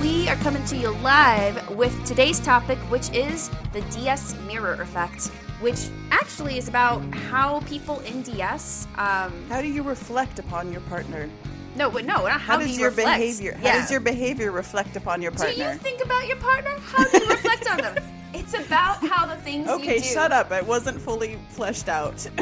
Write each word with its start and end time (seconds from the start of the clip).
we 0.00 0.28
are 0.28 0.36
coming 0.36 0.64
to 0.66 0.76
you 0.76 0.90
live 1.02 1.68
with 1.76 1.92
today's 2.04 2.40
topic, 2.40 2.78
which 2.90 3.10
is 3.12 3.50
the 3.72 3.80
DS 3.92 4.34
mirror 4.46 4.74
effect, 4.74 5.28
which 5.60 5.88
actually 6.10 6.58
is 6.58 6.68
about 6.68 7.02
how 7.14 7.60
people 7.60 8.00
in 8.00 8.22
DS. 8.22 8.86
Um, 8.96 9.32
How 9.48 9.60
do 9.62 9.68
you 9.68 9.82
reflect 9.82 10.38
upon 10.38 10.70
your 10.72 10.80
partner? 10.82 11.28
no, 11.76 11.90
but 11.90 12.04
no, 12.04 12.14
not 12.26 12.32
how, 12.32 12.38
How 12.38 12.56
do 12.58 12.66
does 12.66 12.74
you 12.74 12.80
your 12.80 12.90
reflect. 12.90 13.20
behavior? 13.20 13.54
How 13.54 13.64
Yeah. 13.66 13.80
does 13.80 13.90
your 13.90 14.00
behavior 14.00 14.50
reflect 14.50 14.96
upon 14.96 15.22
your 15.22 15.30
partner? 15.30 15.54
do 15.54 15.60
you 15.62 15.78
think 15.78 16.04
about 16.04 16.26
your 16.26 16.36
partner? 16.38 16.74
How 16.80 17.04
do 17.04 17.18
you 17.18 17.28
reflect 17.28 17.70
on 17.70 17.76
them? 17.78 17.96
It's 18.34 18.52
about 18.52 19.02
how 19.08 19.24
the 19.24 19.36
things 19.36 19.66
you 19.66 19.74
okay, 19.76 19.98
do. 19.98 20.04
shut 20.04 20.32
up. 20.32 20.52
It 20.52 20.66
wasn't 20.66 21.00
fully 21.00 21.38
fleshed 21.50 21.88
out. 21.88 22.26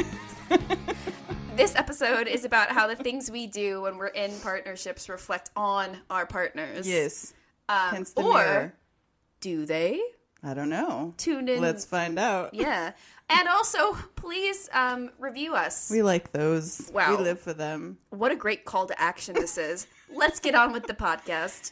This 1.55 1.75
episode 1.75 2.27
is 2.27 2.45
about 2.45 2.69
how 2.69 2.85
the 2.85 2.95
things 2.95 3.31
we 3.31 3.47
do 3.47 3.81
when 3.81 3.97
we're 3.97 4.07
in 4.13 4.31
partnerships 4.41 5.09
reflect 5.09 5.49
on 5.55 5.97
our 6.07 6.27
partners. 6.27 6.87
yes. 6.87 7.33
Um, 7.69 7.89
Hence 7.89 8.13
the 8.13 8.21
or 8.21 8.33
mirror. 8.33 8.73
do 9.41 9.65
they? 9.65 9.99
I 10.43 10.53
don't 10.53 10.69
know. 10.69 11.13
Tune 11.17 11.49
in. 11.49 11.61
Let's 11.61 11.83
find 11.83 12.17
out. 12.17 12.53
Yeah. 12.53 12.91
And 13.29 13.49
also, 13.49 13.93
please 14.15 14.69
um, 14.71 15.09
review 15.19 15.53
us. 15.55 15.89
We 15.91 16.01
like 16.01 16.31
those. 16.31 16.89
Wow. 16.93 17.17
We 17.17 17.23
live 17.23 17.41
for 17.41 17.53
them. 17.53 17.97
What 18.11 18.31
a 18.31 18.35
great 18.35 18.63
call 18.63 18.85
to 18.85 19.01
action 19.01 19.35
this 19.35 19.57
is. 19.57 19.87
Let's 20.13 20.39
get 20.39 20.55
on 20.55 20.71
with 20.71 20.87
the 20.87 20.93
podcast. 20.93 21.71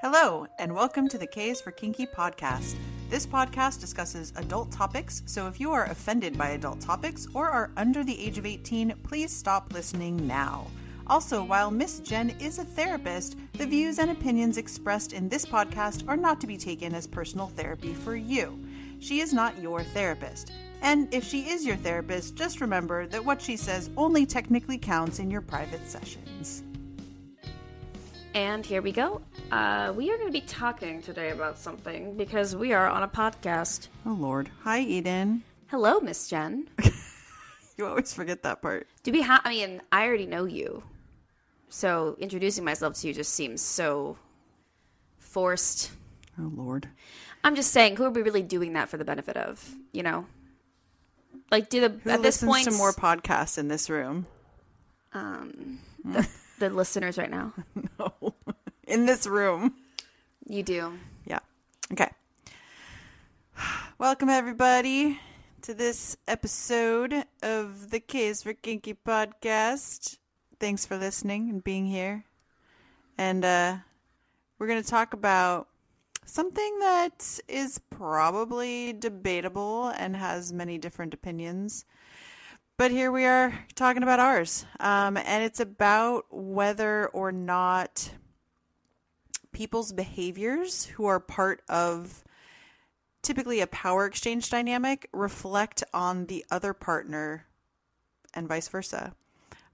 Hello, 0.00 0.46
and 0.58 0.74
welcome 0.74 1.08
to 1.08 1.18
the 1.18 1.26
K's 1.26 1.60
for 1.60 1.70
Kinky 1.70 2.06
podcast. 2.06 2.74
This 3.10 3.26
podcast 3.26 3.80
discusses 3.80 4.32
adult 4.36 4.70
topics, 4.70 5.22
so 5.26 5.46
if 5.48 5.58
you 5.60 5.72
are 5.72 5.86
offended 5.86 6.36
by 6.36 6.50
adult 6.50 6.80
topics 6.80 7.26
or 7.34 7.48
are 7.48 7.70
under 7.76 8.04
the 8.04 8.20
age 8.24 8.38
of 8.38 8.46
18, 8.46 8.94
please 9.02 9.34
stop 9.34 9.72
listening 9.72 10.26
now. 10.26 10.66
Also, 11.08 11.42
while 11.42 11.70
Miss 11.70 12.00
Jenn 12.00 12.30
is 12.38 12.58
a 12.58 12.64
therapist, 12.64 13.36
the 13.54 13.66
views 13.66 13.98
and 13.98 14.10
opinions 14.10 14.58
expressed 14.58 15.14
in 15.14 15.28
this 15.28 15.46
podcast 15.46 16.06
are 16.06 16.16
not 16.16 16.38
to 16.40 16.46
be 16.46 16.58
taken 16.58 16.94
as 16.94 17.06
personal 17.06 17.46
therapy 17.48 17.94
for 17.94 18.14
you. 18.14 18.62
She 19.00 19.20
is 19.20 19.32
not 19.32 19.58
your 19.58 19.82
therapist. 19.82 20.52
And 20.82 21.12
if 21.12 21.24
she 21.24 21.48
is 21.48 21.64
your 21.64 21.76
therapist, 21.76 22.36
just 22.36 22.60
remember 22.60 23.06
that 23.06 23.24
what 23.24 23.40
she 23.40 23.56
says 23.56 23.88
only 23.96 24.26
technically 24.26 24.76
counts 24.76 25.18
in 25.18 25.30
your 25.30 25.40
private 25.40 25.88
sessions. 25.88 26.62
And 28.34 28.64
here 28.64 28.82
we 28.82 28.92
go. 28.92 29.22
Uh, 29.50 29.94
we 29.96 30.10
are 30.10 30.16
going 30.16 30.28
to 30.28 30.32
be 30.32 30.46
talking 30.46 31.00
today 31.00 31.30
about 31.30 31.58
something 31.58 32.16
because 32.16 32.54
we 32.54 32.74
are 32.74 32.86
on 32.86 33.02
a 33.02 33.08
podcast. 33.08 33.88
Oh, 34.04 34.12
Lord. 34.12 34.50
Hi, 34.62 34.80
Eden. 34.80 35.42
Hello, 35.68 36.00
Miss 36.00 36.28
Jenn. 36.28 36.68
You 37.78 37.86
always 37.86 38.12
forget 38.12 38.42
that 38.42 38.60
part. 38.60 38.88
Do 39.04 39.12
we 39.12 39.22
have? 39.22 39.40
I 39.44 39.50
mean, 39.50 39.80
I 39.92 40.04
already 40.04 40.26
know 40.26 40.46
you, 40.46 40.82
so 41.68 42.16
introducing 42.18 42.64
myself 42.64 42.94
to 42.94 43.08
you 43.08 43.14
just 43.14 43.32
seems 43.34 43.60
so 43.62 44.16
forced. 45.18 45.90
Oh, 46.38 46.50
Lord. 46.54 46.88
I'm 47.44 47.54
just 47.54 47.72
saying, 47.72 47.96
who 47.96 48.04
are 48.04 48.10
we 48.10 48.22
really 48.22 48.42
doing 48.42 48.72
that 48.74 48.88
for 48.88 48.96
the 48.96 49.04
benefit 49.04 49.36
of? 49.36 49.74
You 49.92 50.02
know, 50.02 50.26
like 51.50 51.68
do 51.68 51.80
the 51.80 51.88
Who 52.04 52.10
at 52.10 52.22
this 52.22 52.42
point 52.42 52.64
some 52.64 52.74
more 52.76 52.92
podcasts 52.92 53.58
in 53.58 53.68
this 53.68 53.88
room? 53.90 54.26
um, 55.12 55.78
the, 56.04 56.28
the 56.58 56.70
listeners 56.70 57.18
right 57.18 57.30
now. 57.30 57.52
No. 57.98 58.34
in 58.86 59.06
this 59.06 59.26
room. 59.26 59.74
You 60.46 60.62
do. 60.62 60.92
Yeah. 61.26 61.40
Okay. 61.92 62.08
Welcome, 63.98 64.28
everybody, 64.28 65.18
to 65.62 65.74
this 65.74 66.16
episode 66.28 67.24
of 67.42 67.90
the 67.90 67.98
K's 68.00 68.42
for 68.44 68.52
Kinky 68.54 68.94
podcast. 68.94 70.18
Thanks 70.60 70.84
for 70.84 70.96
listening 70.96 71.50
and 71.50 71.62
being 71.62 71.86
here. 71.86 72.24
And 73.16 73.44
uh, 73.44 73.76
we're 74.58 74.66
going 74.66 74.82
to 74.82 74.88
talk 74.88 75.14
about 75.14 75.68
something 76.24 76.80
that 76.80 77.38
is 77.46 77.80
probably 77.90 78.92
debatable 78.92 79.92
and 79.96 80.16
has 80.16 80.52
many 80.52 80.76
different 80.76 81.14
opinions. 81.14 81.84
But 82.76 82.90
here 82.90 83.12
we 83.12 83.24
are 83.24 83.66
talking 83.76 84.02
about 84.02 84.18
ours. 84.18 84.66
Um, 84.80 85.16
and 85.16 85.44
it's 85.44 85.60
about 85.60 86.24
whether 86.30 87.06
or 87.06 87.30
not 87.30 88.10
people's 89.52 89.92
behaviors 89.92 90.86
who 90.86 91.06
are 91.06 91.20
part 91.20 91.62
of 91.68 92.24
typically 93.22 93.60
a 93.60 93.68
power 93.68 94.06
exchange 94.06 94.50
dynamic 94.50 95.08
reflect 95.12 95.84
on 95.94 96.26
the 96.26 96.44
other 96.50 96.72
partner 96.72 97.46
and 98.34 98.48
vice 98.48 98.66
versa. 98.66 99.14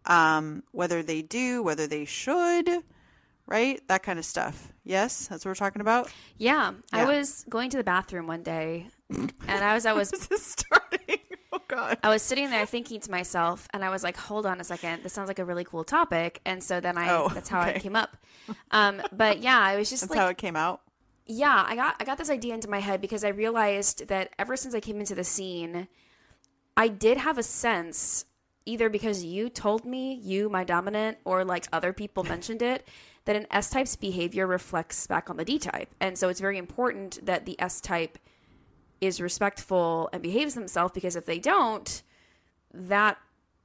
Um, 0.07 0.63
whether 0.73 1.03
they 1.03 1.23
do, 1.23 1.63
whether 1.63 1.87
they 1.87 2.05
should, 2.05 2.69
right? 3.47 3.81
That 3.89 4.03
kind 4.03 4.19
of 4.19 4.25
stuff. 4.25 4.73
Yes, 4.85 5.29
that's 5.29 5.45
what 5.45 5.51
we're 5.51 5.55
talking 5.55 5.81
about. 5.81 6.11
Yeah, 6.37 6.73
I 6.93 7.05
was 7.07 7.45
going 7.49 7.71
to 7.71 7.77
the 7.79 7.85
bathroom 7.85 8.27
one 8.27 8.43
day, 8.43 8.89
and 9.11 9.33
I 9.49 9.75
was 9.75 9.87
I 9.87 9.93
was 9.93 10.11
This 10.13 10.31
is 10.31 10.43
starting. 10.45 11.19
Oh 11.57 11.61
God. 11.69 11.99
I 12.03 12.09
was 12.09 12.21
sitting 12.21 12.51
there 12.51 12.67
thinking 12.67 12.99
to 13.01 13.11
myself, 13.13 13.69
and 13.73 13.85
I 13.85 13.89
was 13.91 14.03
like, 14.03 14.17
"Hold 14.17 14.45
on 14.45 14.61
a 14.61 14.65
second, 14.65 15.05
this 15.05 15.13
sounds 15.13 15.29
like 15.29 15.39
a 15.39 15.45
really 15.45 15.63
cool 15.63 15.85
topic." 15.85 16.41
And 16.45 16.61
so 16.61 16.81
then 16.81 16.99
I 16.99 17.09
Oh, 17.11 17.29
that's 17.33 17.49
how 17.49 17.61
okay. 17.61 17.77
it 17.77 17.81
came 17.81 17.95
up. 17.95 18.17
Um, 18.73 19.01
but 19.13 19.39
yeah, 19.41 19.61
I 19.61 19.77
was 19.77 19.89
just 19.89 20.03
That's 20.03 20.11
like, 20.11 20.19
how 20.19 20.27
it 20.27 20.37
came 20.37 20.57
out. 20.57 20.81
yeah, 21.27 21.65
I 21.65 21.77
got 21.77 21.95
I 22.01 22.05
got 22.05 22.19
this 22.19 22.29
idea 22.29 22.55
into 22.55 22.69
my 22.69 22.81
head 22.81 23.01
because 23.01 23.23
I 23.23 23.29
realized 23.29 24.09
that 24.09 24.35
ever 24.37 24.57
since 24.57 24.75
I 24.75 24.81
came 24.81 24.99
into 24.99 25.15
the 25.15 25.23
scene, 25.23 25.87
I 26.77 26.89
did 26.89 27.19
have 27.19 27.39
a 27.39 27.43
sense, 27.45 28.25
either 28.67 28.89
because 28.89 29.25
you 29.25 29.49
told 29.49 29.85
me, 29.85 30.15
you, 30.15 30.49
my 30.49 30.65
dominant, 30.65 31.19
or 31.25 31.45
like 31.45 31.67
other 31.73 31.93
people 31.93 32.25
mentioned 32.25 32.63
it, 32.63 32.87
that 33.25 33.37
an 33.37 33.47
S 33.51 33.71
type's 33.71 33.97
behavior 33.97 34.47
reflects 34.47 35.07
back 35.07 35.31
on 35.31 35.37
the 35.37 35.45
D 35.45 35.59
type. 35.59 35.95
And 36.01 36.19
so 36.19 36.29
it's 36.29 36.41
very 36.41 36.59
important 36.59 37.25
that 37.25 37.47
the 37.47 37.61
S 37.61 37.81
type 37.81 38.19
is 39.01 39.21
respectful 39.21 40.09
and 40.13 40.23
behaves 40.23 40.55
themselves 40.55 40.93
because 40.93 41.17
if 41.17 41.27
they 41.27 41.39
don't, 41.39 42.03
that 42.73 43.19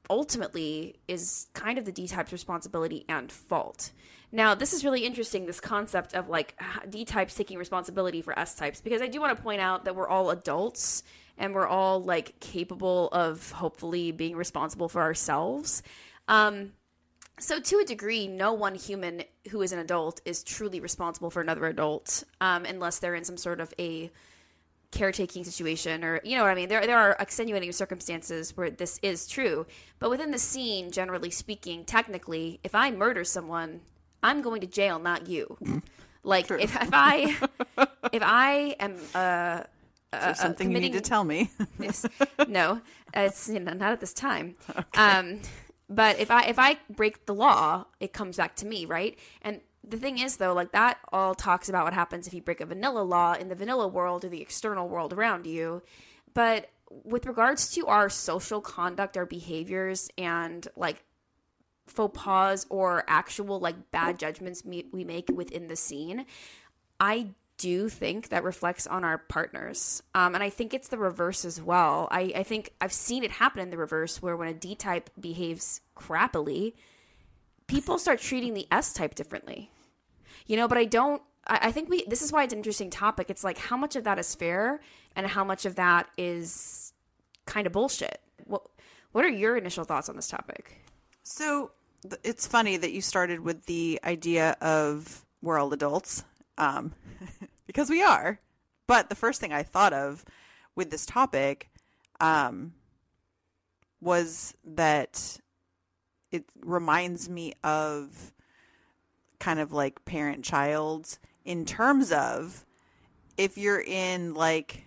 ultimately 0.09 0.95
is 1.07 1.47
kind 1.53 1.77
of 1.77 1.85
the 1.85 1.91
D 1.91 2.07
type's 2.07 2.31
responsibility 2.31 3.05
and 3.07 3.31
fault. 3.31 3.91
Now, 4.31 4.53
this 4.53 4.73
is 4.73 4.85
really 4.85 5.05
interesting 5.05 5.45
this 5.45 5.59
concept 5.59 6.13
of 6.13 6.29
like 6.29 6.59
D 6.89 7.05
types 7.05 7.35
taking 7.35 7.57
responsibility 7.57 8.21
for 8.21 8.37
S 8.37 8.55
types 8.55 8.81
because 8.81 9.01
I 9.01 9.07
do 9.07 9.19
want 9.19 9.35
to 9.35 9.41
point 9.41 9.61
out 9.61 9.85
that 9.85 9.95
we're 9.95 10.07
all 10.07 10.29
adults 10.29 11.03
and 11.39 11.55
we're 11.55 11.67
all 11.67 12.03
like 12.03 12.39
capable 12.39 13.07
of 13.09 13.51
hopefully 13.51 14.11
being 14.11 14.35
responsible 14.35 14.89
for 14.89 15.01
ourselves. 15.01 15.81
Um, 16.27 16.73
so, 17.39 17.59
to 17.59 17.79
a 17.79 17.85
degree, 17.85 18.27
no 18.27 18.53
one 18.53 18.75
human 18.75 19.23
who 19.49 19.61
is 19.61 19.71
an 19.71 19.79
adult 19.79 20.21
is 20.25 20.43
truly 20.43 20.81
responsible 20.81 21.31
for 21.31 21.41
another 21.41 21.65
adult 21.65 22.25
um, 22.41 22.65
unless 22.65 22.99
they're 22.99 23.15
in 23.15 23.23
some 23.23 23.37
sort 23.37 23.61
of 23.61 23.73
a 23.79 24.11
caretaking 24.91 25.43
situation 25.43 26.03
or 26.03 26.19
you 26.23 26.35
know 26.35 26.43
what 26.43 26.51
I 26.51 26.55
mean? 26.55 26.69
There 26.69 26.85
there 26.85 26.97
are 26.97 27.15
extenuating 27.19 27.71
circumstances 27.71 28.57
where 28.57 28.69
this 28.69 28.99
is 29.01 29.27
true. 29.27 29.65
But 29.99 30.09
within 30.09 30.31
the 30.31 30.39
scene 30.39 30.91
generally 30.91 31.29
speaking 31.29 31.85
technically 31.85 32.59
if 32.63 32.73
I 32.73 32.91
murder 32.91 33.23
someone 33.23 33.81
I'm 34.23 34.41
going 34.41 34.61
to 34.61 34.67
jail 34.67 34.99
not 34.99 35.27
you. 35.27 35.57
Like 36.23 36.49
if, 36.51 36.75
if 36.75 36.89
I 36.91 37.37
if 38.11 38.23
I 38.23 38.75
am 38.79 38.95
uh 39.13 39.63
Is 40.13 40.19
there 40.21 40.35
something 40.35 40.71
you 40.71 40.79
need 40.79 40.93
to 40.93 41.01
tell 41.01 41.23
me? 41.23 41.51
Yes. 41.79 42.05
no, 42.47 42.81
it's 43.13 43.47
you 43.47 43.59
know, 43.59 43.73
not 43.73 43.91
at 43.93 43.99
this 43.99 44.13
time. 44.13 44.55
Um, 44.95 45.41
but 45.89 46.19
if 46.19 46.31
I 46.31 46.43
if 46.45 46.57
I 46.59 46.77
break 46.89 47.25
the 47.25 47.33
law, 47.33 47.85
it 47.99 48.11
comes 48.13 48.37
back 48.37 48.55
to 48.57 48.65
me, 48.65 48.85
right? 48.85 49.17
And 49.41 49.61
the 49.87 49.97
thing 49.97 50.19
is, 50.19 50.37
though, 50.37 50.53
like 50.53 50.71
that 50.71 50.97
all 51.11 51.35
talks 51.35 51.69
about 51.69 51.85
what 51.85 51.93
happens 51.93 52.27
if 52.27 52.33
you 52.33 52.41
break 52.41 52.61
a 52.61 52.65
vanilla 52.65 53.01
law 53.01 53.33
in 53.33 53.49
the 53.49 53.55
vanilla 53.55 53.87
world 53.87 54.25
or 54.25 54.29
the 54.29 54.41
external 54.41 54.87
world 54.87 55.13
around 55.13 55.47
you. 55.47 55.81
But 56.33 56.69
with 56.89 57.25
regards 57.25 57.69
to 57.75 57.87
our 57.87 58.09
social 58.09 58.61
conduct, 58.61 59.15
our 59.17 59.25
behaviors, 59.25 60.09
and 60.17 60.67
like 60.75 61.03
faux 61.87 62.19
pas 62.19 62.65
or 62.69 63.03
actual 63.07 63.59
like 63.59 63.91
bad 63.91 64.19
judgments 64.19 64.65
me- 64.65 64.87
we 64.91 65.03
make 65.03 65.29
within 65.33 65.67
the 65.67 65.75
scene, 65.75 66.25
I 66.99 67.29
do 67.59 67.89
think 67.89 68.29
that 68.29 68.43
reflects 68.43 68.87
on 68.87 69.03
our 69.03 69.17
partners. 69.19 70.01
Um, 70.15 70.33
and 70.33 70.43
I 70.43 70.49
think 70.49 70.73
it's 70.73 70.87
the 70.87 70.97
reverse 70.97 71.45
as 71.45 71.61
well. 71.61 72.07
I, 72.09 72.31
I 72.37 72.43
think 72.43 72.71
I've 72.81 72.93
seen 72.93 73.23
it 73.23 73.31
happen 73.31 73.61
in 73.61 73.69
the 73.69 73.77
reverse 73.77 74.21
where 74.21 74.35
when 74.35 74.47
a 74.47 74.53
D 74.53 74.73
type 74.73 75.09
behaves 75.19 75.81
crappily, 75.95 76.73
people 77.67 77.99
start 77.99 78.19
treating 78.19 78.53
the 78.53 78.67
S 78.71 78.93
type 78.93 79.13
differently. 79.13 79.69
You 80.47 80.57
know, 80.57 80.67
but 80.67 80.77
I 80.77 80.85
don't. 80.85 81.21
I, 81.45 81.59
I 81.67 81.71
think 81.71 81.89
we. 81.89 82.05
This 82.07 82.21
is 82.21 82.31
why 82.31 82.43
it's 82.43 82.53
an 82.53 82.59
interesting 82.59 82.89
topic. 82.89 83.29
It's 83.29 83.43
like 83.43 83.57
how 83.57 83.77
much 83.77 83.95
of 83.95 84.05
that 84.05 84.17
is 84.17 84.33
fair 84.33 84.79
and 85.15 85.27
how 85.27 85.43
much 85.43 85.65
of 85.65 85.75
that 85.75 86.07
is 86.17 86.93
kind 87.45 87.67
of 87.67 87.73
bullshit. 87.73 88.19
What 88.45 88.63
What 89.11 89.25
are 89.25 89.29
your 89.29 89.57
initial 89.57 89.83
thoughts 89.83 90.09
on 90.09 90.15
this 90.15 90.27
topic? 90.27 90.81
So 91.23 91.71
it's 92.23 92.47
funny 92.47 92.77
that 92.77 92.91
you 92.93 93.01
started 93.01 93.41
with 93.41 93.65
the 93.65 93.99
idea 94.03 94.55
of 94.61 95.25
we're 95.41 95.59
all 95.59 95.73
adults, 95.73 96.23
um, 96.59 96.93
because 97.67 97.89
we 97.89 98.03
are. 98.03 98.39
But 98.85 99.09
the 99.09 99.15
first 99.15 99.41
thing 99.41 99.53
I 99.53 99.63
thought 99.63 99.93
of 99.93 100.23
with 100.75 100.91
this 100.91 101.05
topic 101.05 101.69
um, 102.19 102.73
was 104.01 104.53
that 104.65 105.39
it 106.31 106.45
reminds 106.61 107.29
me 107.29 107.53
of 107.63 108.33
kind 109.39 109.59
of 109.59 109.71
like 109.71 110.05
parent 110.05 110.43
child 110.43 111.17
in 111.45 111.65
terms 111.65 112.11
of 112.11 112.65
if 113.37 113.57
you're 113.57 113.81
in 113.81 114.33
like 114.33 114.85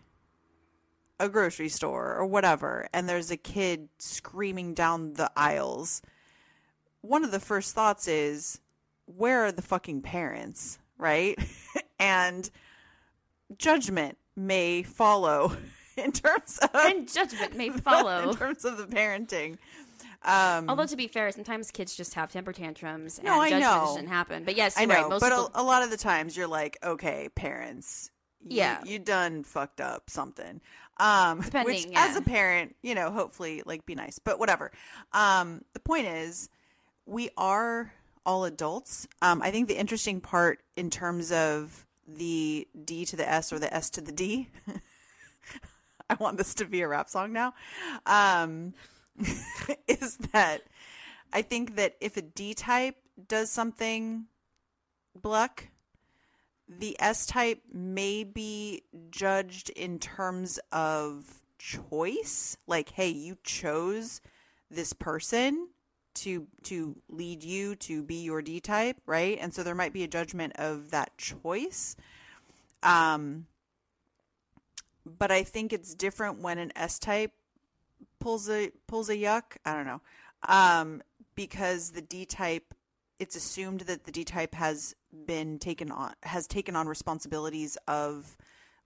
a 1.18 1.28
grocery 1.28 1.68
store 1.68 2.14
or 2.14 2.26
whatever 2.26 2.86
and 2.92 3.08
there's 3.08 3.30
a 3.30 3.36
kid 3.36 3.88
screaming 3.98 4.74
down 4.74 5.14
the 5.14 5.30
aisles 5.36 6.02
one 7.00 7.24
of 7.24 7.30
the 7.30 7.40
first 7.40 7.74
thoughts 7.74 8.06
is 8.06 8.60
where 9.06 9.44
are 9.44 9.52
the 9.52 9.62
fucking 9.62 10.02
parents 10.02 10.78
right 11.02 11.38
and 11.98 12.48
judgment 13.58 14.16
may 14.36 14.82
follow 14.82 15.54
in 15.96 16.12
terms 16.12 16.58
of 16.62 16.70
and 16.74 17.12
judgment 17.12 17.56
may 17.56 17.68
follow 17.88 18.30
in 18.30 18.36
terms 18.36 18.64
of 18.64 18.78
the 18.78 18.86
parenting 18.86 19.58
um, 20.24 20.68
Although 20.68 20.86
to 20.86 20.94
be 20.94 21.08
fair, 21.08 21.32
sometimes 21.32 21.72
kids 21.72 21.96
just 21.96 22.14
have 22.14 22.30
temper 22.30 22.52
tantrums 22.52 23.18
and 23.18 23.26
No, 23.26 23.40
I 23.40 23.50
judgment 23.50 23.72
know. 23.72 23.84
doesn't 23.86 24.06
happen. 24.06 24.44
But 24.44 24.56
yes, 24.56 24.78
I 24.78 24.84
know, 24.84 24.94
right. 24.94 25.08
Most 25.10 25.20
but 25.20 25.30
people, 25.30 25.50
a, 25.52 25.62
a 25.62 25.64
lot 25.64 25.82
of 25.82 25.90
the 25.90 25.96
times 25.96 26.36
you're 26.36 26.46
like, 26.46 26.78
okay, 26.84 27.28
parents, 27.34 28.12
you, 28.40 28.58
Yeah. 28.58 28.80
you 28.84 29.00
done 29.00 29.42
fucked 29.42 29.80
up 29.80 30.08
something. 30.08 30.60
Um, 30.98 31.38
which 31.38 31.46
Depending, 31.46 31.96
as 31.96 32.14
a 32.14 32.20
parent, 32.22 32.76
you 32.82 32.94
know, 32.94 33.10
hopefully, 33.10 33.64
like, 33.66 33.84
be 33.84 33.96
nice, 33.96 34.20
but 34.20 34.38
whatever. 34.38 34.70
Um, 35.12 35.62
the 35.72 35.80
point 35.80 36.06
is, 36.06 36.48
we 37.04 37.30
are 37.36 37.92
all 38.24 38.44
adults. 38.44 39.08
Um, 39.20 39.42
I 39.42 39.50
think 39.50 39.68
the 39.68 39.78
interesting 39.78 40.20
part 40.20 40.60
in 40.76 40.90
terms 40.90 41.32
of 41.32 41.86
the 42.06 42.66
D 42.84 43.04
to 43.06 43.16
the 43.16 43.28
S 43.28 43.52
or 43.52 43.58
the 43.58 43.72
S 43.72 43.90
to 43.90 44.00
the 44.00 44.12
D. 44.12 44.48
I 46.10 46.14
want 46.14 46.36
this 46.36 46.54
to 46.54 46.64
be 46.64 46.82
a 46.82 46.88
rap 46.88 47.08
song 47.08 47.32
now. 47.32 47.54
Um, 48.06 48.74
is 49.88 50.16
that 50.32 50.62
I 51.32 51.42
think 51.42 51.76
that 51.76 51.96
if 52.00 52.16
a 52.16 52.22
D 52.22 52.54
type 52.54 52.96
does 53.28 53.50
something 53.50 54.26
Bluck, 55.14 55.68
the 56.68 56.96
S 57.00 57.26
type 57.26 57.62
may 57.72 58.24
be 58.24 58.82
judged 59.10 59.70
in 59.70 59.98
terms 59.98 60.58
of 60.70 61.42
choice. 61.58 62.56
Like, 62.66 62.90
hey, 62.90 63.10
you 63.10 63.36
chose 63.44 64.20
this 64.70 64.92
person 64.92 65.68
to 66.14 66.46
to 66.64 66.96
lead 67.08 67.42
you 67.42 67.74
to 67.76 68.02
be 68.02 68.22
your 68.22 68.42
D 68.42 68.60
type, 68.60 68.96
right? 69.06 69.38
And 69.40 69.52
so 69.54 69.62
there 69.62 69.74
might 69.74 69.92
be 69.92 70.04
a 70.04 70.08
judgment 70.08 70.54
of 70.56 70.90
that 70.90 71.16
choice. 71.18 71.96
Um 72.82 73.46
but 75.04 75.30
I 75.30 75.42
think 75.42 75.72
it's 75.72 75.94
different 75.94 76.40
when 76.40 76.58
an 76.58 76.72
S 76.76 76.98
type 76.98 77.32
pulls 78.20 78.48
a 78.48 78.70
pulls 78.86 79.08
a 79.08 79.16
yuck. 79.16 79.56
I 79.64 79.74
don't 79.74 79.86
know. 79.86 80.00
Um 80.46 81.02
because 81.34 81.90
the 81.90 82.02
D 82.02 82.24
type 82.24 82.74
it's 83.18 83.36
assumed 83.36 83.82
that 83.82 84.04
the 84.04 84.12
D 84.12 84.24
type 84.24 84.54
has 84.54 84.94
been 85.26 85.58
taken 85.58 85.90
on 85.90 86.12
has 86.22 86.46
taken 86.46 86.76
on 86.76 86.88
responsibilities 86.88 87.76
of 87.86 88.36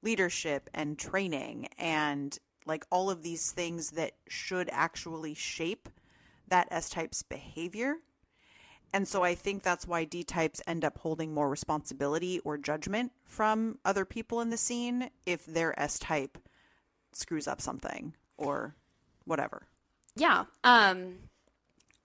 leadership 0.03 0.69
and 0.75 0.99
training 0.99 1.69
and 1.79 2.39
like 2.67 2.85
all 2.91 3.11
of 3.11 3.23
these 3.23 3.51
things 3.51 3.93
that 3.93 4.13
should 4.29 4.69
actually 4.73 5.35
shape 5.35 5.89
that 6.49 6.69
S 6.71 6.89
type's 6.89 7.23
behavior. 7.23 7.97
And 8.93 9.07
so 9.07 9.23
I 9.25 9.35
think 9.35 9.63
that's 9.63 9.87
why 9.87 10.05
D 10.05 10.23
types 10.23 10.63
end 10.67 10.85
up 10.85 10.99
holding 10.99 11.35
more 11.35 11.51
responsibility 11.51 12.39
or 12.45 12.57
judgment 12.57 13.13
from 13.25 13.79
other 13.85 14.05
people 14.05 14.41
in 14.41 14.51
the 14.51 14.57
scene 14.57 15.11
if 15.27 15.45
their 15.45 15.79
S 15.79 15.99
type 15.99 16.39
screws 17.13 17.49
up 17.49 17.61
something 17.61 18.15
or 18.37 18.75
whatever. 19.25 19.67
yeah. 20.15 20.45
Um, 20.65 21.15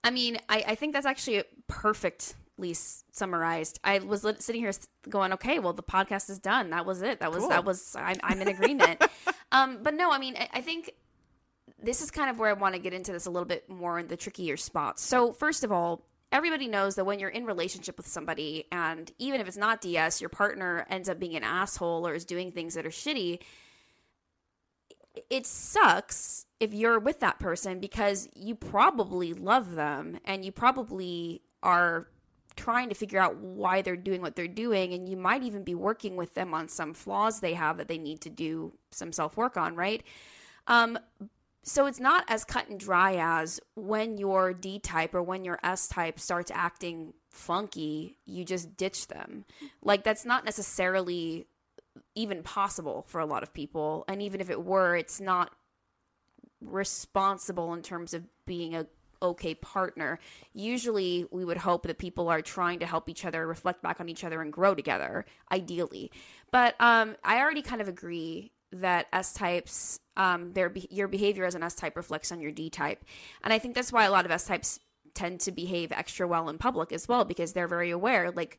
I 0.04 0.10
mean, 0.10 0.38
I, 0.48 0.64
I 0.68 0.74
think 0.74 0.92
that's 0.94 1.06
actually 1.06 1.44
perfectly 1.68 2.74
summarized. 2.74 3.78
I 3.84 4.00
was 4.00 4.26
sitting 4.40 4.60
here 4.60 4.72
going, 5.08 5.32
okay, 5.34 5.60
well, 5.60 5.72
the 5.72 5.82
podcast 5.82 6.28
is 6.30 6.38
done. 6.40 6.70
That 6.70 6.84
was 6.84 7.02
it. 7.02 7.20
That 7.20 7.30
was 7.30 7.40
Cool. 7.40 7.48
that 7.50 7.64
was. 7.64 7.94
I'm, 7.96 8.16
I'm 8.24 8.40
in 8.40 8.48
agreement. 8.48 9.00
um, 9.52 9.78
but 9.82 9.94
no, 9.94 10.10
I 10.10 10.18
mean, 10.18 10.34
I, 10.36 10.48
I 10.54 10.60
think 10.60 10.90
this 11.82 12.00
is 12.00 12.10
kind 12.10 12.30
of 12.30 12.38
where 12.38 12.48
I 12.48 12.52
want 12.52 12.74
to 12.74 12.80
get 12.80 12.92
into 12.92 13.12
this 13.12 13.26
a 13.26 13.30
little 13.30 13.46
bit 13.46 13.68
more 13.68 13.98
in 13.98 14.06
the 14.06 14.16
trickier 14.16 14.56
spots. 14.56 15.02
So, 15.02 15.32
first 15.32 15.64
of 15.64 15.72
all, 15.72 16.02
everybody 16.30 16.66
knows 16.66 16.94
that 16.94 17.04
when 17.04 17.18
you're 17.18 17.28
in 17.28 17.44
relationship 17.44 17.96
with 17.96 18.06
somebody, 18.06 18.64
and 18.72 19.10
even 19.18 19.40
if 19.40 19.46
it's 19.46 19.56
not 19.56 19.80
DS, 19.80 20.20
your 20.20 20.30
partner 20.30 20.86
ends 20.88 21.08
up 21.08 21.18
being 21.18 21.36
an 21.36 21.44
asshole 21.44 22.06
or 22.06 22.14
is 22.14 22.24
doing 22.24 22.52
things 22.52 22.74
that 22.74 22.86
are 22.86 22.90
shitty. 22.90 23.40
It 25.28 25.46
sucks 25.46 26.46
if 26.58 26.72
you're 26.72 26.98
with 26.98 27.20
that 27.20 27.38
person 27.38 27.80
because 27.80 28.28
you 28.34 28.54
probably 28.54 29.34
love 29.34 29.74
them 29.74 30.18
and 30.24 30.42
you 30.44 30.52
probably 30.52 31.42
are 31.62 32.08
trying 32.56 32.88
to 32.88 32.94
figure 32.94 33.18
out 33.18 33.36
why 33.36 33.82
they're 33.82 33.96
doing 33.96 34.22
what 34.22 34.36
they're 34.36 34.48
doing 34.48 34.92
and 34.94 35.08
you 35.08 35.16
might 35.16 35.42
even 35.42 35.64
be 35.64 35.74
working 35.74 36.16
with 36.16 36.34
them 36.34 36.54
on 36.54 36.68
some 36.68 36.94
flaws 36.94 37.40
they 37.40 37.54
have 37.54 37.78
that 37.78 37.88
they 37.88 37.98
need 37.98 38.20
to 38.20 38.30
do 38.30 38.72
some 38.90 39.12
self-work 39.12 39.56
on, 39.56 39.74
right? 39.74 40.02
Um 40.66 40.98
so 41.64 41.86
it's 41.86 42.00
not 42.00 42.24
as 42.28 42.44
cut 42.44 42.68
and 42.68 42.78
dry 42.78 43.16
as 43.16 43.60
when 43.74 44.18
your 44.18 44.52
D 44.52 44.78
type 44.78 45.14
or 45.14 45.22
when 45.22 45.44
your 45.44 45.58
S 45.62 45.86
type 45.86 46.18
starts 46.18 46.50
acting 46.52 47.14
funky, 47.30 48.18
you 48.26 48.44
just 48.44 48.76
ditch 48.76 49.08
them. 49.08 49.44
Like 49.82 50.02
that's 50.02 50.24
not 50.24 50.44
necessarily 50.44 51.46
even 52.14 52.42
possible 52.42 53.04
for 53.06 53.20
a 53.20 53.26
lot 53.26 53.42
of 53.42 53.54
people. 53.54 54.04
And 54.08 54.20
even 54.22 54.40
if 54.40 54.50
it 54.50 54.64
were, 54.64 54.96
it's 54.96 55.20
not 55.20 55.52
responsible 56.60 57.72
in 57.74 57.82
terms 57.82 58.14
of 58.14 58.24
being 58.46 58.74
a 58.74 58.86
okay 59.20 59.54
partner. 59.54 60.18
Usually 60.52 61.26
we 61.30 61.44
would 61.44 61.58
hope 61.58 61.86
that 61.86 61.98
people 61.98 62.28
are 62.28 62.42
trying 62.42 62.80
to 62.80 62.86
help 62.86 63.08
each 63.08 63.24
other, 63.24 63.46
reflect 63.46 63.82
back 63.82 64.00
on 64.00 64.08
each 64.08 64.24
other 64.24 64.42
and 64.42 64.52
grow 64.52 64.74
together, 64.74 65.24
ideally. 65.52 66.10
But 66.50 66.74
um 66.80 67.14
I 67.22 67.38
already 67.40 67.62
kind 67.62 67.80
of 67.80 67.86
agree 67.86 68.50
that 68.72 69.06
S 69.12 69.32
types 69.34 70.00
um 70.16 70.52
their 70.52 70.72
your 70.90 71.08
behavior 71.08 71.44
as 71.44 71.54
an 71.54 71.62
S 71.62 71.74
type 71.74 71.96
reflects 71.96 72.32
on 72.32 72.40
your 72.40 72.52
D 72.52 72.70
type. 72.70 73.04
And 73.42 73.52
I 73.52 73.58
think 73.58 73.74
that's 73.74 73.92
why 73.92 74.04
a 74.04 74.10
lot 74.10 74.24
of 74.24 74.30
S 74.30 74.44
types 74.44 74.80
tend 75.14 75.40
to 75.40 75.52
behave 75.52 75.92
extra 75.92 76.26
well 76.26 76.48
in 76.48 76.58
public 76.58 76.92
as 76.92 77.06
well 77.06 77.24
because 77.24 77.52
they're 77.52 77.68
very 77.68 77.90
aware 77.90 78.30
like 78.30 78.58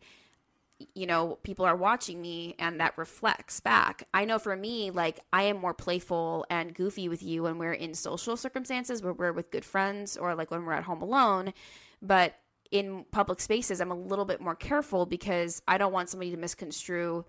you 0.95 1.05
know, 1.05 1.37
people 1.43 1.65
are 1.65 1.75
watching 1.75 2.21
me 2.21 2.55
and 2.59 2.79
that 2.79 2.97
reflects 2.97 3.59
back. 3.59 4.07
I 4.13 4.25
know 4.25 4.39
for 4.39 4.55
me, 4.55 4.91
like, 4.91 5.19
I 5.31 5.43
am 5.43 5.57
more 5.57 5.73
playful 5.73 6.45
and 6.49 6.73
goofy 6.73 7.09
with 7.09 7.23
you 7.23 7.43
when 7.43 7.57
we're 7.57 7.73
in 7.73 7.93
social 7.93 8.35
circumstances 8.35 9.01
where 9.01 9.13
we're 9.13 9.33
with 9.33 9.51
good 9.51 9.65
friends 9.65 10.17
or 10.17 10.35
like 10.35 10.51
when 10.51 10.65
we're 10.65 10.73
at 10.73 10.83
home 10.83 11.01
alone. 11.01 11.53
But 12.01 12.35
in 12.71 13.05
public 13.11 13.39
spaces, 13.39 13.79
I'm 13.81 13.91
a 13.91 13.95
little 13.95 14.25
bit 14.25 14.41
more 14.41 14.55
careful 14.55 15.05
because 15.05 15.61
I 15.67 15.77
don't 15.77 15.93
want 15.93 16.09
somebody 16.09 16.31
to 16.31 16.37
misconstrue 16.37 17.25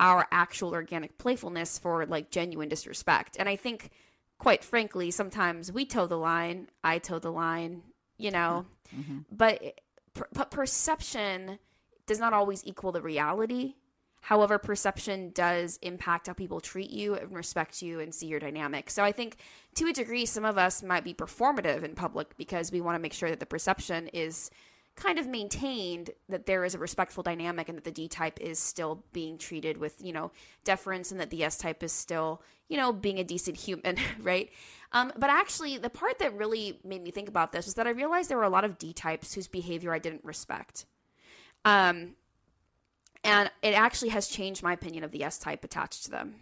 our 0.00 0.26
actual 0.30 0.70
organic 0.70 1.18
playfulness 1.18 1.78
for 1.78 2.06
like 2.06 2.30
genuine 2.30 2.68
disrespect. 2.68 3.36
And 3.38 3.48
I 3.48 3.56
think, 3.56 3.90
quite 4.38 4.62
frankly, 4.62 5.10
sometimes 5.10 5.72
we 5.72 5.84
toe 5.84 6.06
the 6.06 6.16
line, 6.16 6.68
I 6.84 6.98
toe 6.98 7.18
the 7.18 7.32
line, 7.32 7.82
you 8.16 8.30
know, 8.30 8.66
mm-hmm. 8.96 9.18
but, 9.30 9.80
per- 10.14 10.28
but 10.32 10.50
perception 10.50 11.58
does 12.06 12.20
not 12.20 12.32
always 12.32 12.64
equal 12.64 12.92
the 12.92 13.02
reality. 13.02 13.74
However, 14.20 14.58
perception 14.58 15.30
does 15.30 15.78
impact 15.80 16.26
how 16.26 16.32
people 16.32 16.60
treat 16.60 16.90
you 16.90 17.14
and 17.14 17.32
respect 17.34 17.82
you 17.82 18.00
and 18.00 18.14
see 18.14 18.26
your 18.26 18.40
dynamic. 18.40 18.90
So 18.90 19.04
I 19.04 19.12
think 19.12 19.36
to 19.76 19.86
a 19.86 19.92
degree, 19.92 20.26
some 20.26 20.44
of 20.44 20.58
us 20.58 20.82
might 20.82 21.04
be 21.04 21.14
performative 21.14 21.82
in 21.82 21.94
public 21.94 22.36
because 22.36 22.72
we 22.72 22.80
want 22.80 22.96
to 22.96 23.00
make 23.00 23.12
sure 23.12 23.30
that 23.30 23.40
the 23.40 23.46
perception 23.46 24.08
is 24.08 24.50
kind 24.98 25.18
of 25.18 25.26
maintained 25.26 26.10
that 26.28 26.46
there 26.46 26.64
is 26.64 26.74
a 26.74 26.78
respectful 26.78 27.22
dynamic 27.22 27.68
and 27.68 27.78
that 27.78 27.84
the 27.84 27.90
D 27.90 28.08
type 28.08 28.40
is 28.40 28.58
still 28.58 29.02
being 29.12 29.38
treated 29.38 29.76
with, 29.76 29.94
you 30.02 30.12
know, 30.12 30.30
deference 30.64 31.10
and 31.10 31.20
that 31.20 31.30
the 31.30 31.44
S 31.44 31.56
type 31.56 31.82
is 31.82 31.92
still, 31.92 32.42
you 32.68 32.76
know, 32.76 32.92
being 32.92 33.18
a 33.18 33.24
decent 33.24 33.56
human, 33.56 33.96
right? 34.20 34.50
Um, 34.92 35.12
but 35.16 35.30
actually, 35.30 35.78
the 35.78 35.90
part 35.90 36.18
that 36.18 36.36
really 36.36 36.78
made 36.84 37.02
me 37.02 37.10
think 37.10 37.28
about 37.28 37.52
this 37.52 37.66
was 37.66 37.74
that 37.74 37.86
I 37.86 37.90
realized 37.90 38.28
there 38.28 38.38
were 38.38 38.44
a 38.44 38.50
lot 38.50 38.64
of 38.64 38.78
D 38.78 38.92
types 38.92 39.34
whose 39.34 39.46
behavior 39.46 39.92
I 39.92 39.98
didn't 39.98 40.24
respect. 40.24 40.86
Um, 41.64 42.14
and 43.24 43.50
it 43.62 43.74
actually 43.74 44.10
has 44.10 44.28
changed 44.28 44.62
my 44.62 44.72
opinion 44.72 45.04
of 45.04 45.10
the 45.10 45.24
S 45.24 45.38
type 45.38 45.64
attached 45.64 46.04
to 46.04 46.10
them. 46.10 46.36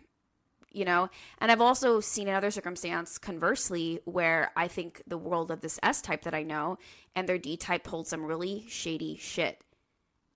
You 0.76 0.85
know, 0.85 1.09
and 1.38 1.50
I've 1.50 1.62
also 1.62 2.00
seen 2.00 2.28
another 2.28 2.50
circumstance 2.50 3.16
conversely 3.16 4.00
where 4.04 4.52
I 4.54 4.68
think 4.68 5.02
the 5.06 5.16
world 5.16 5.50
of 5.50 5.62
this 5.62 5.80
S 5.83 6.02
type 6.02 6.25
that 6.25 6.35
I 6.35 6.42
know 6.42 6.76
and 7.14 7.26
their 7.26 7.38
D 7.38 7.56
type 7.56 7.83
pulled 7.83 8.06
some 8.06 8.23
really 8.23 8.66
shady 8.68 9.16
shit. 9.16 9.64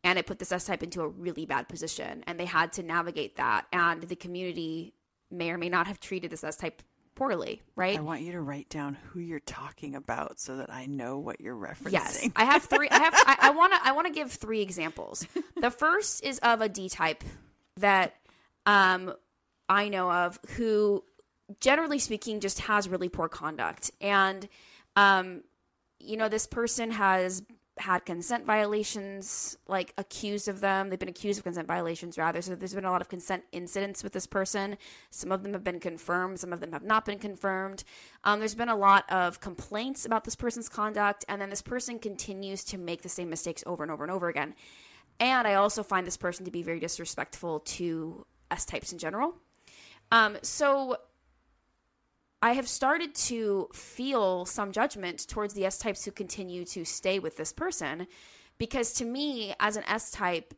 And 0.02 0.18
it 0.18 0.24
put 0.24 0.38
this 0.38 0.50
S 0.50 0.64
type 0.64 0.82
into 0.82 1.02
a 1.02 1.08
really 1.08 1.44
bad 1.44 1.68
position. 1.68 2.24
And 2.26 2.40
they 2.40 2.46
had 2.46 2.72
to 2.72 2.82
navigate 2.82 3.36
that. 3.36 3.66
And 3.70 4.02
the 4.02 4.16
community 4.16 4.94
may 5.30 5.50
or 5.50 5.58
may 5.58 5.68
not 5.68 5.86
have 5.88 6.00
treated 6.00 6.30
this 6.30 6.42
S 6.42 6.56
type 6.56 6.80
poorly, 7.14 7.60
right? 7.76 7.98
I 7.98 8.00
want 8.00 8.22
you 8.22 8.32
to 8.32 8.40
write 8.40 8.70
down 8.70 8.94
who 8.94 9.20
you're 9.20 9.40
talking 9.40 9.94
about 9.94 10.40
so 10.40 10.56
that 10.56 10.72
I 10.72 10.86
know 10.86 11.18
what 11.18 11.42
you're 11.42 11.54
referencing. 11.54 11.92
Yes, 11.92 12.26
I 12.34 12.46
have 12.46 12.64
three. 12.64 12.88
I 12.88 12.98
have. 12.98 13.14
I 13.14 13.50
want 13.50 13.74
to. 13.74 13.80
I 13.84 13.92
want 13.92 14.06
to 14.06 14.12
give 14.14 14.32
three 14.32 14.62
examples. 14.62 15.26
The 15.60 15.70
first 15.70 16.24
is 16.24 16.38
of 16.38 16.62
a 16.62 16.68
D 16.70 16.88
type 16.88 17.24
that 17.76 18.14
um, 18.64 19.12
I 19.70 19.88
know 19.88 20.10
of 20.10 20.38
who, 20.56 21.04
generally 21.60 21.98
speaking, 21.98 22.40
just 22.40 22.60
has 22.60 22.88
really 22.88 23.08
poor 23.08 23.28
conduct, 23.28 23.90
and 24.02 24.46
um, 24.96 25.44
you 25.98 26.16
know, 26.16 26.28
this 26.28 26.46
person 26.46 26.90
has 26.90 27.42
had 27.78 28.04
consent 28.04 28.44
violations 28.44 29.56
like 29.66 29.94
accused 29.96 30.48
of 30.48 30.60
them. 30.60 30.90
They've 30.90 30.98
been 30.98 31.08
accused 31.08 31.38
of 31.38 31.44
consent 31.44 31.66
violations 31.66 32.18
rather. 32.18 32.42
So 32.42 32.54
there's 32.54 32.74
been 32.74 32.84
a 32.84 32.90
lot 32.90 33.00
of 33.00 33.08
consent 33.08 33.44
incidents 33.52 34.04
with 34.04 34.12
this 34.12 34.26
person. 34.26 34.76
Some 35.10 35.32
of 35.32 35.42
them 35.42 35.54
have 35.54 35.64
been 35.64 35.80
confirmed, 35.80 36.38
some 36.40 36.52
of 36.52 36.60
them 36.60 36.72
have 36.72 36.82
not 36.82 37.06
been 37.06 37.18
confirmed. 37.18 37.84
Um, 38.24 38.38
there's 38.38 38.54
been 38.54 38.68
a 38.68 38.76
lot 38.76 39.10
of 39.10 39.40
complaints 39.40 40.04
about 40.04 40.24
this 40.24 40.36
person's 40.36 40.68
conduct, 40.68 41.24
and 41.28 41.40
then 41.40 41.48
this 41.48 41.62
person 41.62 41.98
continues 41.98 42.64
to 42.64 42.76
make 42.76 43.02
the 43.02 43.08
same 43.08 43.30
mistakes 43.30 43.64
over 43.66 43.82
and 43.82 43.90
over 43.90 44.04
and 44.04 44.12
over 44.12 44.28
again. 44.28 44.54
And 45.18 45.46
I 45.46 45.54
also 45.54 45.82
find 45.82 46.06
this 46.06 46.16
person 46.16 46.44
to 46.44 46.50
be 46.50 46.62
very 46.62 46.80
disrespectful 46.80 47.60
to 47.60 48.26
S 48.50 48.64
types 48.64 48.92
in 48.92 48.98
general. 48.98 49.34
Um, 50.12 50.36
so 50.42 50.96
I 52.42 52.52
have 52.52 52.68
started 52.68 53.14
to 53.14 53.68
feel 53.72 54.44
some 54.46 54.72
judgment 54.72 55.28
towards 55.28 55.54
the 55.54 55.66
S 55.66 55.78
types 55.78 56.04
who 56.04 56.10
continue 56.10 56.64
to 56.66 56.84
stay 56.84 57.18
with 57.18 57.36
this 57.36 57.52
person 57.52 58.06
because 58.58 58.92
to 58.94 59.04
me, 59.04 59.54
as 59.60 59.76
an 59.76 59.84
S 59.88 60.10
type, 60.10 60.54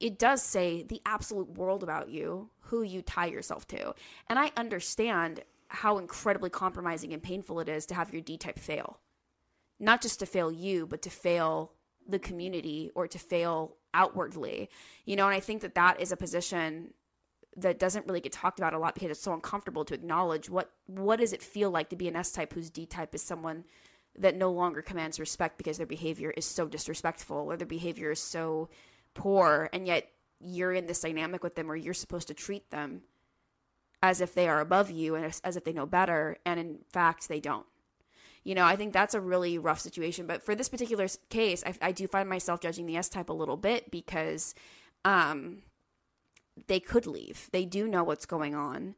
it 0.00 0.18
does 0.18 0.42
say 0.42 0.82
the 0.82 1.00
absolute 1.06 1.56
world 1.56 1.82
about 1.82 2.08
you, 2.10 2.50
who 2.60 2.82
you 2.82 3.02
tie 3.02 3.26
yourself 3.26 3.66
to. 3.68 3.94
And 4.28 4.38
I 4.38 4.52
understand 4.56 5.40
how 5.68 5.98
incredibly 5.98 6.50
compromising 6.50 7.12
and 7.12 7.22
painful 7.22 7.60
it 7.60 7.68
is 7.68 7.86
to 7.86 7.94
have 7.94 8.12
your 8.12 8.22
D 8.22 8.36
type 8.36 8.58
fail. 8.58 9.00
Not 9.80 10.02
just 10.02 10.20
to 10.20 10.26
fail 10.26 10.52
you, 10.52 10.86
but 10.86 11.02
to 11.02 11.10
fail 11.10 11.72
the 12.06 12.18
community 12.18 12.90
or 12.94 13.08
to 13.08 13.18
fail 13.18 13.76
outwardly. 13.92 14.68
You 15.04 15.16
know, 15.16 15.26
and 15.26 15.34
I 15.34 15.40
think 15.40 15.62
that 15.62 15.74
that 15.74 16.00
is 16.00 16.12
a 16.12 16.16
position 16.16 16.92
that 17.56 17.78
doesn't 17.78 18.06
really 18.06 18.20
get 18.20 18.32
talked 18.32 18.58
about 18.58 18.74
a 18.74 18.78
lot 18.78 18.94
because 18.94 19.10
it's 19.10 19.22
so 19.22 19.32
uncomfortable 19.32 19.84
to 19.84 19.94
acknowledge 19.94 20.50
what 20.50 20.70
what 20.86 21.18
does 21.18 21.32
it 21.32 21.42
feel 21.42 21.70
like 21.70 21.88
to 21.90 21.96
be 21.96 22.08
an 22.08 22.16
S 22.16 22.32
type 22.32 22.52
whose 22.52 22.70
D 22.70 22.86
type 22.86 23.14
is 23.14 23.22
someone 23.22 23.64
that 24.16 24.36
no 24.36 24.50
longer 24.50 24.82
commands 24.82 25.20
respect 25.20 25.58
because 25.58 25.76
their 25.76 25.86
behavior 25.86 26.30
is 26.30 26.44
so 26.44 26.66
disrespectful 26.66 27.36
or 27.36 27.56
their 27.56 27.66
behavior 27.66 28.10
is 28.10 28.20
so 28.20 28.68
poor 29.14 29.68
and 29.72 29.86
yet 29.86 30.08
you're 30.40 30.72
in 30.72 30.86
this 30.86 31.00
dynamic 31.00 31.42
with 31.42 31.54
them 31.54 31.66
where 31.66 31.76
you're 31.76 31.94
supposed 31.94 32.28
to 32.28 32.34
treat 32.34 32.70
them 32.70 33.02
as 34.02 34.20
if 34.20 34.34
they 34.34 34.48
are 34.48 34.60
above 34.60 34.90
you 34.90 35.14
and 35.14 35.24
as, 35.24 35.56
if 35.56 35.64
they 35.64 35.72
know 35.72 35.86
better 35.86 36.36
and 36.44 36.60
in 36.60 36.78
fact 36.92 37.28
they 37.28 37.40
don't. 37.40 37.66
You 38.42 38.54
know 38.54 38.66
i 38.66 38.76
think 38.76 38.92
that's 38.92 39.14
a 39.14 39.20
really 39.20 39.56
rough 39.56 39.80
situation 39.80 40.26
but 40.26 40.42
for 40.42 40.54
this 40.54 40.68
particular 40.68 41.06
case 41.30 41.64
i, 41.64 41.74
I 41.80 41.92
do 41.92 42.06
find 42.06 42.28
myself 42.28 42.60
judging 42.60 42.84
the 42.84 42.98
s 42.98 43.08
type 43.08 43.30
a 43.30 43.32
little 43.32 43.56
bit 43.56 43.90
because 43.90 44.54
um 45.06 45.62
they 46.66 46.80
could 46.80 47.06
leave. 47.06 47.48
They 47.52 47.64
do 47.64 47.88
know 47.88 48.04
what's 48.04 48.26
going 48.26 48.54
on 48.54 48.94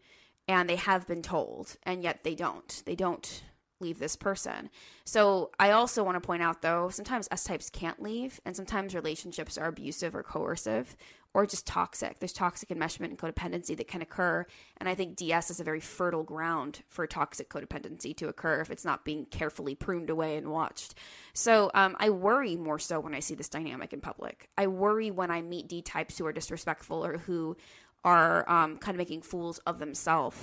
and 0.48 0.68
they 0.68 0.76
have 0.76 1.06
been 1.06 1.22
told, 1.22 1.76
and 1.82 2.02
yet 2.02 2.22
they 2.22 2.34
don't. 2.34 2.82
They 2.86 2.94
don't 2.94 3.42
leave 3.80 3.98
this 3.98 4.16
person. 4.16 4.70
So 5.04 5.50
I 5.58 5.72
also 5.72 6.02
want 6.02 6.16
to 6.16 6.26
point 6.26 6.42
out 6.42 6.62
though, 6.62 6.88
sometimes 6.88 7.28
S 7.30 7.44
types 7.44 7.68
can't 7.68 8.00
leave, 8.00 8.40
and 8.44 8.56
sometimes 8.56 8.94
relationships 8.94 9.58
are 9.58 9.68
abusive 9.68 10.14
or 10.14 10.22
coercive 10.22 10.96
or 11.36 11.44
just 11.44 11.66
toxic. 11.66 12.18
There's 12.18 12.32
toxic 12.32 12.70
enmeshment 12.70 13.10
and 13.10 13.18
codependency 13.18 13.76
that 13.76 13.86
can 13.86 14.00
occur. 14.00 14.46
And 14.78 14.88
I 14.88 14.94
think 14.94 15.16
DS 15.16 15.50
is 15.50 15.60
a 15.60 15.64
very 15.64 15.80
fertile 15.80 16.22
ground 16.22 16.80
for 16.88 17.06
toxic 17.06 17.50
codependency 17.50 18.16
to 18.16 18.28
occur 18.28 18.62
if 18.62 18.70
it's 18.70 18.86
not 18.86 19.04
being 19.04 19.26
carefully 19.26 19.74
pruned 19.74 20.08
away 20.08 20.38
and 20.38 20.50
watched. 20.50 20.94
So 21.34 21.70
um, 21.74 21.94
I 22.00 22.08
worry 22.08 22.56
more 22.56 22.78
so 22.78 23.00
when 23.00 23.14
I 23.14 23.20
see 23.20 23.34
this 23.34 23.50
dynamic 23.50 23.92
in 23.92 24.00
public. 24.00 24.48
I 24.56 24.66
worry 24.68 25.10
when 25.10 25.30
I 25.30 25.42
meet 25.42 25.68
D 25.68 25.82
types 25.82 26.16
who 26.16 26.24
are 26.24 26.32
disrespectful 26.32 27.04
or 27.04 27.18
who 27.18 27.58
are 28.02 28.50
um, 28.50 28.78
kind 28.78 28.94
of 28.94 28.98
making 28.98 29.20
fools 29.20 29.58
of 29.66 29.78
themselves 29.78 30.38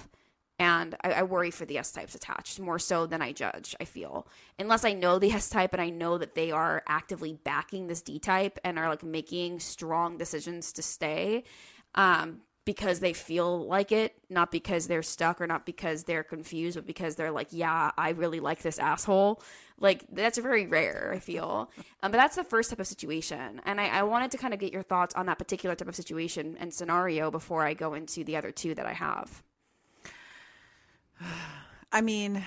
and 0.60 0.96
I, 1.04 1.12
I, 1.14 1.24
worry 1.24 1.52
for 1.52 1.66
the 1.66 1.78
S 1.78 1.92
types 1.92 2.16
attached 2.16 2.60
more 2.60 2.80
so 2.80 3.06
than 3.06 3.22
I 3.22 3.32
judge. 3.32 3.76
I 3.80 3.86
feel 3.86 4.28
unless 4.60 4.86
I 4.86 4.94
know 4.94 5.20
the 5.20 5.32
S 5.32 5.50
type 5.50 5.74
and 5.74 5.82
I 5.82 5.90
know 5.90 6.18
that 6.18 6.36
they 6.36 6.52
are 6.52 6.84
actively 6.88 7.34
backing 7.34 7.88
this 7.88 8.02
D 8.02 8.20
type 8.20 8.60
and 8.64 8.78
are 8.78 8.90
like 8.90 9.04
making 9.04 9.60
strong 9.60 10.18
decisions 10.18 10.72
to 10.74 10.82
stay, 10.82 11.44
um, 11.96 12.42
because 12.66 13.00
they 13.00 13.14
feel 13.14 13.66
like 13.68 13.92
it, 13.92 14.16
not 14.30 14.52
because 14.52 14.88
they're 14.88 15.04
stuck 15.04 15.42
or 15.42 15.48
not 15.48 15.66
because 15.66 16.06
they're 16.06 16.24
confused, 16.24 16.78
but 16.78 16.86
because 16.86 17.16
they're 17.16 17.32
like, 17.32 17.50
yeah, 17.52 17.92
I 17.98 18.12
really 18.12 18.40
like 18.40 18.62
this 18.62 18.80
asshole. 18.80 19.42
Like 19.80 20.06
that's 20.12 20.38
very 20.38 20.66
rare, 20.66 21.12
I 21.14 21.20
feel. 21.20 21.70
Um, 22.02 22.12
but 22.12 22.18
that's 22.18 22.38
the 22.38 22.44
first 22.44 22.70
type 22.70 22.80
of 22.80 22.88
situation, 22.88 23.60
and 23.66 23.82
I, 23.82 23.88
I 23.88 24.04
wanted 24.04 24.32
to 24.32 24.38
kind 24.38 24.54
of 24.54 24.60
get 24.60 24.72
your 24.72 24.84
thoughts 24.84 25.16
on 25.16 25.26
that 25.26 25.40
particular 25.40 25.76
type 25.76 25.90
of 25.90 25.96
situation 25.96 26.56
and 26.60 26.74
scenario 26.74 27.32
before 27.32 27.64
I 27.64 27.74
go 27.74 27.96
into 27.96 28.24
the 28.24 28.38
other 28.38 28.52
two 28.52 28.76
that 28.76 28.86
I 28.86 28.94
have. 28.94 29.44
I 31.92 32.02
mean, 32.02 32.44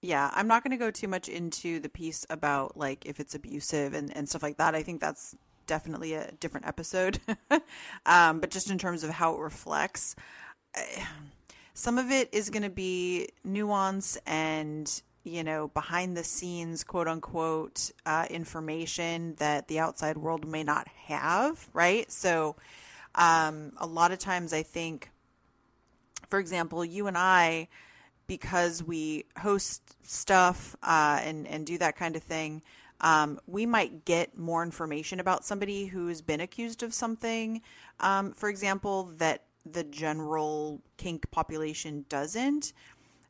yeah, 0.00 0.30
I'm 0.34 0.46
not 0.46 0.62
going 0.62 0.72
to 0.72 0.76
go 0.76 0.90
too 0.90 1.08
much 1.08 1.28
into 1.28 1.80
the 1.80 1.88
piece 1.88 2.26
about 2.30 2.76
like 2.76 3.06
if 3.06 3.20
it's 3.20 3.34
abusive 3.34 3.94
and, 3.94 4.14
and 4.16 4.28
stuff 4.28 4.42
like 4.42 4.58
that. 4.58 4.74
I 4.74 4.82
think 4.82 5.00
that's 5.00 5.36
definitely 5.66 6.14
a 6.14 6.30
different 6.40 6.66
episode. 6.66 7.20
um, 8.06 8.40
but 8.40 8.50
just 8.50 8.70
in 8.70 8.78
terms 8.78 9.04
of 9.04 9.10
how 9.10 9.34
it 9.34 9.40
reflects, 9.40 10.14
some 11.74 11.98
of 11.98 12.10
it 12.10 12.28
is 12.32 12.50
going 12.50 12.62
to 12.62 12.70
be 12.70 13.28
nuance 13.42 14.16
and 14.26 15.02
you 15.24 15.42
know 15.42 15.68
behind 15.68 16.16
the 16.16 16.24
scenes 16.24 16.84
quote 16.84 17.08
unquote 17.08 17.90
uh, 18.06 18.26
information 18.30 19.34
that 19.36 19.68
the 19.68 19.78
outside 19.78 20.16
world 20.16 20.46
may 20.46 20.62
not 20.62 20.86
have 21.06 21.68
right 21.72 22.10
so 22.10 22.56
um, 23.14 23.72
a 23.78 23.86
lot 23.86 24.12
of 24.12 24.18
times 24.18 24.52
i 24.52 24.62
think 24.62 25.10
for 26.28 26.38
example, 26.38 26.84
you 26.84 27.06
and 27.06 27.16
I, 27.16 27.68
because 28.26 28.82
we 28.82 29.24
host 29.38 29.82
stuff 30.06 30.76
uh, 30.82 31.20
and 31.22 31.46
and 31.46 31.66
do 31.66 31.78
that 31.78 31.96
kind 31.96 32.16
of 32.16 32.22
thing, 32.22 32.62
um, 33.00 33.38
we 33.46 33.66
might 33.66 34.04
get 34.04 34.38
more 34.38 34.62
information 34.62 35.20
about 35.20 35.44
somebody 35.44 35.86
who's 35.86 36.22
been 36.22 36.40
accused 36.40 36.82
of 36.82 36.94
something. 36.94 37.60
Um, 38.00 38.32
for 38.32 38.48
example, 38.48 39.10
that 39.18 39.44
the 39.66 39.84
general 39.84 40.80
kink 40.96 41.30
population 41.30 42.04
doesn't. 42.08 42.72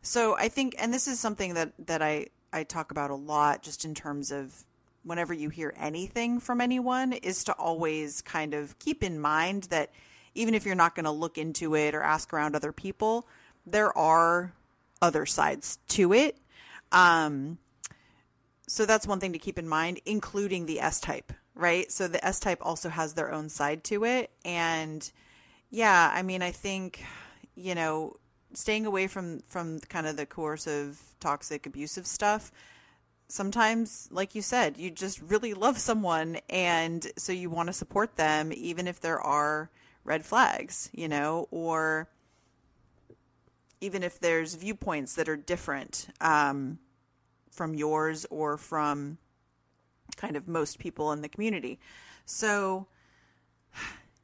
So 0.02 0.36
I 0.36 0.48
think, 0.48 0.74
and 0.78 0.92
this 0.92 1.08
is 1.08 1.18
something 1.18 1.54
that 1.54 1.72
that 1.86 2.02
I 2.02 2.26
I 2.52 2.64
talk 2.64 2.90
about 2.90 3.10
a 3.10 3.16
lot, 3.16 3.62
just 3.62 3.84
in 3.84 3.94
terms 3.94 4.30
of 4.30 4.64
whenever 5.02 5.34
you 5.34 5.48
hear 5.48 5.74
anything 5.76 6.40
from 6.40 6.60
anyone, 6.60 7.12
is 7.12 7.44
to 7.44 7.52
always 7.54 8.22
kind 8.22 8.54
of 8.54 8.78
keep 8.78 9.02
in 9.02 9.18
mind 9.18 9.64
that 9.64 9.90
even 10.34 10.54
if 10.54 10.64
you're 10.66 10.74
not 10.74 10.94
going 10.94 11.04
to 11.04 11.10
look 11.10 11.38
into 11.38 11.74
it 11.74 11.94
or 11.94 12.02
ask 12.02 12.32
around 12.32 12.54
other 12.54 12.72
people, 12.72 13.26
there 13.66 13.96
are 13.96 14.52
other 15.00 15.26
sides 15.26 15.78
to 15.88 16.12
it. 16.12 16.36
Um, 16.92 17.58
so 18.66 18.86
that's 18.86 19.06
one 19.06 19.20
thing 19.20 19.32
to 19.32 19.38
keep 19.38 19.58
in 19.58 19.68
mind, 19.68 20.00
including 20.06 20.66
the 20.66 20.80
S 20.80 21.00
type, 21.00 21.32
right? 21.54 21.90
So 21.90 22.08
the 22.08 22.24
S 22.24 22.40
type 22.40 22.58
also 22.62 22.88
has 22.88 23.14
their 23.14 23.32
own 23.32 23.48
side 23.48 23.84
to 23.84 24.04
it. 24.04 24.30
And 24.44 25.10
yeah, 25.70 26.10
I 26.14 26.22
mean, 26.22 26.42
I 26.42 26.50
think, 26.50 27.04
you 27.54 27.74
know, 27.74 28.16
staying 28.54 28.86
away 28.86 29.06
from, 29.06 29.40
from 29.48 29.80
kind 29.80 30.06
of 30.06 30.16
the 30.16 30.26
coercive, 30.26 31.00
toxic, 31.20 31.66
abusive 31.66 32.06
stuff 32.06 32.52
sometimes 33.28 34.06
like 34.10 34.34
you 34.34 34.42
said 34.42 34.76
you 34.76 34.90
just 34.90 35.20
really 35.22 35.54
love 35.54 35.78
someone 35.78 36.36
and 36.50 37.06
so 37.16 37.32
you 37.32 37.48
want 37.48 37.66
to 37.66 37.72
support 37.72 38.16
them 38.16 38.52
even 38.54 38.86
if 38.86 39.00
there 39.00 39.18
are 39.18 39.70
red 40.04 40.24
flags, 40.24 40.90
you 40.92 41.08
know, 41.08 41.48
or 41.50 42.08
even 43.80 44.02
if 44.02 44.18
there's 44.20 44.54
viewpoints 44.54 45.14
that 45.14 45.28
are 45.28 45.36
different 45.36 46.08
um, 46.20 46.78
from 47.50 47.74
yours 47.74 48.26
or 48.30 48.56
from 48.56 49.18
kind 50.16 50.36
of 50.36 50.48
most 50.48 50.78
people 50.78 51.12
in 51.12 51.22
the 51.22 51.28
community. 51.28 51.78
So, 52.24 52.86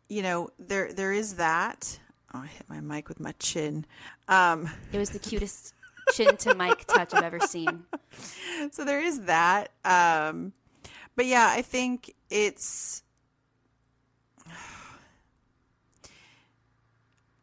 you 0.09 0.23
know, 0.23 0.51
there 0.59 0.93
there 0.93 1.13
is 1.13 1.35
that. 1.37 1.99
Oh, 2.33 2.41
I 2.41 2.47
hit 2.47 2.69
my 2.69 2.81
mic 2.81 3.09
with 3.09 3.21
my 3.21 3.33
chin. 3.39 3.85
Um, 4.29 4.71
it 4.93 4.99
was 4.99 5.11
the 5.11 5.19
cutest 5.19 5.75
chin 6.13 6.37
to 6.39 6.55
mic 6.55 6.87
touch 6.87 7.13
I've 7.15 7.25
ever 7.25 7.41
seen. 7.41 7.85
So 8.73 8.85
there 8.85 9.01
is 9.01 9.23
that. 9.23 9.71
Um, 9.87 10.53
but 11.17 11.25
yeah, 11.25 11.49
I 11.49 11.63
think 11.63 12.15
it's 12.29 13.03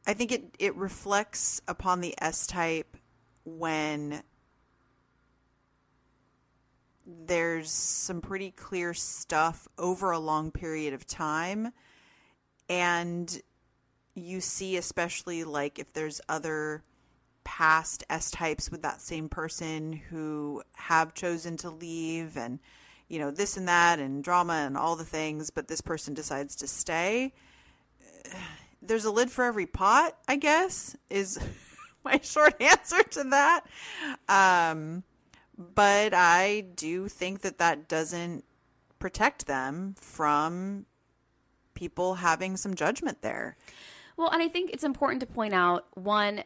I 0.07 0.13
think 0.13 0.31
it, 0.31 0.55
it 0.57 0.73
reflects 0.77 1.61
upon 1.67 1.99
the 1.99 2.15
S 2.21 2.47
type 2.47 2.95
when 3.43 4.23
there's 7.05 7.69
some 7.69 8.21
pretty 8.21 8.51
clear 8.51 8.93
stuff 8.93 9.67
over 9.77 10.11
a 10.11 10.19
long 10.19 10.49
period 10.49 10.93
of 10.93 11.05
time. 11.05 11.73
And 12.69 13.41
you 14.15 14.39
see, 14.39 14.77
especially 14.77 15.43
like 15.43 15.77
if 15.77 15.91
there's 15.91 16.21
other 16.29 16.83
past 17.43 18.05
S 18.09 18.31
types 18.31 18.71
with 18.71 18.83
that 18.83 19.01
same 19.01 19.27
person 19.27 19.91
who 19.91 20.63
have 20.75 21.13
chosen 21.13 21.57
to 21.57 21.69
leave 21.69 22.37
and, 22.37 22.59
you 23.09 23.19
know, 23.19 23.29
this 23.29 23.57
and 23.57 23.67
that 23.67 23.99
and 23.99 24.23
drama 24.23 24.53
and 24.53 24.77
all 24.77 24.95
the 24.95 25.03
things, 25.03 25.49
but 25.49 25.67
this 25.67 25.81
person 25.81 26.13
decides 26.13 26.55
to 26.55 26.67
stay 26.67 27.33
there's 28.81 29.05
a 29.05 29.11
lid 29.11 29.31
for 29.31 29.43
every 29.43 29.65
pot, 29.65 30.17
I 30.27 30.35
guess, 30.35 30.95
is 31.09 31.39
my 32.03 32.19
short 32.21 32.61
answer 32.61 33.03
to 33.03 33.23
that. 33.25 33.65
Um, 34.29 35.03
but 35.57 36.13
I 36.13 36.65
do 36.75 37.07
think 37.07 37.41
that 37.41 37.57
that 37.57 37.87
doesn't 37.87 38.43
protect 38.99 39.47
them 39.47 39.95
from 39.99 40.85
people 41.73 42.15
having 42.15 42.57
some 42.57 42.73
judgment 42.73 43.21
there. 43.21 43.57
Well, 44.15 44.29
and 44.29 44.41
I 44.41 44.47
think 44.47 44.71
it's 44.71 44.83
important 44.83 45.19
to 45.21 45.27
point 45.27 45.53
out 45.53 45.85
one, 45.93 46.43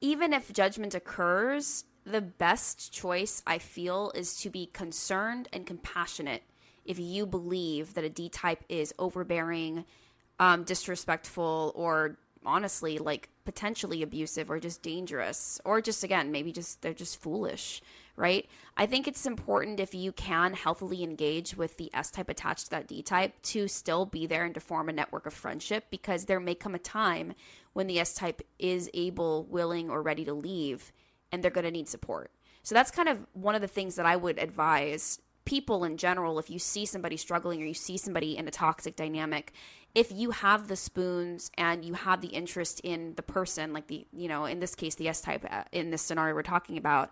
even 0.00 0.32
if 0.32 0.52
judgment 0.52 0.94
occurs, 0.94 1.84
the 2.04 2.20
best 2.20 2.92
choice 2.92 3.42
I 3.46 3.58
feel 3.58 4.12
is 4.14 4.36
to 4.38 4.50
be 4.50 4.66
concerned 4.66 5.48
and 5.52 5.66
compassionate 5.66 6.42
if 6.84 6.98
you 6.98 7.24
believe 7.24 7.94
that 7.94 8.04
a 8.04 8.10
D 8.10 8.28
type 8.28 8.62
is 8.68 8.92
overbearing, 8.98 9.84
um, 10.38 10.64
disrespectful, 10.64 11.72
or 11.74 12.16
honestly, 12.44 12.98
like 12.98 13.28
potentially 13.44 14.02
abusive 14.02 14.50
or 14.50 14.60
just 14.60 14.82
dangerous, 14.82 15.60
or 15.64 15.80
just 15.80 16.04
again, 16.04 16.32
maybe 16.32 16.52
just 16.52 16.82
they're 16.82 16.92
just 16.92 17.20
foolish, 17.20 17.82
right? 18.16 18.46
I 18.76 18.86
think 18.86 19.06
it's 19.06 19.26
important 19.26 19.80
if 19.80 19.94
you 19.94 20.12
can 20.12 20.54
healthily 20.54 21.02
engage 21.02 21.56
with 21.56 21.76
the 21.76 21.90
S 21.94 22.10
type 22.10 22.28
attached 22.28 22.66
to 22.66 22.70
that 22.70 22.88
D 22.88 23.02
type 23.02 23.34
to 23.42 23.68
still 23.68 24.06
be 24.06 24.26
there 24.26 24.44
and 24.44 24.54
to 24.54 24.60
form 24.60 24.88
a 24.88 24.92
network 24.92 25.26
of 25.26 25.34
friendship 25.34 25.86
because 25.90 26.24
there 26.24 26.40
may 26.40 26.54
come 26.54 26.74
a 26.74 26.78
time 26.78 27.34
when 27.72 27.86
the 27.86 28.00
S 28.00 28.14
type 28.14 28.42
is 28.58 28.90
able, 28.94 29.44
willing, 29.44 29.90
or 29.90 30.02
ready 30.02 30.24
to 30.24 30.34
leave 30.34 30.92
and 31.32 31.42
they're 31.42 31.50
going 31.50 31.64
to 31.64 31.70
need 31.70 31.88
support. 31.88 32.30
So 32.62 32.74
that's 32.74 32.90
kind 32.90 33.08
of 33.08 33.18
one 33.34 33.54
of 33.54 33.60
the 33.60 33.68
things 33.68 33.96
that 33.96 34.06
I 34.06 34.16
would 34.16 34.38
advise 34.38 35.20
people 35.44 35.84
in 35.84 35.96
general 35.96 36.38
if 36.38 36.48
you 36.48 36.58
see 36.58 36.86
somebody 36.86 37.16
struggling 37.16 37.62
or 37.62 37.66
you 37.66 37.74
see 37.74 37.98
somebody 37.98 38.36
in 38.36 38.48
a 38.48 38.50
toxic 38.50 38.96
dynamic 38.96 39.52
if 39.94 40.10
you 40.10 40.30
have 40.32 40.68
the 40.68 40.76
spoons 40.76 41.50
and 41.56 41.84
you 41.84 41.94
have 41.94 42.20
the 42.20 42.28
interest 42.28 42.80
in 42.80 43.14
the 43.14 43.22
person 43.22 43.72
like 43.72 43.86
the 43.86 44.06
you 44.12 44.28
know 44.28 44.44
in 44.44 44.60
this 44.60 44.74
case 44.74 44.94
the 44.96 45.08
s 45.08 45.20
type 45.20 45.44
uh, 45.50 45.62
in 45.72 45.90
this 45.90 46.02
scenario 46.02 46.34
we're 46.34 46.42
talking 46.42 46.76
about 46.78 47.10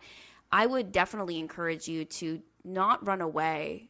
i 0.51 0.67
would 0.67 0.93
definitely 0.93 1.39
encourage 1.39 1.89
you 1.89 2.05
to 2.05 2.41
not 2.65 3.05
run 3.07 3.21
away 3.21 3.89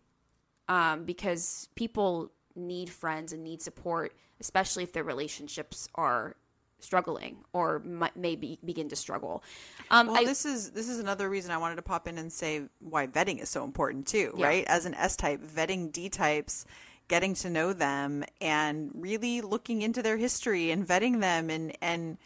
um, 0.69 1.05
because 1.05 1.69
people 1.75 2.31
need 2.55 2.89
friends 2.89 3.33
and 3.33 3.43
need 3.43 3.63
support 3.63 4.15
especially 4.41 4.83
if 4.83 4.93
their 4.93 5.05
relationships 5.05 5.89
are 5.95 6.37
struggling 6.83 7.37
or 7.53 7.79
might, 7.81 8.17
maybe 8.17 8.59
begin 8.65 8.89
to 8.89 8.97
struggle. 8.97 9.43
Um, 9.91 10.09
well, 10.09 10.17
I, 10.19 10.25
this 10.25 10.45
is 10.45 10.71
this 10.71 10.89
is 10.89 10.99
another 10.99 11.29
reason 11.29 11.51
I 11.53 11.59
wanted 11.59 11.77
to 11.77 11.83
pop 11.83 12.09
in 12.09 12.19
and 12.19 12.33
say 12.33 12.63
why 12.81 13.07
vetting 13.07 13.41
is 13.41 13.49
so 13.49 13.65
important 13.65 14.07
too, 14.07 14.35
yeah. 14.37 14.47
right? 14.47 14.65
As 14.67 14.85
an 14.85 14.95
S 14.95 15.17
type, 15.17 15.41
vetting 15.43 15.93
D 15.93 16.09
types, 16.09 16.67
getting 17.09 17.35
to 17.35 17.51
know 17.51 17.73
them, 17.73 18.25
and 18.41 18.91
really 18.95 19.41
looking 19.41 19.83
into 19.83 20.03
their 20.03 20.17
history 20.17 20.71
and 20.71 20.87
vetting 20.87 21.21
them, 21.21 21.51
and 21.51 21.77
and 21.81 22.19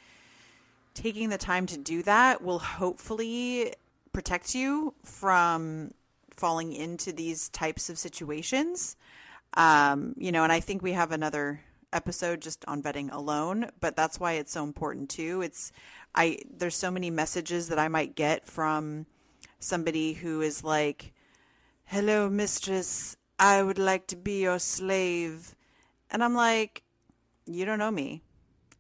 taking 0.95 1.29
the 1.29 1.39
time 1.39 1.67
to 1.67 1.77
do 1.77 2.03
that 2.03 2.43
will 2.43 2.59
hopefully 2.59 3.75
protect 4.13 4.55
you 4.55 4.95
from 5.05 5.93
falling 6.31 6.73
into 6.73 7.13
these 7.13 7.49
types 7.51 7.91
of 7.91 7.99
situations. 7.99 8.97
Um, 9.55 10.15
you 10.17 10.33
know, 10.33 10.43
and 10.43 10.53
I 10.53 10.61
think 10.61 10.83
we 10.83 10.93
have 10.93 11.13
another 11.13 11.61
episode 11.93 12.41
just 12.41 12.65
on 12.67 12.83
vetting 12.83 13.13
alone, 13.13 13.71
but 13.81 13.97
that's 13.97 14.21
why 14.21 14.33
it's 14.33 14.53
so 14.53 14.65
important 14.65 15.11
too. 15.11 15.43
It's 15.43 15.73
I 16.15 16.39
there's 16.51 16.77
so 16.77 16.91
many 16.91 17.11
messages 17.11 17.69
that 17.69 17.79
I 17.79 17.89
might 17.89 18.15
get 18.15 18.47
from 18.47 19.07
somebody 19.59 20.15
who 20.15 20.41
is 20.41 20.65
like, 20.65 21.13
"Hello, 21.85 22.29
mistress, 22.29 23.17
I 23.39 23.63
would 23.63 23.79
like 23.79 24.07
to 24.09 24.17
be 24.17 24.43
your 24.43 24.59
slave." 24.59 25.55
And 26.11 26.23
I'm 26.23 26.35
like, 26.35 26.83
"You 27.47 27.65
don't 27.65 27.79
know 27.79 27.91
me. 27.91 28.23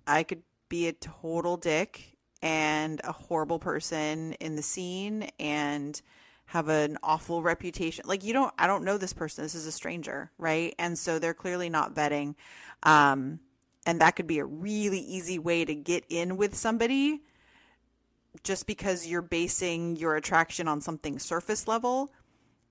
I 0.07 0.23
could 0.23 0.43
be 0.69 0.89
a 0.89 0.93
total 0.93 1.57
dick 1.57 2.17
and 2.43 3.01
a 3.05 3.13
horrible 3.13 3.59
person 3.59 4.35
in 4.35 4.57
the 4.57 4.63
scene 4.63 5.31
and 5.39 6.01
have 6.47 6.69
an 6.69 6.97
awful 7.03 7.43
reputation. 7.43 8.05
Like 8.07 8.23
you 8.23 8.33
don't 8.33 8.53
I 8.59 8.67
don't 8.67 8.85
know 8.85 8.99
this 8.99 9.13
person. 9.13 9.45
This 9.45 9.55
is 9.55 9.67
a 9.67 9.73
stranger, 9.73 10.31
right? 10.39 10.75
And 10.79 10.99
so 10.99 11.19
they're 11.19 11.35
clearly 11.35 11.69
not 11.69 11.95
vetting. 11.95 12.35
Um, 12.83 13.41
and 13.85 14.01
that 14.01 14.17
could 14.17 14.27
be 14.27 14.39
a 14.39 14.45
really 14.45 14.99
easy 14.99 15.39
way 15.39 15.65
to 15.65 15.75
get 15.75 16.05
in 16.09 16.37
with 16.37 16.55
somebody 16.55 17.23
just 18.43 18.67
because 18.67 19.07
you're 19.07 19.23
basing 19.23 19.97
your 19.97 20.15
attraction 20.15 20.69
on 20.69 20.81
something 20.81 21.19
surface 21.19 21.67
level 21.67 22.13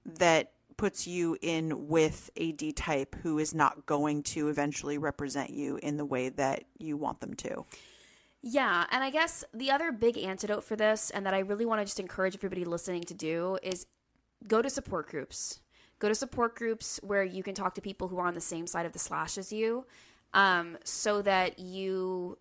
that 0.05 0.51
puts 0.77 1.07
you 1.07 1.37
in 1.41 1.87
with 1.87 2.29
a 2.35 2.51
D 2.51 2.71
type 2.71 3.15
who 3.23 3.39
is 3.39 3.53
not 3.53 3.85
going 3.85 4.23
to 4.23 4.49
eventually 4.49 4.97
represent 4.97 5.49
you 5.49 5.77
in 5.81 5.97
the 5.97 6.05
way 6.05 6.29
that 6.29 6.63
you 6.77 6.97
want 6.97 7.21
them 7.21 7.33
to. 7.35 7.65
Yeah, 8.41 8.85
and 8.91 9.03
I 9.03 9.09
guess 9.09 9.43
the 9.53 9.71
other 9.71 9.91
big 9.91 10.17
antidote 10.17 10.63
for 10.63 10.75
this, 10.75 11.09
and 11.09 11.25
that 11.25 11.33
I 11.33 11.39
really 11.39 11.65
want 11.65 11.81
to 11.81 11.85
just 11.85 11.99
encourage 11.99 12.35
everybody 12.35 12.63
listening 12.63 13.03
to 13.05 13.13
do, 13.13 13.57
is 13.63 13.87
go 14.47 14.61
to 14.61 14.69
support 14.69 15.09
groups. 15.09 15.61
Go 15.97 16.09
to 16.09 16.15
support 16.15 16.55
groups 16.55 16.99
where 17.01 17.23
you 17.23 17.41
can 17.41 17.55
talk 17.55 17.73
to 17.75 17.81
people 17.81 18.07
who 18.07 18.19
are 18.19 18.27
on 18.27 18.35
the 18.35 18.41
same 18.41 18.67
side 18.67 18.85
of 18.85 18.91
the 18.91 18.99
slash 18.99 19.37
as 19.37 19.51
you, 19.51 19.85
um, 20.33 20.77
so 20.83 21.21
that 21.23 21.57
you 21.57 22.37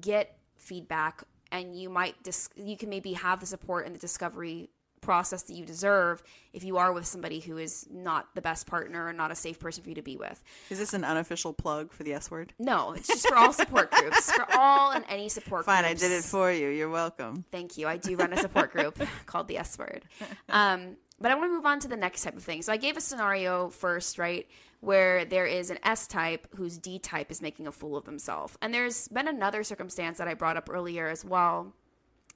get 0.00 0.38
feedback 0.56 1.22
and 1.52 1.78
you 1.78 1.88
might 1.88 2.20
dis- 2.24 2.48
you 2.56 2.76
can 2.76 2.88
maybe 2.88 3.12
have 3.12 3.38
the 3.38 3.46
support 3.46 3.86
and 3.86 3.94
the 3.94 4.00
discovery 4.00 4.68
process 5.00 5.42
that 5.44 5.54
you 5.54 5.64
deserve 5.64 6.22
if 6.52 6.64
you 6.64 6.78
are 6.78 6.92
with 6.92 7.06
somebody 7.06 7.40
who 7.40 7.58
is 7.58 7.86
not 7.90 8.34
the 8.34 8.40
best 8.40 8.66
partner 8.66 9.08
and 9.08 9.16
not 9.16 9.30
a 9.30 9.34
safe 9.34 9.58
person 9.58 9.82
for 9.82 9.88
you 9.88 9.94
to 9.94 10.02
be 10.02 10.16
with. 10.16 10.42
Is 10.70 10.78
this 10.78 10.94
an 10.94 11.04
unofficial 11.04 11.52
plug 11.52 11.92
for 11.92 12.02
the 12.02 12.12
S 12.14 12.30
word? 12.30 12.52
No, 12.58 12.92
it's 12.92 13.08
just 13.08 13.28
for 13.28 13.36
all 13.36 13.52
support 13.52 13.90
groups, 13.90 14.32
for 14.32 14.46
all 14.56 14.90
and 14.92 15.04
any 15.08 15.28
support 15.28 15.64
Fine, 15.64 15.84
groups. 15.84 16.02
I 16.02 16.08
did 16.08 16.14
it 16.16 16.24
for 16.24 16.50
you. 16.50 16.68
You're 16.68 16.90
welcome. 16.90 17.44
Thank 17.50 17.76
you. 17.76 17.86
I 17.86 17.96
do 17.96 18.16
run 18.16 18.32
a 18.32 18.38
support 18.38 18.72
group 18.72 19.00
called 19.26 19.48
the 19.48 19.58
S 19.58 19.78
word. 19.78 20.04
Um, 20.48 20.96
but 21.20 21.30
I 21.30 21.34
want 21.34 21.50
to 21.50 21.54
move 21.54 21.66
on 21.66 21.80
to 21.80 21.88
the 21.88 21.96
next 21.96 22.22
type 22.22 22.36
of 22.36 22.42
thing. 22.42 22.62
So 22.62 22.72
I 22.72 22.76
gave 22.76 22.96
a 22.96 23.00
scenario 23.00 23.70
first, 23.70 24.18
right, 24.18 24.46
where 24.80 25.24
there 25.24 25.46
is 25.46 25.70
an 25.70 25.78
S 25.82 26.06
type 26.06 26.46
whose 26.54 26.78
D 26.78 26.98
type 26.98 27.30
is 27.30 27.40
making 27.40 27.66
a 27.66 27.72
fool 27.72 27.96
of 27.96 28.04
himself. 28.04 28.56
And 28.60 28.72
there's 28.72 29.08
been 29.08 29.28
another 29.28 29.62
circumstance 29.62 30.18
that 30.18 30.28
I 30.28 30.34
brought 30.34 30.56
up 30.56 30.68
earlier 30.70 31.08
as 31.08 31.24
well 31.24 31.72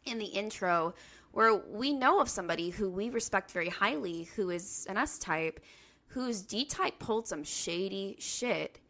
in 0.07 0.19
the 0.19 0.27
intro 0.27 0.95
where 1.33 1.55
we 1.55 1.93
know 1.93 2.21
of 2.21 2.29
somebody 2.29 2.71
who 2.71 2.91
we 2.91 3.11
respect 3.11 3.51
very 3.51 3.69
highly 3.69 4.25
who 4.37 4.51
is 4.51 4.87
an 4.89 4.97
S 4.97 5.19
type 5.19 5.61
whose 6.09 6.43
D 6.43 6.65
type 6.65 6.99
pulled 6.99 7.29
some 7.29 7.45
shady 7.45 8.17
shit 8.19 8.81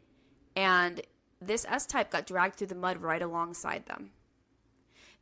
and 0.55 1.01
this 1.39 1.65
S 1.67 1.85
type 1.85 2.11
got 2.11 2.25
dragged 2.25 2.55
through 2.55 2.67
the 2.67 2.75
mud 2.75 2.97
right 2.97 3.21
alongside 3.21 3.85
them. 3.87 4.11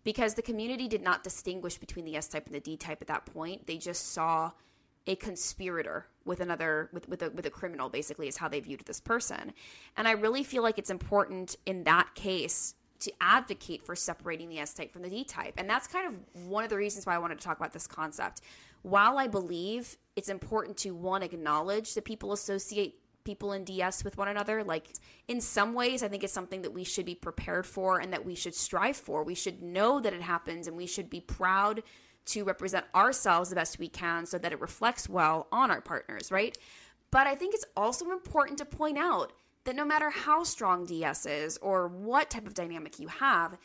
Because 0.03 0.33
the 0.33 0.41
community 0.41 0.87
did 0.87 1.01
not 1.01 1.23
distinguish 1.23 1.77
between 1.77 2.05
the 2.05 2.15
S 2.15 2.27
type 2.27 2.45
and 2.45 2.55
the 2.55 2.59
D 2.59 2.77
type 2.77 3.01
at 3.01 3.07
that 3.07 3.25
point. 3.25 3.67
They 3.67 3.77
just 3.77 4.13
saw 4.13 4.51
a 5.07 5.15
conspirator 5.15 6.07
with 6.25 6.39
another 6.39 6.89
with 6.93 7.07
with 7.09 7.21
a, 7.21 7.29
with 7.31 7.45
a 7.45 7.49
criminal 7.49 7.89
basically 7.89 8.27
is 8.27 8.37
how 8.37 8.47
they 8.47 8.59
viewed 8.59 8.81
this 8.85 8.99
person. 8.99 9.53
And 9.97 10.07
I 10.07 10.11
really 10.11 10.43
feel 10.43 10.63
like 10.63 10.77
it's 10.77 10.89
important 10.89 11.55
in 11.65 11.83
that 11.83 12.15
case 12.15 12.75
to 12.99 13.11
advocate 13.21 13.85
for 13.85 13.95
separating 13.95 14.49
the 14.49 14.59
S 14.59 14.73
type 14.73 14.91
from 14.91 15.01
the 15.01 15.09
D 15.09 15.23
type. 15.23 15.53
And 15.57 15.69
that's 15.69 15.87
kind 15.87 16.07
of 16.07 16.47
one 16.47 16.63
of 16.63 16.69
the 16.69 16.77
reasons 16.77 17.05
why 17.05 17.15
I 17.15 17.17
wanted 17.17 17.39
to 17.39 17.43
talk 17.45 17.57
about 17.57 17.73
this 17.73 17.87
concept. 17.87 18.41
While 18.81 19.17
I 19.17 19.27
believe 19.27 19.97
it's 20.15 20.29
important 20.29 20.77
to 20.77 20.91
one 20.91 21.23
acknowledge 21.23 21.93
that 21.93 22.05
people 22.05 22.33
associate 22.33 22.95
people 23.23 23.53
in 23.53 23.63
DS 23.63 24.03
with 24.03 24.17
one 24.17 24.27
another, 24.27 24.63
like 24.63 24.87
in 25.27 25.39
some 25.39 25.73
ways 25.73 26.03
I 26.03 26.07
think 26.07 26.23
it's 26.23 26.33
something 26.33 26.61
that 26.61 26.73
we 26.73 26.83
should 26.83 27.05
be 27.05 27.15
prepared 27.15 27.65
for 27.65 27.99
and 27.99 28.11
that 28.13 28.25
we 28.25 28.35
should 28.35 28.55
strive 28.55 28.97
for. 28.97 29.23
We 29.23 29.35
should 29.35 29.61
know 29.61 29.99
that 29.99 30.13
it 30.13 30.21
happens 30.21 30.67
and 30.67 30.75
we 30.75 30.87
should 30.87 31.09
be 31.09 31.21
proud 31.21 31.83
to 32.25 32.43
represent 32.43 32.85
ourselves 32.93 33.49
the 33.49 33.55
best 33.55 33.79
we 33.79 33.87
can 33.87 34.25
so 34.25 34.37
that 34.37 34.51
it 34.51 34.61
reflects 34.61 35.09
well 35.09 35.47
on 35.51 35.71
our 35.71 35.81
partners, 35.81 36.31
right? 36.31 36.57
But 37.11 37.27
I 37.27 37.35
think 37.35 37.55
it's 37.55 37.65
also 37.75 38.11
important 38.11 38.59
to 38.59 38.65
point 38.65 38.97
out 38.97 39.33
that 39.65 39.75
no 39.75 39.85
matter 39.85 40.09
how 40.09 40.43
strong 40.43 40.85
DS 40.85 41.25
is 41.25 41.57
or 41.57 41.87
what 41.87 42.29
type 42.29 42.47
of 42.47 42.53
dynamic 42.53 42.99
you 42.99 43.07
have, 43.07 43.57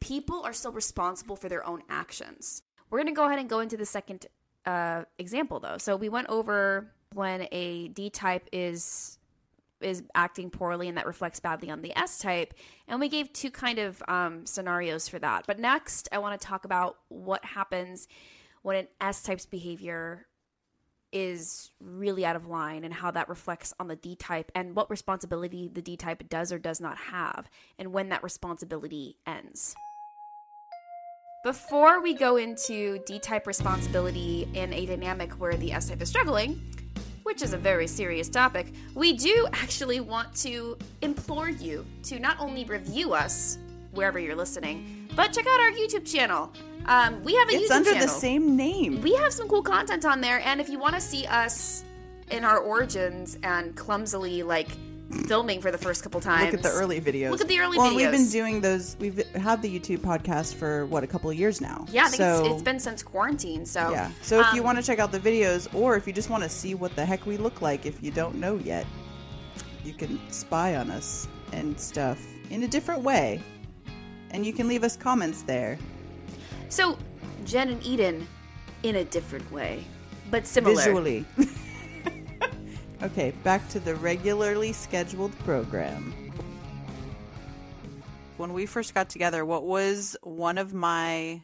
people 0.00 0.42
are 0.42 0.52
still 0.52 0.72
responsible 0.72 1.36
for 1.36 1.48
their 1.48 1.66
own 1.66 1.82
actions. 1.88 2.62
We're 2.90 2.98
going 2.98 3.14
to 3.14 3.16
go 3.16 3.26
ahead 3.26 3.38
and 3.38 3.48
go 3.48 3.60
into 3.60 3.76
the 3.76 3.86
second 3.86 4.26
uh, 4.66 5.04
example, 5.18 5.60
though. 5.60 5.78
So 5.78 5.96
we 5.96 6.08
went 6.08 6.28
over 6.28 6.92
when 7.14 7.46
a 7.52 7.88
D 7.88 8.10
type 8.10 8.48
is 8.52 9.16
is 9.80 10.02
acting 10.14 10.50
poorly 10.50 10.88
and 10.88 10.98
that 10.98 11.06
reflects 11.06 11.40
badly 11.40 11.70
on 11.70 11.80
the 11.80 11.96
S 11.98 12.18
type, 12.18 12.52
and 12.86 13.00
we 13.00 13.08
gave 13.08 13.32
two 13.32 13.50
kind 13.50 13.78
of 13.78 14.02
um, 14.08 14.44
scenarios 14.44 15.08
for 15.08 15.18
that. 15.18 15.46
But 15.46 15.58
next, 15.58 16.08
I 16.12 16.18
want 16.18 16.38
to 16.38 16.46
talk 16.46 16.66
about 16.66 16.98
what 17.08 17.42
happens 17.44 18.06
when 18.62 18.76
an 18.76 18.88
S 19.00 19.22
type's 19.22 19.46
behavior 19.46 20.26
is 21.12 21.70
really 21.80 22.24
out 22.24 22.36
of 22.36 22.46
line 22.46 22.84
and 22.84 22.94
how 22.94 23.10
that 23.10 23.28
reflects 23.28 23.74
on 23.80 23.88
the 23.88 23.96
D 23.96 24.14
type 24.16 24.50
and 24.54 24.74
what 24.76 24.90
responsibility 24.90 25.70
the 25.72 25.82
D 25.82 25.96
type 25.96 26.28
does 26.28 26.52
or 26.52 26.58
does 26.58 26.80
not 26.80 26.96
have 26.96 27.48
and 27.78 27.92
when 27.92 28.08
that 28.10 28.22
responsibility 28.22 29.16
ends. 29.26 29.74
Before 31.42 32.02
we 32.02 32.14
go 32.14 32.36
into 32.36 32.98
D 33.06 33.18
type 33.18 33.46
responsibility 33.46 34.46
in 34.54 34.72
a 34.72 34.84
dynamic 34.84 35.32
where 35.32 35.56
the 35.56 35.72
S 35.72 35.88
type 35.88 36.02
is 36.02 36.08
struggling, 36.10 36.60
which 37.22 37.42
is 37.42 37.54
a 37.54 37.58
very 37.58 37.86
serious 37.86 38.28
topic, 38.28 38.74
we 38.94 39.14
do 39.14 39.48
actually 39.54 40.00
want 40.00 40.34
to 40.36 40.76
implore 41.00 41.48
you 41.48 41.86
to 42.04 42.18
not 42.18 42.38
only 42.38 42.64
review 42.64 43.14
us 43.14 43.58
wherever 43.92 44.18
you're 44.18 44.36
listening. 44.36 45.08
But 45.16 45.32
check 45.32 45.46
out 45.46 45.60
our 45.60 45.70
YouTube 45.72 46.10
channel. 46.10 46.52
Um, 46.86 47.22
we 47.22 47.34
have 47.34 47.48
a 47.48 47.52
It's 47.52 47.70
YouTube 47.70 47.76
under 47.76 47.90
channel. 47.92 48.06
the 48.06 48.12
same 48.12 48.56
name. 48.56 49.02
We 49.02 49.14
have 49.14 49.32
some 49.32 49.48
cool 49.48 49.62
content 49.62 50.04
on 50.04 50.20
there, 50.20 50.40
and 50.44 50.60
if 50.60 50.68
you 50.68 50.78
want 50.78 50.94
to 50.94 51.00
see 51.00 51.26
us 51.26 51.84
in 52.30 52.44
our 52.44 52.58
origins 52.58 53.38
and 53.42 53.74
clumsily 53.76 54.42
like 54.42 54.68
filming 55.26 55.60
for 55.60 55.72
the 55.72 55.78
first 55.78 56.04
couple 56.04 56.20
times, 56.20 56.52
Look 56.52 56.54
at 56.54 56.62
the 56.62 56.70
early 56.70 57.00
videos. 57.00 57.30
Look 57.30 57.40
at 57.40 57.48
the 57.48 57.58
early 57.58 57.76
well, 57.76 57.88
and 57.88 57.96
we've 57.96 58.10
been 58.10 58.28
doing 58.28 58.60
those. 58.60 58.96
We've 59.00 59.26
had 59.34 59.60
the 59.60 59.78
YouTube 59.78 59.98
podcast 59.98 60.54
for 60.54 60.86
what 60.86 61.02
a 61.02 61.06
couple 61.06 61.28
of 61.28 61.36
years 61.36 61.60
now. 61.60 61.84
Yeah, 61.90 62.04
I 62.04 62.08
think 62.08 62.18
so, 62.18 62.44
it's, 62.44 62.54
it's 62.54 62.62
been 62.62 62.78
since 62.78 63.02
quarantine. 63.02 63.66
So 63.66 63.90
Yeah. 63.90 64.10
So 64.22 64.40
if 64.40 64.52
you 64.54 64.60
um, 64.60 64.66
want 64.66 64.78
to 64.78 64.84
check 64.84 65.00
out 65.00 65.10
the 65.10 65.18
videos, 65.18 65.72
or 65.74 65.96
if 65.96 66.06
you 66.06 66.12
just 66.12 66.30
want 66.30 66.44
to 66.44 66.48
see 66.48 66.74
what 66.74 66.94
the 66.94 67.04
heck 67.04 67.26
we 67.26 67.36
look 67.36 67.60
like, 67.60 67.86
if 67.86 68.02
you 68.02 68.12
don't 68.12 68.36
know 68.36 68.56
yet, 68.56 68.86
you 69.84 69.92
can 69.92 70.20
spy 70.30 70.76
on 70.76 70.90
us 70.90 71.26
and 71.52 71.78
stuff 71.78 72.24
in 72.50 72.62
a 72.62 72.68
different 72.68 73.02
way, 73.02 73.42
and 74.30 74.44
you 74.46 74.52
can 74.52 74.68
leave 74.68 74.84
us 74.84 74.96
comments 74.96 75.42
there. 75.42 75.78
So, 76.68 76.96
Jenn 77.44 77.68
and 77.68 77.84
Eden, 77.84 78.26
in 78.82 78.96
a 78.96 79.04
different 79.04 79.50
way, 79.52 79.84
but 80.30 80.46
similar. 80.46 80.76
visually. 80.76 81.24
okay, 83.02 83.32
back 83.42 83.66
to 83.70 83.80
the 83.80 83.94
regularly 83.96 84.72
scheduled 84.72 85.36
program. 85.40 86.14
when 88.36 88.52
we 88.54 88.64
first 88.66 88.94
got 88.94 89.08
together, 89.10 89.44
what 89.44 89.64
was 89.64 90.16
one 90.22 90.56
of 90.58 90.72
my 90.72 91.42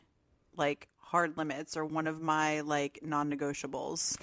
like 0.56 0.88
hard 0.98 1.36
limits 1.36 1.76
or 1.76 1.84
one 1.84 2.06
of 2.06 2.22
my 2.22 2.60
like 2.62 2.98
non-negotiables 3.02 4.16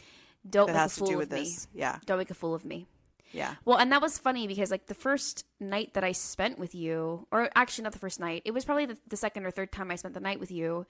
Don't 0.50 0.68
that 0.68 0.74
make 0.74 0.76
a 0.76 0.80
has 0.80 0.94
to 0.96 1.00
fool 1.02 1.08
do 1.08 1.14
of 1.14 1.20
with 1.20 1.32
me. 1.32 1.40
this? 1.44 1.68
Yeah, 1.74 2.00
Don't 2.06 2.18
make 2.18 2.32
a 2.32 2.34
fool 2.34 2.54
of 2.56 2.66
me. 2.66 2.88
Yeah. 3.34 3.56
Well, 3.66 3.78
and 3.78 3.92
that 3.92 4.02
was 4.02 4.18
funny 4.18 4.48
because 4.48 4.72
like 4.72 4.86
the 4.86 4.94
first 4.94 5.46
night 5.60 5.96
that 5.96 6.04
I 6.04 6.12
spent 6.12 6.60
with 6.60 6.74
you, 6.76 7.28
or 7.32 7.50
actually 7.56 7.84
not 7.84 7.94
the 7.94 8.00
first 8.00 8.20
night, 8.20 8.44
it 8.46 8.52
was 8.52 8.64
probably 8.64 8.86
the, 8.86 8.98
the 9.08 9.18
second 9.18 9.46
or 9.46 9.52
third 9.52 9.72
time 9.72 9.92
I 9.92 9.96
spent 9.96 10.14
the 10.14 10.20
night 10.20 10.40
with 10.40 10.52
you. 10.52 10.86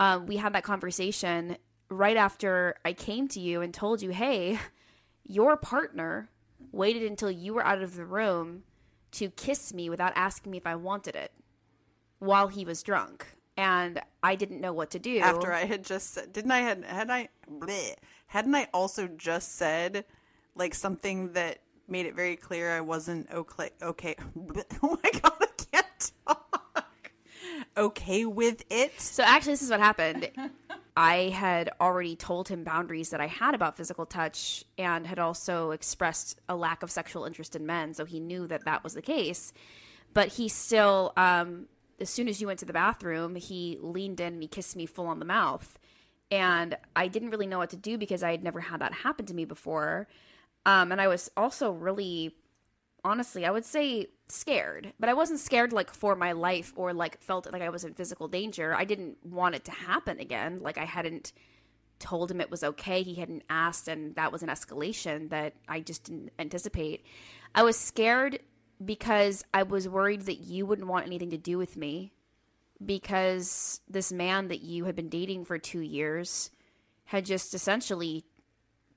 Um, 0.00 0.26
we 0.26 0.36
had 0.36 0.54
that 0.54 0.64
conversation 0.64 1.56
right 1.90 2.16
after 2.16 2.76
I 2.84 2.92
came 2.92 3.28
to 3.28 3.40
you 3.40 3.60
and 3.60 3.74
told 3.74 4.00
you, 4.00 4.10
"Hey, 4.10 4.58
your 5.24 5.56
partner 5.56 6.30
waited 6.70 7.02
until 7.02 7.30
you 7.30 7.52
were 7.52 7.66
out 7.66 7.82
of 7.82 7.96
the 7.96 8.06
room 8.06 8.62
to 9.12 9.28
kiss 9.30 9.74
me 9.74 9.90
without 9.90 10.12
asking 10.14 10.52
me 10.52 10.58
if 10.58 10.66
I 10.66 10.76
wanted 10.76 11.16
it 11.16 11.32
while 12.20 12.48
he 12.48 12.64
was 12.64 12.82
drunk." 12.82 13.26
And 13.54 14.00
I 14.22 14.34
didn't 14.34 14.62
know 14.62 14.72
what 14.72 14.90
to 14.92 14.98
do. 14.98 15.18
After 15.18 15.52
I 15.52 15.66
had 15.66 15.84
just 15.84 16.14
said, 16.14 16.32
didn't 16.32 16.52
I 16.52 16.60
had 16.60 16.84
had 16.84 17.10
I 17.10 17.28
bleh, 17.50 17.96
hadn't 18.28 18.54
I 18.54 18.68
also 18.72 19.08
just 19.08 19.56
said 19.56 20.06
like 20.54 20.74
something 20.74 21.32
that 21.32 21.58
made 21.92 22.06
it 22.06 22.16
very 22.16 22.34
clear 22.34 22.72
I 22.72 22.80
wasn't 22.80 23.30
okay. 23.30 23.70
Okay. 23.80 24.16
Oh 24.82 24.98
my 25.02 25.20
god, 25.20 25.32
I 25.40 25.46
can't 25.70 26.12
talk. 26.26 27.12
Okay 27.76 28.24
with 28.24 28.64
it. 28.70 29.00
So 29.00 29.22
actually, 29.22 29.52
this 29.52 29.62
is 29.62 29.70
what 29.70 29.78
happened. 29.78 30.30
I 30.96 31.30
had 31.30 31.70
already 31.80 32.16
told 32.16 32.48
him 32.48 32.64
boundaries 32.64 33.10
that 33.10 33.20
I 33.20 33.26
had 33.26 33.54
about 33.54 33.76
physical 33.76 34.04
touch 34.04 34.64
and 34.76 35.06
had 35.06 35.18
also 35.18 35.70
expressed 35.70 36.40
a 36.48 36.56
lack 36.56 36.82
of 36.82 36.90
sexual 36.90 37.24
interest 37.24 37.56
in 37.56 37.64
men. 37.64 37.94
So 37.94 38.04
he 38.04 38.20
knew 38.20 38.46
that 38.48 38.64
that 38.64 38.82
was 38.84 38.94
the 38.94 39.02
case. 39.02 39.52
But 40.12 40.28
he 40.28 40.48
still, 40.48 41.12
um, 41.16 41.66
as 41.98 42.10
soon 42.10 42.28
as 42.28 42.40
you 42.40 42.46
went 42.46 42.58
to 42.58 42.66
the 42.66 42.74
bathroom, 42.74 43.36
he 43.36 43.78
leaned 43.80 44.20
in 44.20 44.34
and 44.34 44.42
he 44.42 44.48
kissed 44.48 44.76
me 44.76 44.84
full 44.84 45.06
on 45.06 45.18
the 45.18 45.24
mouth. 45.24 45.78
And 46.30 46.76
I 46.96 47.08
didn't 47.08 47.30
really 47.30 47.46
know 47.46 47.58
what 47.58 47.70
to 47.70 47.76
do 47.76 47.96
because 47.96 48.22
I 48.22 48.30
had 48.30 48.42
never 48.42 48.60
had 48.60 48.80
that 48.80 48.92
happen 48.92 49.24
to 49.26 49.34
me 49.34 49.44
before. 49.46 50.08
Um, 50.64 50.92
and 50.92 51.00
I 51.00 51.08
was 51.08 51.30
also 51.36 51.72
really 51.72 52.34
honestly, 53.04 53.44
I 53.44 53.50
would 53.50 53.64
say 53.64 54.06
scared, 54.28 54.92
but 54.98 55.08
I 55.08 55.14
wasn't 55.14 55.40
scared 55.40 55.72
like 55.72 55.92
for 55.92 56.14
my 56.14 56.32
life 56.32 56.72
or 56.76 56.92
like 56.92 57.20
felt 57.20 57.52
like 57.52 57.62
I 57.62 57.68
was 57.68 57.84
in 57.84 57.94
physical 57.94 58.28
danger. 58.28 58.74
I 58.74 58.84
didn't 58.84 59.18
want 59.24 59.54
it 59.54 59.64
to 59.64 59.72
happen 59.72 60.18
again. 60.20 60.60
Like 60.62 60.78
I 60.78 60.84
hadn't 60.84 61.32
told 61.98 62.30
him 62.30 62.40
it 62.40 62.50
was 62.50 62.64
okay. 62.64 63.02
He 63.02 63.14
hadn't 63.14 63.44
asked, 63.48 63.88
and 63.88 64.14
that 64.16 64.32
was 64.32 64.42
an 64.42 64.48
escalation 64.48 65.30
that 65.30 65.54
I 65.68 65.80
just 65.80 66.04
didn't 66.04 66.30
anticipate. 66.38 67.04
I 67.54 67.62
was 67.62 67.78
scared 67.78 68.40
because 68.84 69.44
I 69.54 69.62
was 69.62 69.88
worried 69.88 70.22
that 70.22 70.40
you 70.40 70.66
wouldn't 70.66 70.88
want 70.88 71.06
anything 71.06 71.30
to 71.30 71.38
do 71.38 71.58
with 71.58 71.76
me 71.76 72.12
because 72.84 73.80
this 73.88 74.10
man 74.10 74.48
that 74.48 74.62
you 74.62 74.84
had 74.84 74.96
been 74.96 75.08
dating 75.08 75.44
for 75.44 75.58
two 75.58 75.80
years 75.80 76.50
had 77.04 77.24
just 77.24 77.54
essentially 77.54 78.24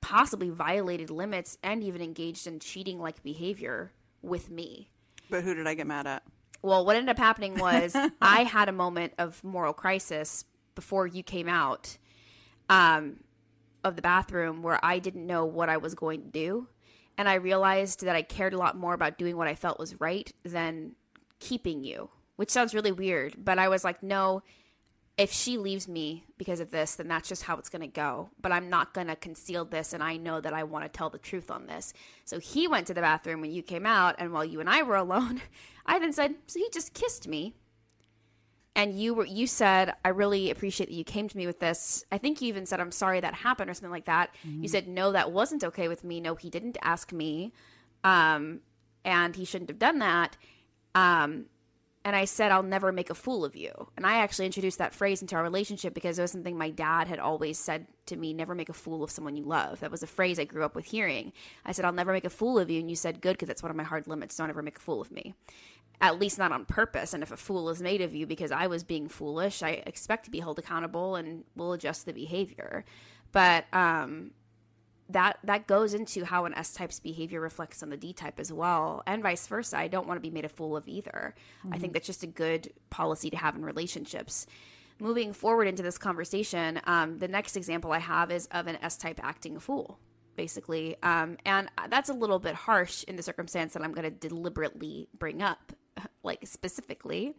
possibly 0.06 0.52
violated 0.52 1.10
limits 1.10 1.58
and 1.64 1.84
even 1.84 2.00
engaged 2.00 2.46
in 2.46 2.60
cheating 2.60 3.00
like 3.00 3.24
behavior 3.24 3.92
with 4.22 4.52
me. 4.52 4.88
But 5.32 5.44
who 5.44 5.56
did 5.56 5.66
I 5.66 5.74
get 5.74 5.88
mad 5.88 6.06
at? 6.06 6.22
Well, 6.62 6.86
what 6.86 6.96
ended 6.96 7.10
up 7.10 7.18
happening 7.18 7.56
was 7.60 7.96
I 8.22 8.44
had 8.44 8.70
a 8.70 8.72
moment 8.72 9.14
of 9.18 9.44
moral 9.44 9.74
crisis 9.74 10.46
before 10.76 11.08
you 11.08 11.24
came 11.24 11.50
out 11.50 11.98
um, 12.70 13.16
of 13.84 13.96
the 13.96 14.04
bathroom 14.04 14.62
where 14.62 14.80
I 14.84 15.00
didn't 15.00 15.26
know 15.26 15.44
what 15.44 15.70
I 15.70 15.78
was 15.78 15.96
going 15.96 16.22
to 16.22 16.30
do. 16.30 16.68
And 17.18 17.28
I 17.28 17.36
realized 17.36 18.06
that 18.06 18.16
I 18.16 18.22
cared 18.22 18.54
a 18.54 18.60
lot 18.60 18.78
more 18.78 18.94
about 18.94 19.18
doing 19.18 19.38
what 19.38 19.48
I 19.48 19.56
felt 19.56 19.80
was 19.80 20.00
right 20.00 20.32
than 20.44 20.92
keeping 21.40 21.84
you, 21.84 22.12
which 22.36 22.52
sounds 22.52 22.76
really 22.76 22.92
weird. 22.92 23.44
But 23.44 23.58
I 23.58 23.70
was 23.70 23.84
like, 23.84 24.04
no, 24.04 24.44
if 25.18 25.32
she 25.32 25.58
leaves 25.58 25.88
me 25.88 26.26
because 26.38 26.60
of 26.60 26.72
this, 26.72 26.96
then 26.96 27.08
that's 27.08 27.30
just 27.30 27.44
how 27.44 27.56
it's 27.58 27.70
going 27.70 27.82
to 27.82 27.88
go. 27.88 28.30
But 28.42 28.52
I'm 28.52 28.70
not 28.70 28.94
going 28.94 29.08
to 29.08 29.16
conceal 29.16 29.64
this, 29.64 29.94
and 29.94 30.04
I 30.04 30.18
know 30.18 30.42
that 30.42 30.54
I 30.54 30.64
want 30.64 30.84
to 30.84 30.90
tell 30.90 31.10
the 31.10 31.18
truth 31.18 31.50
on 31.50 31.68
this. 31.68 31.94
So 32.26 32.40
he 32.40 32.68
went 32.68 32.88
to 32.88 32.94
the 32.94 33.02
bathroom 33.02 33.42
when 33.42 33.52
you 33.52 33.64
came 33.64 33.86
out, 33.86 34.16
and 34.18 34.34
while 34.34 34.44
you 34.44 34.60
and 34.60 34.70
I 34.70 34.84
were 34.84 34.98
alone, 34.98 35.42
I 35.86 36.00
then 36.00 36.12
said, 36.12 36.36
"So 36.48 36.60
he 36.60 36.70
just 36.74 36.94
kissed 36.94 37.28
me." 37.28 37.54
And 38.78 39.00
you 39.00 39.14
were 39.14 39.26
you 39.26 39.48
said, 39.48 39.94
"I 40.04 40.10
really 40.10 40.52
appreciate 40.52 40.88
that 40.88 40.96
you 40.96 41.06
came 41.06 41.30
to 41.30 41.38
me 41.38 41.48
with 41.48 41.60
this." 41.62 42.04
I 42.12 42.18
think 42.18 42.42
you 42.42 42.50
even 42.50 42.66
said, 42.66 42.82
"I'm 42.82 42.92
sorry 42.92 43.22
that 43.22 43.34
happened" 43.36 43.70
or 43.70 43.74
something 43.74 43.92
like 43.92 44.06
that. 44.06 44.36
You 44.62 44.68
said, 44.68 44.88
"No, 44.90 45.14
that 45.14 45.32
wasn't 45.32 45.64
okay 45.64 45.88
with 45.88 46.04
me. 46.04 46.20
No, 46.20 46.36
he 46.36 46.50
didn't 46.50 46.78
ask 46.82 47.14
me, 47.14 47.54
um, 48.04 48.60
and 49.06 49.34
he 49.34 49.46
shouldn't 49.46 49.70
have 49.70 49.80
done 49.80 50.00
that." 50.00 50.36
Um, 50.94 51.46
and 52.06 52.16
I 52.16 52.26
said, 52.26 52.52
I'll 52.52 52.62
never 52.62 52.92
make 52.92 53.10
a 53.10 53.16
fool 53.16 53.44
of 53.44 53.56
you. 53.56 53.72
And 53.98 54.06
I 54.06 54.18
actually 54.18 54.46
introduced 54.46 54.78
that 54.78 54.94
phrase 54.94 55.24
into 55.24 55.36
our 55.36 55.42
relationship 55.42 55.96
because 55.96 56.20
it 56.20 56.22
was 56.22 56.32
something 56.32 56.56
my 56.56 56.70
dad 56.70 57.08
had 57.08 57.18
always 57.18 57.58
said 57.58 57.88
to 58.06 58.16
me 58.16 58.32
never 58.32 58.54
make 58.54 58.70
a 58.70 58.74
fool 58.74 59.04
of 59.04 59.10
someone 59.10 59.36
you 59.36 59.44
love. 59.44 59.80
That 59.80 59.90
was 59.90 60.04
a 60.04 60.08
phrase 60.08 60.38
I 60.38 60.44
grew 60.44 60.64
up 60.64 60.76
with 60.76 60.86
hearing. 60.86 61.34
I 61.66 61.72
said, 61.72 61.84
I'll 61.84 61.92
never 61.92 62.14
make 62.14 62.24
a 62.24 62.30
fool 62.30 62.60
of 62.60 62.70
you. 62.70 62.80
And 62.80 62.92
you 62.92 62.96
said, 62.96 63.22
good, 63.22 63.34
because 63.34 63.48
that's 63.48 63.64
one 63.64 63.72
of 63.72 63.76
my 63.76 63.84
hard 63.84 64.06
limits. 64.06 64.38
Don't 64.38 64.52
ever 64.52 64.62
make 64.62 64.78
a 64.78 64.82
fool 64.82 65.02
of 65.02 65.12
me. 65.12 65.34
At 66.00 66.20
least 66.20 66.38
not 66.38 66.52
on 66.52 66.66
purpose. 66.66 67.16
And 67.16 67.24
if 67.24 67.32
a 67.32 67.38
fool 67.38 67.70
is 67.70 67.82
made 67.82 68.02
of 68.02 68.14
you 68.14 68.28
because 68.28 68.52
I 68.52 68.68
was 68.68 68.84
being 68.84 69.08
foolish, 69.10 69.64
I 69.64 69.82
expect 69.88 70.26
to 70.26 70.32
be 70.32 70.42
held 70.42 70.60
accountable 70.60 71.16
and 71.16 71.44
will 71.56 71.74
adjust 71.74 72.06
the 72.06 72.14
behavior. 72.14 72.86
But, 73.32 73.66
um, 73.74 74.30
that 75.10 75.38
that 75.44 75.68
goes 75.68 75.94
into 75.94 76.26
how 76.26 76.46
an 76.46 76.54
S 76.56 76.74
type's 76.74 77.00
behavior 77.00 77.40
reflects 77.40 77.84
on 77.84 77.90
the 77.90 77.98
D 77.98 78.14
type 78.14 78.40
as 78.40 78.52
well, 78.52 79.04
and 79.06 79.22
vice 79.22 79.46
versa. 79.48 79.78
I 79.78 79.88
don't 79.88 80.08
want 80.08 80.18
to 80.18 80.22
be 80.22 80.34
made 80.34 80.46
a 80.46 80.50
fool 80.50 80.76
of 80.76 80.88
either. 80.88 81.36
I 81.72 81.78
think 81.78 81.94
that's 81.94 82.08
just 82.08 82.24
a 82.24 82.28
good 82.28 82.72
policy 82.90 83.30
to 83.30 83.38
have 83.38 83.56
in 83.56 83.64
relationships. 83.64 84.48
Moving 85.00 85.34
forward 85.34 85.68
into 85.68 85.84
this 85.84 85.98
conversation, 85.98 86.80
um, 86.86 87.20
the 87.20 87.28
next 87.28 87.58
example 87.58 87.92
I 87.92 88.00
have 88.00 88.32
is 88.32 88.48
of 88.48 88.68
an 88.68 88.78
S 88.82 88.98
type 88.98 89.20
acting 89.22 89.58
a 89.58 89.60
fool, 89.60 90.00
basically, 90.36 90.96
um, 91.04 91.38
and 91.46 91.70
that's 91.90 92.10
a 92.10 92.14
little 92.14 92.40
bit 92.40 92.56
harsh 92.56 93.04
in 93.04 93.16
the 93.16 93.24
circumstance 93.24 93.74
that 93.74 93.84
I'm 93.84 93.92
going 93.92 94.10
to 94.12 94.28
deliberately 94.28 95.08
bring 95.18 95.42
up, 95.42 95.74
like 96.24 96.48
specifically. 96.48 97.36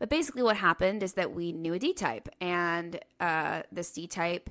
But 0.00 0.08
basically, 0.08 0.42
what 0.42 0.56
happened 0.56 1.02
is 1.02 1.14
that 1.14 1.32
we 1.32 1.52
knew 1.52 1.74
a 1.74 1.78
D 1.78 1.92
type, 1.92 2.28
and 2.40 2.98
uh, 3.20 3.62
this 3.70 3.92
D 3.92 4.06
type 4.06 4.50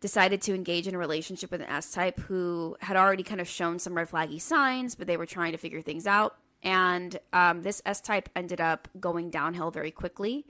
decided 0.00 0.40
to 0.42 0.54
engage 0.54 0.86
in 0.86 0.94
a 0.94 0.98
relationship 0.98 1.50
with 1.50 1.60
an 1.60 1.68
S 1.68 1.92
type 1.92 2.18
who 2.20 2.76
had 2.80 2.96
already 2.96 3.22
kind 3.22 3.40
of 3.40 3.48
shown 3.48 3.78
some 3.78 3.94
red 3.94 4.10
flaggy 4.10 4.40
signs, 4.40 4.94
but 4.94 5.06
they 5.06 5.16
were 5.16 5.26
trying 5.26 5.52
to 5.52 5.58
figure 5.58 5.82
things 5.82 6.06
out. 6.06 6.36
And 6.62 7.18
um, 7.32 7.62
this 7.62 7.80
S 7.86 8.00
type 8.00 8.28
ended 8.34 8.60
up 8.60 8.88
going 8.98 9.30
downhill 9.30 9.70
very 9.70 9.90
quickly. 9.90 10.46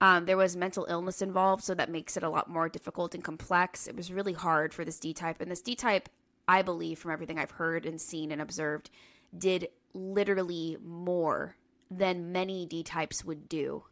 Um, 0.00 0.26
there 0.26 0.36
was 0.36 0.56
mental 0.56 0.86
illness 0.88 1.22
involved, 1.22 1.62
so 1.62 1.74
that 1.74 1.90
makes 1.90 2.16
it 2.16 2.22
a 2.22 2.28
lot 2.28 2.50
more 2.50 2.68
difficult 2.68 3.14
and 3.14 3.22
complex. 3.22 3.86
It 3.86 3.96
was 3.96 4.12
really 4.12 4.32
hard 4.32 4.74
for 4.74 4.84
this 4.84 4.98
D 4.98 5.14
type. 5.14 5.40
And 5.40 5.50
this 5.50 5.62
D 5.62 5.74
type, 5.74 6.08
I 6.48 6.62
believe, 6.62 6.98
from 6.98 7.12
everything 7.12 7.38
I've 7.38 7.52
heard 7.52 7.86
and 7.86 8.00
seen 8.00 8.32
and 8.32 8.42
observed, 8.42 8.90
did 9.36 9.68
literally 9.94 10.76
more 10.82 11.56
than 11.90 12.32
many 12.32 12.66
D 12.66 12.82
types 12.82 13.24
would 13.24 13.48
do 13.48 13.84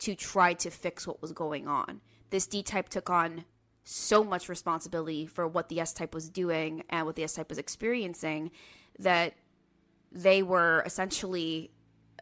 to 0.00 0.14
try 0.14 0.52
to 0.54 0.70
fix 0.70 1.06
what 1.06 1.22
was 1.22 1.32
going 1.32 1.66
on. 1.66 2.00
This 2.28 2.46
D 2.46 2.62
type 2.62 2.88
took 2.90 3.08
on 3.08 3.44
so 3.90 4.22
much 4.22 4.48
responsibility 4.48 5.26
for 5.26 5.48
what 5.48 5.68
the 5.68 5.80
S 5.80 5.92
type 5.92 6.14
was 6.14 6.28
doing 6.28 6.84
and 6.90 7.06
what 7.06 7.16
the 7.16 7.24
S 7.24 7.34
type 7.34 7.48
was 7.48 7.58
experiencing 7.58 8.50
that 8.98 9.34
they 10.12 10.42
were 10.42 10.82
essentially 10.86 11.70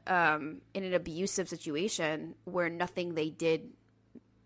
um, 0.06 0.62
in 0.72 0.84
an 0.84 0.94
abusive 0.94 1.48
situation 1.48 2.34
where 2.44 2.70
nothing 2.70 3.14
they 3.14 3.28
did 3.28 3.70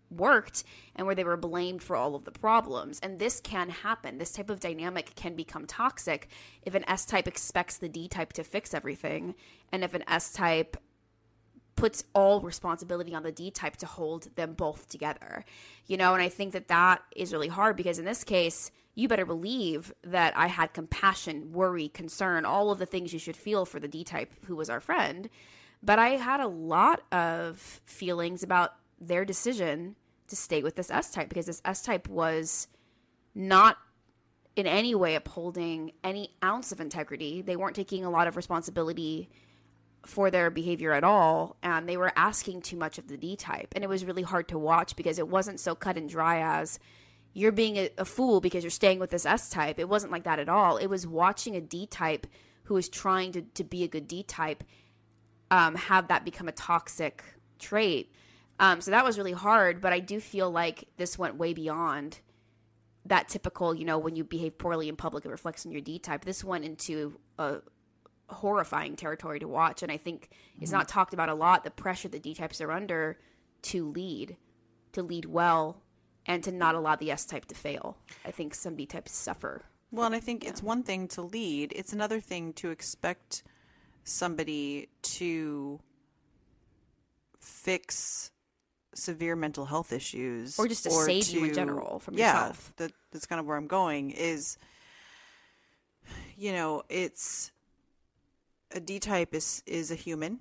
worked 0.09 0.63
and 0.95 1.07
where 1.07 1.15
they 1.15 1.23
were 1.23 1.37
blamed 1.37 1.81
for 1.81 1.95
all 1.95 2.15
of 2.15 2.25
the 2.25 2.31
problems. 2.31 2.99
And 3.01 3.19
this 3.19 3.39
can 3.39 3.69
happen. 3.69 4.17
This 4.17 4.33
type 4.33 4.49
of 4.49 4.59
dynamic 4.59 5.15
can 5.15 5.35
become 5.35 5.65
toxic 5.65 6.27
if 6.63 6.75
an 6.75 6.87
S 6.87 7.05
type 7.05 7.27
expects 7.27 7.77
the 7.77 7.89
D 7.89 8.07
type 8.07 8.33
to 8.33 8.43
fix 8.43 8.73
everything. 8.73 9.35
And 9.71 9.83
if 9.83 9.93
an 9.93 10.03
S 10.07 10.31
type 10.31 10.77
puts 11.75 12.03
all 12.13 12.41
responsibility 12.41 13.13
on 13.15 13.23
the 13.23 13.31
D 13.31 13.51
type 13.51 13.77
to 13.77 13.85
hold 13.85 14.35
them 14.35 14.53
both 14.53 14.87
together. 14.87 15.43
You 15.87 15.97
know, 15.97 16.13
and 16.13 16.21
I 16.21 16.29
think 16.29 16.53
that 16.53 16.67
that 16.67 17.01
is 17.15 17.33
really 17.33 17.47
hard 17.47 17.75
because 17.75 17.99
in 17.99 18.05
this 18.05 18.23
case, 18.23 18.71
you 18.95 19.07
better 19.07 19.25
believe 19.25 19.91
that 20.03 20.37
I 20.37 20.47
had 20.47 20.73
compassion, 20.73 21.51
worry, 21.51 21.89
concern, 21.89 22.45
all 22.45 22.71
of 22.71 22.79
the 22.79 22.85
things 22.85 23.11
you 23.11 23.19
should 23.19 23.35
feel 23.35 23.65
for 23.65 23.79
the 23.79 23.87
D 23.87 24.03
type 24.03 24.31
who 24.45 24.55
was 24.55 24.69
our 24.69 24.79
friend. 24.79 25.29
But 25.81 25.99
I 25.99 26.09
had 26.09 26.39
a 26.39 26.47
lot 26.47 27.01
of 27.11 27.81
feelings 27.85 28.43
about 28.43 28.75
their 29.01 29.25
decision 29.25 29.95
to 30.27 30.35
stay 30.35 30.63
with 30.63 30.75
this 30.75 30.91
S 30.91 31.11
type 31.11 31.29
because 31.29 31.47
this 31.47 31.61
S 31.65 31.81
type 31.81 32.07
was 32.07 32.67
not 33.35 33.77
in 34.55 34.67
any 34.67 34.93
way 34.93 35.15
upholding 35.15 35.91
any 36.03 36.29
ounce 36.43 36.71
of 36.71 36.79
integrity. 36.79 37.41
They 37.41 37.55
weren't 37.55 37.75
taking 37.75 38.05
a 38.05 38.09
lot 38.09 38.27
of 38.27 38.37
responsibility 38.37 39.29
for 40.05 40.29
their 40.29 40.49
behavior 40.49 40.91
at 40.91 41.03
all 41.03 41.55
and 41.63 41.87
they 41.87 41.97
were 41.97 42.11
asking 42.15 42.61
too 42.61 42.75
much 42.75 42.97
of 42.97 43.07
the 43.07 43.17
D 43.17 43.35
type 43.35 43.69
and 43.73 43.83
it 43.83 43.87
was 43.87 44.03
really 44.03 44.21
hard 44.21 44.47
to 44.49 44.57
watch 44.57 44.95
because 44.95 45.17
it 45.17 45.27
wasn't 45.27 45.59
so 45.59 45.75
cut 45.75 45.97
and 45.97 46.09
dry 46.09 46.41
as 46.41 46.77
you're 47.33 47.51
being 47.51 47.77
a, 47.77 47.89
a, 47.97 48.05
fool 48.05 48.41
because 48.41 48.63
you're 48.63 48.71
staying 48.71 48.99
with 48.99 49.09
this 49.09 49.25
S 49.25 49.49
type. 49.49 49.79
It 49.79 49.89
wasn't 49.89 50.11
like 50.11 50.23
that 50.23 50.39
at 50.39 50.49
all. 50.49 50.77
It 50.77 50.87
was 50.87 51.07
watching 51.07 51.55
a 51.55 51.61
D 51.61 51.87
type 51.87 52.27
who 52.63 52.75
was 52.75 52.89
trying 52.89 53.31
to, 53.33 53.41
to 53.41 53.63
be 53.63 53.83
a 53.83 53.87
good 53.87 54.07
D 54.07 54.23
type 54.23 54.63
um, 55.51 55.75
have 55.75 56.07
that 56.07 56.25
become 56.25 56.47
a 56.47 56.51
toxic 56.51 57.23
trait. 57.59 58.11
Um, 58.59 58.81
so 58.81 58.91
that 58.91 59.03
was 59.03 59.17
really 59.17 59.31
hard, 59.31 59.81
but 59.81 59.93
I 59.93 59.99
do 59.99 60.19
feel 60.19 60.49
like 60.49 60.87
this 60.97 61.17
went 61.17 61.35
way 61.35 61.53
beyond 61.53 62.19
that 63.05 63.27
typical, 63.27 63.75
you 63.75 63.83
know, 63.83 63.97
when 63.97 64.15
you 64.15 64.23
behave 64.23 64.57
poorly 64.57 64.87
in 64.87 64.95
public, 64.95 65.25
it 65.25 65.29
reflects 65.29 65.65
on 65.65 65.71
your 65.71 65.81
D 65.81 65.99
type. 65.99 66.23
This 66.23 66.43
went 66.43 66.63
into 66.63 67.19
a 67.37 67.57
horrifying 68.29 68.95
territory 68.95 69.39
to 69.39 69.47
watch. 69.47 69.83
And 69.83 69.91
I 69.91 69.97
think 69.97 70.25
mm-hmm. 70.25 70.63
it's 70.63 70.71
not 70.71 70.87
talked 70.87 71.13
about 71.13 71.29
a 71.29 71.33
lot 71.33 71.63
the 71.63 71.71
pressure 71.71 72.07
that 72.09 72.23
D 72.23 72.33
types 72.33 72.61
are 72.61 72.71
under 72.71 73.17
to 73.63 73.89
lead, 73.89 74.37
to 74.93 75.03
lead 75.03 75.25
well, 75.25 75.81
and 76.25 76.43
to 76.43 76.51
not 76.51 76.75
allow 76.75 76.95
the 76.95 77.11
S 77.11 77.25
type 77.25 77.45
to 77.45 77.55
fail. 77.55 77.97
I 78.25 78.31
think 78.31 78.55
some 78.55 78.75
D 78.75 78.85
types 78.85 79.13
suffer. 79.13 79.63
Well, 79.91 80.05
and 80.05 80.15
I 80.15 80.19
think 80.19 80.43
yeah. 80.43 80.49
it's 80.49 80.63
one 80.63 80.83
thing 80.83 81.07
to 81.09 81.21
lead, 81.21 81.73
it's 81.75 81.93
another 81.93 82.19
thing 82.19 82.53
to 82.53 82.71
expect 82.71 83.43
somebody 84.03 84.89
to 85.01 85.79
fix 87.39 88.31
severe 88.95 89.35
mental 89.35 89.65
health 89.65 89.91
issues 89.91 90.59
or 90.59 90.67
just 90.67 90.83
to 90.83 90.89
or 90.89 91.05
save 91.05 91.25
to, 91.25 91.39
you 91.39 91.45
in 91.45 91.53
general 91.53 91.99
from 91.99 92.15
yeah, 92.15 92.33
yourself. 92.33 92.73
That, 92.77 92.91
that's 93.11 93.25
kind 93.25 93.39
of 93.39 93.45
where 93.45 93.57
I'm 93.57 93.67
going 93.67 94.11
is 94.11 94.57
you 96.37 96.51
know, 96.51 96.83
it's 96.89 97.51
a 98.73 98.79
D 98.79 98.99
type 98.99 99.33
is 99.33 99.63
is 99.65 99.91
a 99.91 99.95
human. 99.95 100.39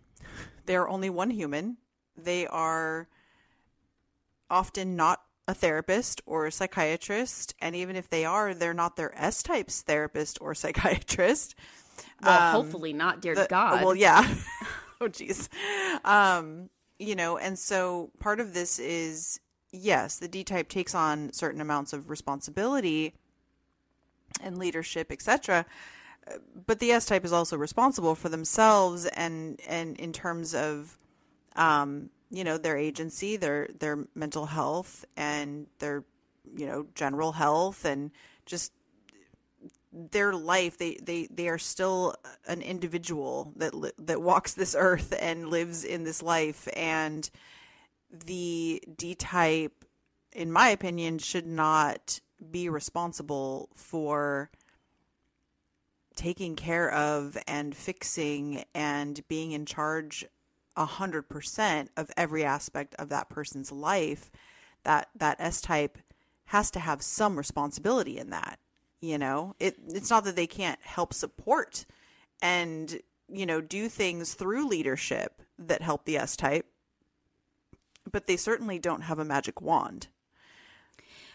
They're 0.66 0.88
only 0.88 1.10
one 1.10 1.30
human. 1.30 1.78
They 2.16 2.46
are 2.46 3.08
often 4.50 4.96
not 4.96 5.22
a 5.48 5.54
therapist 5.54 6.22
or 6.26 6.46
a 6.46 6.52
psychiatrist, 6.52 7.54
and 7.60 7.74
even 7.74 7.96
if 7.96 8.08
they 8.08 8.24
are, 8.24 8.54
they're 8.54 8.74
not 8.74 8.96
their 8.96 9.16
S 9.18 9.42
type's 9.42 9.82
therapist 9.82 10.38
or 10.40 10.54
psychiatrist. 10.62 11.54
Well, 12.22 12.40
um, 12.40 12.62
hopefully 12.62 12.92
not, 12.92 13.20
dear 13.20 13.34
the, 13.34 13.46
God. 13.48 13.84
Well, 13.84 13.94
yeah. 13.94 14.34
oh, 15.00 15.08
jeez. 15.08 15.48
Um, 16.04 16.70
you 16.98 17.16
know, 17.16 17.36
and 17.36 17.58
so 17.58 18.10
part 18.20 18.40
of 18.40 18.54
this 18.54 18.78
is 18.78 19.40
yes, 19.72 20.18
the 20.18 20.28
D 20.28 20.44
type 20.44 20.68
takes 20.68 20.94
on 20.94 21.32
certain 21.32 21.60
amounts 21.60 21.92
of 21.92 22.10
responsibility 22.10 23.14
and 24.40 24.58
leadership, 24.58 25.10
etc. 25.10 25.66
But 26.66 26.78
the 26.78 26.92
S 26.92 27.06
type 27.06 27.24
is 27.24 27.32
also 27.32 27.56
responsible 27.56 28.14
for 28.14 28.28
themselves 28.28 29.06
and 29.06 29.60
and 29.66 29.96
in 29.98 30.12
terms 30.12 30.54
of 30.54 30.98
um, 31.56 32.10
you 32.30 32.44
know, 32.44 32.56
their 32.56 32.76
agency, 32.76 33.36
their 33.36 33.68
their 33.78 34.06
mental 34.14 34.46
health 34.46 35.04
and 35.16 35.66
their 35.78 36.04
you 36.56 36.66
know, 36.66 36.86
general 36.94 37.32
health 37.32 37.84
and 37.84 38.10
just 38.46 38.72
their 39.92 40.32
life. 40.32 40.78
They 40.78 40.94
they 41.02 41.28
they 41.30 41.48
are 41.48 41.58
still 41.58 42.14
an 42.46 42.62
individual 42.62 43.52
that 43.56 43.74
that 43.98 44.22
walks 44.22 44.54
this 44.54 44.74
earth 44.78 45.14
and 45.20 45.48
lives 45.48 45.84
in 45.84 46.04
this 46.04 46.22
life. 46.22 46.68
And 46.74 47.28
the 48.10 48.82
D 48.96 49.14
type 49.14 49.84
in 50.32 50.50
my 50.50 50.68
opinion 50.68 51.18
should 51.18 51.46
not 51.46 52.20
be 52.50 52.68
responsible 52.68 53.68
for 53.74 54.50
taking 56.16 56.56
care 56.56 56.90
of 56.90 57.36
and 57.46 57.74
fixing 57.76 58.64
and 58.74 59.26
being 59.28 59.52
in 59.52 59.66
charge 59.66 60.24
a 60.76 60.86
hundred 60.86 61.28
percent 61.28 61.90
of 61.96 62.10
every 62.16 62.44
aspect 62.44 62.94
of 62.98 63.08
that 63.10 63.28
person's 63.28 63.70
life 63.70 64.30
that 64.84 65.08
that 65.14 65.36
S 65.38 65.60
type 65.60 65.98
has 66.46 66.70
to 66.70 66.80
have 66.80 67.02
some 67.02 67.36
responsibility 67.36 68.18
in 68.18 68.30
that 68.30 68.58
you 69.02 69.18
know? 69.18 69.54
It 69.58 69.76
it's 69.88 70.08
not 70.08 70.24
that 70.24 70.36
they 70.36 70.46
can't 70.46 70.80
help 70.82 71.12
support 71.12 71.84
and 72.40 73.00
you 73.28 73.44
know 73.44 73.60
do 73.60 73.88
things 73.88 74.32
through 74.32 74.66
leadership 74.66 75.42
that 75.58 75.82
help 75.82 76.06
the 76.06 76.16
S 76.16 76.36
type 76.36 76.66
but 78.10 78.26
they 78.26 78.36
certainly 78.36 78.78
don't 78.78 79.02
have 79.02 79.18
a 79.18 79.24
magic 79.24 79.60
wand 79.60 80.08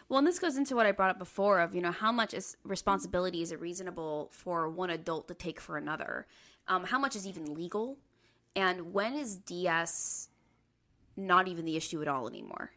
well, 0.09 0.19
and 0.19 0.27
this 0.27 0.39
goes 0.39 0.57
into 0.57 0.75
what 0.75 0.85
I 0.85 0.91
brought 0.91 1.09
up 1.09 1.19
before 1.19 1.59
of, 1.59 1.75
you 1.75 1.81
know, 1.81 1.91
how 1.91 2.11
much 2.11 2.33
is 2.33 2.57
responsibility 2.63 3.41
is 3.41 3.51
it 3.51 3.59
reasonable 3.59 4.29
for 4.31 4.69
one 4.69 4.89
adult 4.89 5.27
to 5.27 5.33
take 5.33 5.59
for 5.59 5.77
another? 5.77 6.27
Um, 6.67 6.85
how 6.85 6.99
much 6.99 7.15
is 7.15 7.27
even 7.27 7.53
legal? 7.53 7.97
And 8.55 8.93
when 8.93 9.13
is 9.13 9.35
DS 9.35 10.29
not 11.15 11.47
even 11.47 11.65
the 11.65 11.75
issue 11.75 12.01
at 12.01 12.07
all 12.07 12.27
anymore? 12.27 12.71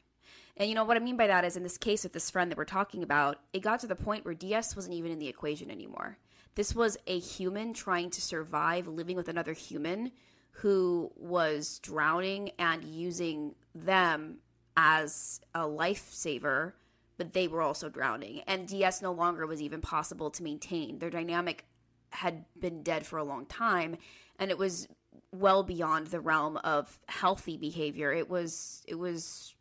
And 0.56 0.68
you 0.68 0.74
know 0.74 0.84
what 0.84 0.96
I 0.96 1.00
mean 1.00 1.16
by 1.16 1.26
that 1.28 1.44
is 1.44 1.56
in 1.56 1.62
this 1.62 1.78
case 1.78 2.02
with 2.02 2.12
this 2.12 2.30
friend 2.30 2.50
that 2.50 2.58
we're 2.58 2.64
talking 2.64 3.02
about, 3.02 3.38
it 3.52 3.62
got 3.62 3.80
to 3.80 3.86
the 3.86 3.96
point 3.96 4.24
where 4.24 4.34
DS 4.34 4.76
wasn't 4.76 4.94
even 4.94 5.10
in 5.10 5.18
the 5.18 5.28
equation 5.28 5.70
anymore. 5.70 6.18
This 6.54 6.74
was 6.74 6.98
a 7.06 7.18
human 7.18 7.72
trying 7.72 8.10
to 8.10 8.20
survive 8.20 8.86
living 8.86 9.16
with 9.16 9.28
another 9.28 9.52
human 9.52 10.12
who 10.50 11.10
was 11.16 11.78
drowning 11.78 12.50
and 12.58 12.84
using 12.84 13.54
them 13.74 14.38
as 14.76 15.40
a 15.54 15.60
lifesaver, 15.60 16.72
but 17.20 17.35
they 17.35 17.46
were 17.48 17.61
also 17.61 17.90
drowning. 17.90 18.40
And 18.46 18.66
DS 18.66 19.02
no 19.02 19.12
longer 19.12 19.46
was 19.46 19.61
even 19.61 19.83
possible 19.83 20.30
to 20.30 20.42
maintain. 20.42 21.00
Their 21.00 21.11
dynamic 21.11 21.66
had 22.12 22.46
been 22.59 22.83
dead 22.83 23.04
for 23.04 23.18
a 23.18 23.24
long 23.24 23.44
time, 23.44 23.98
and 24.38 24.50
it 24.50 24.56
was 24.56 24.88
well 25.30 25.62
beyond 25.62 26.06
the 26.06 26.18
realm 26.18 26.56
of 26.64 26.98
healthy 27.09 27.59
behavior. 27.59 28.11
It 28.11 28.30
was 28.30 28.83
it 28.88 28.94
was 28.94 29.54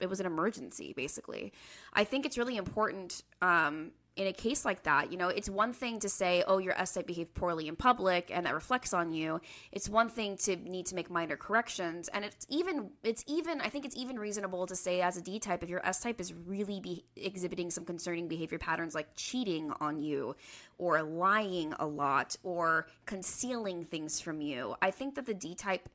it 0.00 0.10
was 0.10 0.20
an 0.20 0.26
emergency 0.26 0.92
basically 0.94 1.52
i 1.92 2.04
think 2.04 2.24
it's 2.24 2.38
really 2.38 2.56
important 2.56 3.24
um, 3.42 3.90
in 4.18 4.26
a 4.26 4.32
case 4.32 4.64
like 4.64 4.82
that, 4.82 5.12
you 5.12 5.16
know, 5.16 5.28
it's 5.28 5.48
one 5.48 5.72
thing 5.72 6.00
to 6.00 6.08
say, 6.08 6.42
oh, 6.48 6.58
your 6.58 6.78
S 6.78 6.92
type 6.92 7.06
behaved 7.06 7.34
poorly 7.34 7.68
in 7.68 7.76
public 7.76 8.30
and 8.34 8.44
that 8.44 8.52
reflects 8.52 8.92
on 8.92 9.12
you. 9.12 9.40
It's 9.70 9.88
one 9.88 10.08
thing 10.08 10.36
to 10.38 10.56
need 10.56 10.86
to 10.86 10.96
make 10.96 11.08
minor 11.08 11.36
corrections. 11.36 12.08
And 12.08 12.24
it's 12.24 12.44
even, 12.50 12.90
it's 13.04 13.22
even, 13.28 13.60
I 13.60 13.68
think 13.68 13.84
it's 13.84 13.96
even 13.96 14.18
reasonable 14.18 14.66
to 14.66 14.74
say 14.74 15.00
as 15.02 15.16
a 15.16 15.22
D 15.22 15.38
type, 15.38 15.62
if 15.62 15.68
your 15.68 15.86
S 15.86 16.00
type 16.00 16.20
is 16.20 16.34
really 16.34 16.80
be 16.80 17.04
exhibiting 17.14 17.70
some 17.70 17.84
concerning 17.84 18.26
behavior 18.26 18.58
patterns 18.58 18.92
like 18.92 19.08
cheating 19.14 19.72
on 19.80 20.02
you 20.02 20.34
or 20.78 21.00
lying 21.02 21.72
a 21.78 21.86
lot 21.86 22.36
or 22.42 22.88
concealing 23.06 23.84
things 23.84 24.20
from 24.20 24.40
you, 24.40 24.74
I 24.82 24.90
think 24.90 25.14
that 25.14 25.26
the 25.26 25.34
D 25.34 25.54
type 25.54 25.88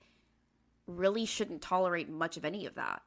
really 0.87 1.25
shouldn't 1.25 1.61
tolerate 1.61 2.09
much 2.09 2.37
of 2.37 2.45
any 2.45 2.65
of 2.65 2.75
that. 2.75 3.01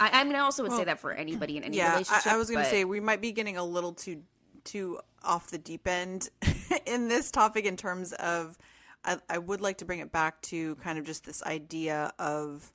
I, 0.00 0.20
I 0.20 0.24
mean, 0.24 0.34
I 0.34 0.40
also 0.40 0.62
would 0.64 0.70
well, 0.70 0.78
say 0.80 0.84
that 0.86 0.98
for 0.98 1.12
anybody 1.12 1.56
in 1.56 1.62
any 1.62 1.76
yeah, 1.76 1.92
relationship. 1.92 2.26
I, 2.26 2.34
I 2.34 2.36
was 2.36 2.50
going 2.50 2.64
to 2.64 2.68
say 2.68 2.84
we 2.84 3.00
might 3.00 3.20
be 3.20 3.32
getting 3.32 3.56
a 3.56 3.64
little 3.64 3.92
too 3.92 4.22
too 4.66 4.98
off 5.24 5.50
the 5.50 5.58
deep 5.58 5.88
end 5.88 6.28
in 6.86 7.08
this 7.08 7.30
topic 7.30 7.64
in 7.64 7.76
terms 7.76 8.12
of 8.14 8.58
I, 9.04 9.18
I 9.30 9.38
would 9.38 9.60
like 9.60 9.78
to 9.78 9.84
bring 9.84 10.00
it 10.00 10.12
back 10.12 10.42
to 10.42 10.74
kind 10.76 10.98
of 10.98 11.04
just 11.04 11.24
this 11.24 11.42
idea 11.44 12.12
of 12.18 12.72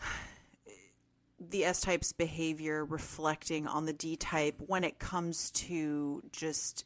the 1.40 1.64
S 1.64 1.80
type's 1.80 2.12
behavior 2.12 2.84
reflecting 2.84 3.66
on 3.66 3.86
the 3.86 3.92
D 3.92 4.16
type 4.16 4.56
when 4.66 4.84
it 4.84 4.98
comes 4.98 5.50
to 5.52 6.22
just 6.32 6.84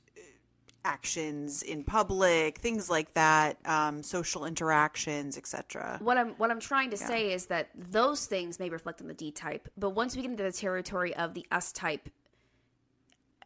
actions 0.84 1.62
in 1.62 1.84
public, 1.84 2.58
things 2.58 2.88
like 2.88 3.12
that, 3.14 3.58
um, 3.66 4.02
social 4.02 4.44
interactions, 4.46 5.36
etc. 5.36 5.98
What 6.00 6.16
I'm 6.16 6.30
what 6.38 6.50
I'm 6.50 6.60
trying 6.60 6.90
to 6.90 6.96
yeah. 6.96 7.06
say 7.06 7.32
is 7.32 7.46
that 7.46 7.68
those 7.74 8.26
things 8.26 8.58
may 8.58 8.70
reflect 8.70 9.00
on 9.00 9.08
the 9.08 9.14
D 9.14 9.30
type, 9.30 9.68
but 9.76 9.90
once 9.90 10.16
we 10.16 10.22
get 10.22 10.30
into 10.30 10.44
the 10.44 10.52
territory 10.52 11.14
of 11.16 11.34
the 11.34 11.46
S 11.52 11.72
type 11.72 12.08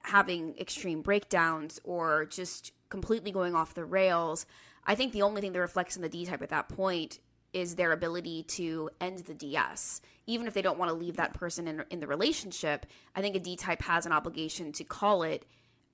having 0.02 0.56
extreme 0.58 1.02
breakdowns 1.02 1.80
or 1.84 2.26
just 2.26 2.72
completely 2.88 3.30
going 3.30 3.54
off 3.54 3.74
the 3.74 3.84
rails, 3.84 4.46
I 4.84 4.94
think 4.94 5.12
the 5.12 5.22
only 5.22 5.40
thing 5.40 5.52
that 5.52 5.60
reflects 5.60 5.96
in 5.96 6.02
the 6.02 6.08
D 6.08 6.26
type 6.26 6.42
at 6.42 6.50
that 6.50 6.68
point 6.68 7.20
is 7.52 7.74
their 7.74 7.92
ability 7.92 8.44
to 8.44 8.90
end 9.00 9.18
the 9.18 9.34
DS. 9.34 10.00
Even 10.26 10.46
if 10.46 10.54
they 10.54 10.62
don't 10.62 10.78
want 10.78 10.88
to 10.88 10.96
leave 10.96 11.16
that 11.16 11.34
person 11.34 11.68
in, 11.68 11.84
in 11.90 12.00
the 12.00 12.06
relationship, 12.06 12.86
I 13.14 13.20
think 13.20 13.36
a 13.36 13.40
D 13.40 13.56
type 13.56 13.82
has 13.82 14.06
an 14.06 14.12
obligation 14.12 14.72
to 14.72 14.84
call 14.84 15.22
it 15.22 15.44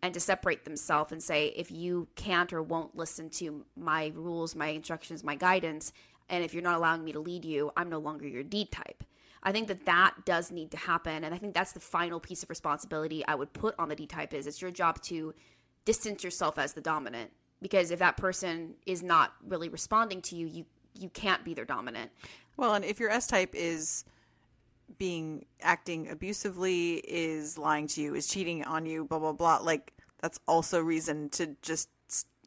and 0.00 0.14
to 0.14 0.20
separate 0.20 0.64
themselves 0.64 1.10
and 1.10 1.22
say, 1.22 1.48
if 1.48 1.70
you 1.70 2.06
can't 2.14 2.52
or 2.52 2.62
won't 2.62 2.96
listen 2.96 3.30
to 3.30 3.64
my 3.76 4.12
rules, 4.14 4.54
my 4.54 4.68
instructions, 4.68 5.24
my 5.24 5.34
guidance, 5.34 5.92
And 6.28 6.44
if 6.44 6.52
you're 6.52 6.62
not 6.62 6.76
allowing 6.76 7.04
me 7.04 7.12
to 7.12 7.20
lead 7.20 7.44
you, 7.44 7.72
I'm 7.76 7.88
no 7.88 7.98
longer 7.98 8.26
your 8.26 8.42
D 8.42 8.66
type. 8.66 9.02
I 9.42 9.52
think 9.52 9.68
that 9.68 9.86
that 9.86 10.14
does 10.24 10.50
need 10.50 10.70
to 10.72 10.76
happen. 10.76 11.24
And 11.24 11.34
I 11.34 11.38
think 11.38 11.54
that's 11.54 11.72
the 11.72 11.80
final 11.80 12.20
piece 12.20 12.42
of 12.42 12.50
responsibility 12.50 13.24
I 13.26 13.34
would 13.34 13.52
put 13.52 13.74
on 13.78 13.88
the 13.88 13.96
D 13.96 14.06
type 14.06 14.34
is 14.34 14.46
it's 14.46 14.60
your 14.60 14.70
job 14.70 15.00
to 15.02 15.34
distance 15.84 16.24
yourself 16.24 16.58
as 16.58 16.72
the 16.72 16.80
dominant. 16.80 17.30
Because 17.60 17.90
if 17.90 17.98
that 17.98 18.16
person 18.16 18.74
is 18.86 19.02
not 19.02 19.32
really 19.46 19.68
responding 19.68 20.22
to 20.22 20.36
you, 20.36 20.46
you 20.46 20.66
you 20.94 21.08
can't 21.10 21.44
be 21.44 21.54
their 21.54 21.64
dominant. 21.64 22.10
Well, 22.56 22.74
and 22.74 22.84
if 22.84 22.98
your 22.98 23.10
S 23.10 23.26
type 23.26 23.54
is 23.54 24.04
being 24.96 25.44
acting 25.60 26.08
abusively, 26.08 26.94
is 26.94 27.58
lying 27.58 27.86
to 27.88 28.00
you, 28.00 28.14
is 28.14 28.26
cheating 28.26 28.64
on 28.64 28.86
you, 28.86 29.04
blah 29.04 29.18
blah 29.18 29.32
blah, 29.32 29.58
like 29.58 29.92
that's 30.20 30.38
also 30.48 30.80
reason 30.80 31.28
to 31.30 31.56
just 31.62 31.88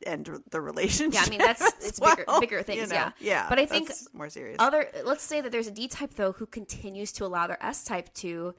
end 0.05 0.29
the 0.49 0.61
relationship. 0.61 1.13
Yeah, 1.13 1.23
I 1.25 1.29
mean 1.29 1.39
that's 1.39 1.61
it's 1.85 1.99
well, 1.99 2.15
bigger 2.15 2.39
bigger 2.39 2.63
things, 2.63 2.81
you 2.81 2.87
know? 2.87 2.95
yeah. 2.95 3.11
Yeah. 3.19 3.49
But 3.49 3.59
I 3.59 3.65
think 3.65 3.91
more 4.13 4.29
serious. 4.29 4.57
other 4.59 4.87
let's 5.03 5.23
say 5.23 5.41
that 5.41 5.51
there's 5.51 5.67
a 5.67 5.71
D 5.71 5.87
type 5.87 6.13
though 6.15 6.33
who 6.33 6.45
continues 6.45 7.11
to 7.13 7.25
allow 7.25 7.47
their 7.47 7.63
S 7.63 7.83
type 7.83 8.13
to 8.15 8.53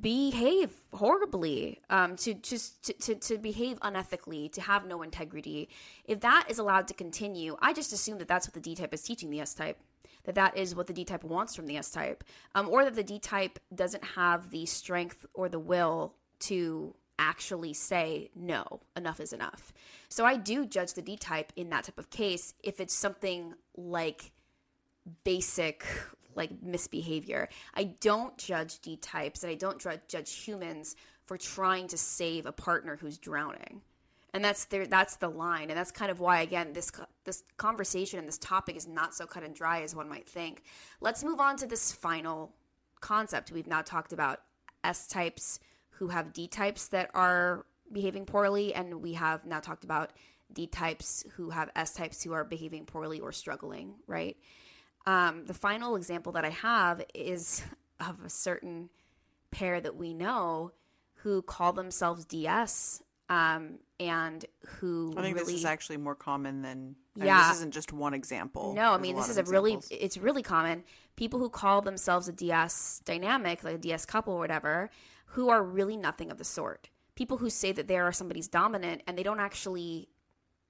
behave 0.00 0.70
horribly 0.92 1.80
um 1.88 2.16
to 2.16 2.34
just 2.34 2.84
to, 2.84 2.92
to, 2.94 3.14
to 3.14 3.38
behave 3.38 3.80
unethically 3.80 4.52
to 4.52 4.60
have 4.60 4.86
no 4.86 5.00
integrity 5.00 5.70
if 6.04 6.20
that 6.20 6.44
is 6.50 6.58
allowed 6.58 6.86
to 6.86 6.92
continue 6.92 7.56
i 7.62 7.72
just 7.72 7.94
assume 7.94 8.18
that 8.18 8.28
that's 8.28 8.46
what 8.46 8.52
the 8.52 8.60
d 8.60 8.74
type 8.74 8.92
is 8.92 9.02
teaching 9.02 9.30
the 9.30 9.40
s 9.40 9.54
type 9.54 9.78
that 10.24 10.34
that 10.34 10.54
is 10.54 10.74
what 10.74 10.86
the 10.86 10.92
d 10.92 11.02
type 11.02 11.24
wants 11.24 11.54
from 11.54 11.66
the 11.66 11.78
s 11.78 11.90
type 11.90 12.22
um, 12.54 12.68
or 12.68 12.84
that 12.84 12.94
the 12.94 13.02
d 13.02 13.18
type 13.18 13.58
doesn't 13.74 14.04
have 14.04 14.50
the 14.50 14.66
strength 14.66 15.24
or 15.32 15.48
the 15.48 15.58
will 15.58 16.12
to 16.38 16.94
actually 17.18 17.72
say 17.72 18.30
no 18.34 18.80
enough 18.96 19.20
is 19.20 19.32
enough 19.32 19.72
so 20.08 20.24
i 20.24 20.36
do 20.36 20.66
judge 20.66 20.92
the 20.94 21.02
d 21.02 21.16
type 21.16 21.52
in 21.56 21.70
that 21.70 21.84
type 21.84 21.98
of 21.98 22.10
case 22.10 22.54
if 22.62 22.80
it's 22.80 22.94
something 22.94 23.54
like 23.76 24.32
basic 25.24 25.86
like 26.36 26.62
misbehavior. 26.62 27.48
I 27.74 27.84
don't 27.84 28.36
judge 28.36 28.80
D 28.80 28.96
types 28.96 29.42
and 29.42 29.50
I 29.50 29.54
don't 29.54 29.80
judge 30.06 30.34
humans 30.34 30.94
for 31.24 31.36
trying 31.36 31.88
to 31.88 31.98
save 31.98 32.46
a 32.46 32.52
partner 32.52 32.96
who's 32.96 33.18
drowning. 33.18 33.80
And 34.32 34.44
that's 34.44 34.66
there 34.66 34.86
that's 34.86 35.16
the 35.16 35.30
line 35.30 35.70
and 35.70 35.78
that's 35.78 35.90
kind 35.90 36.10
of 36.10 36.20
why 36.20 36.42
again 36.42 36.74
this 36.74 36.92
this 37.24 37.42
conversation 37.56 38.18
and 38.18 38.28
this 38.28 38.38
topic 38.38 38.76
is 38.76 38.86
not 38.86 39.14
so 39.14 39.24
cut 39.24 39.42
and 39.42 39.54
dry 39.54 39.80
as 39.80 39.94
one 39.94 40.08
might 40.08 40.28
think. 40.28 40.62
Let's 41.00 41.24
move 41.24 41.40
on 41.40 41.56
to 41.56 41.66
this 41.66 41.90
final 41.90 42.52
concept. 43.00 43.50
We've 43.50 43.66
now 43.66 43.80
talked 43.80 44.12
about 44.12 44.42
S 44.84 45.08
types 45.08 45.58
who 45.98 46.08
have 46.08 46.32
D 46.32 46.46
types 46.48 46.88
that 46.88 47.10
are 47.14 47.66
behaving 47.92 48.26
poorly 48.26 48.74
and 48.74 49.02
we 49.02 49.14
have 49.14 49.44
now 49.46 49.60
talked 49.60 49.84
about 49.84 50.12
D 50.52 50.66
types 50.66 51.24
who 51.36 51.50
have 51.50 51.70
S 51.74 51.94
types 51.94 52.22
who 52.22 52.32
are 52.32 52.44
behaving 52.44 52.86
poorly 52.86 53.20
or 53.20 53.32
struggling, 53.32 53.94
right? 54.06 54.36
Um, 55.06 55.44
the 55.46 55.54
final 55.54 55.96
example 55.96 56.32
that 56.32 56.44
I 56.44 56.50
have 56.50 57.04
is 57.14 57.62
of 58.00 58.16
a 58.24 58.28
certain 58.30 58.90
pair 59.50 59.80
that 59.80 59.96
we 59.96 60.12
know 60.12 60.72
who 61.22 61.42
call 61.42 61.72
themselves 61.72 62.24
DS 62.24 63.02
um, 63.28 63.78
and 63.98 64.44
who 64.66 65.12
I 65.16 65.22
think 65.22 65.36
really 65.36 65.52
this 65.52 65.60
is 65.60 65.64
actually 65.64 65.96
more 65.96 66.14
common 66.14 66.62
than. 66.62 66.94
I 67.16 67.18
mean, 67.20 67.26
Yeah. 67.26 67.48
this 67.48 67.56
isn't 67.56 67.72
just 67.72 67.92
one 67.92 68.14
example. 68.14 68.74
no, 68.74 68.92
I 68.92 68.98
mean 68.98 69.16
this 69.16 69.28
is 69.28 69.38
a 69.38 69.42
really 69.44 69.78
it's 69.90 70.18
really 70.18 70.42
common. 70.42 70.84
People 71.16 71.40
who 71.40 71.48
call 71.48 71.80
themselves 71.80 72.28
a 72.28 72.32
DS 72.32 73.00
dynamic, 73.04 73.64
like 73.64 73.76
a 73.76 73.78
DS 73.78 74.04
couple 74.04 74.34
or 74.34 74.38
whatever, 74.38 74.90
who 75.30 75.48
are 75.48 75.62
really 75.62 75.96
nothing 75.96 76.30
of 76.30 76.38
the 76.38 76.44
sort. 76.44 76.90
People 77.14 77.38
who 77.38 77.50
say 77.50 77.72
that 77.72 77.88
they 77.88 77.98
are 77.98 78.12
somebody's 78.12 78.48
dominant 78.48 79.02
and 79.06 79.16
they 79.16 79.22
don't 79.22 79.40
actually 79.40 80.08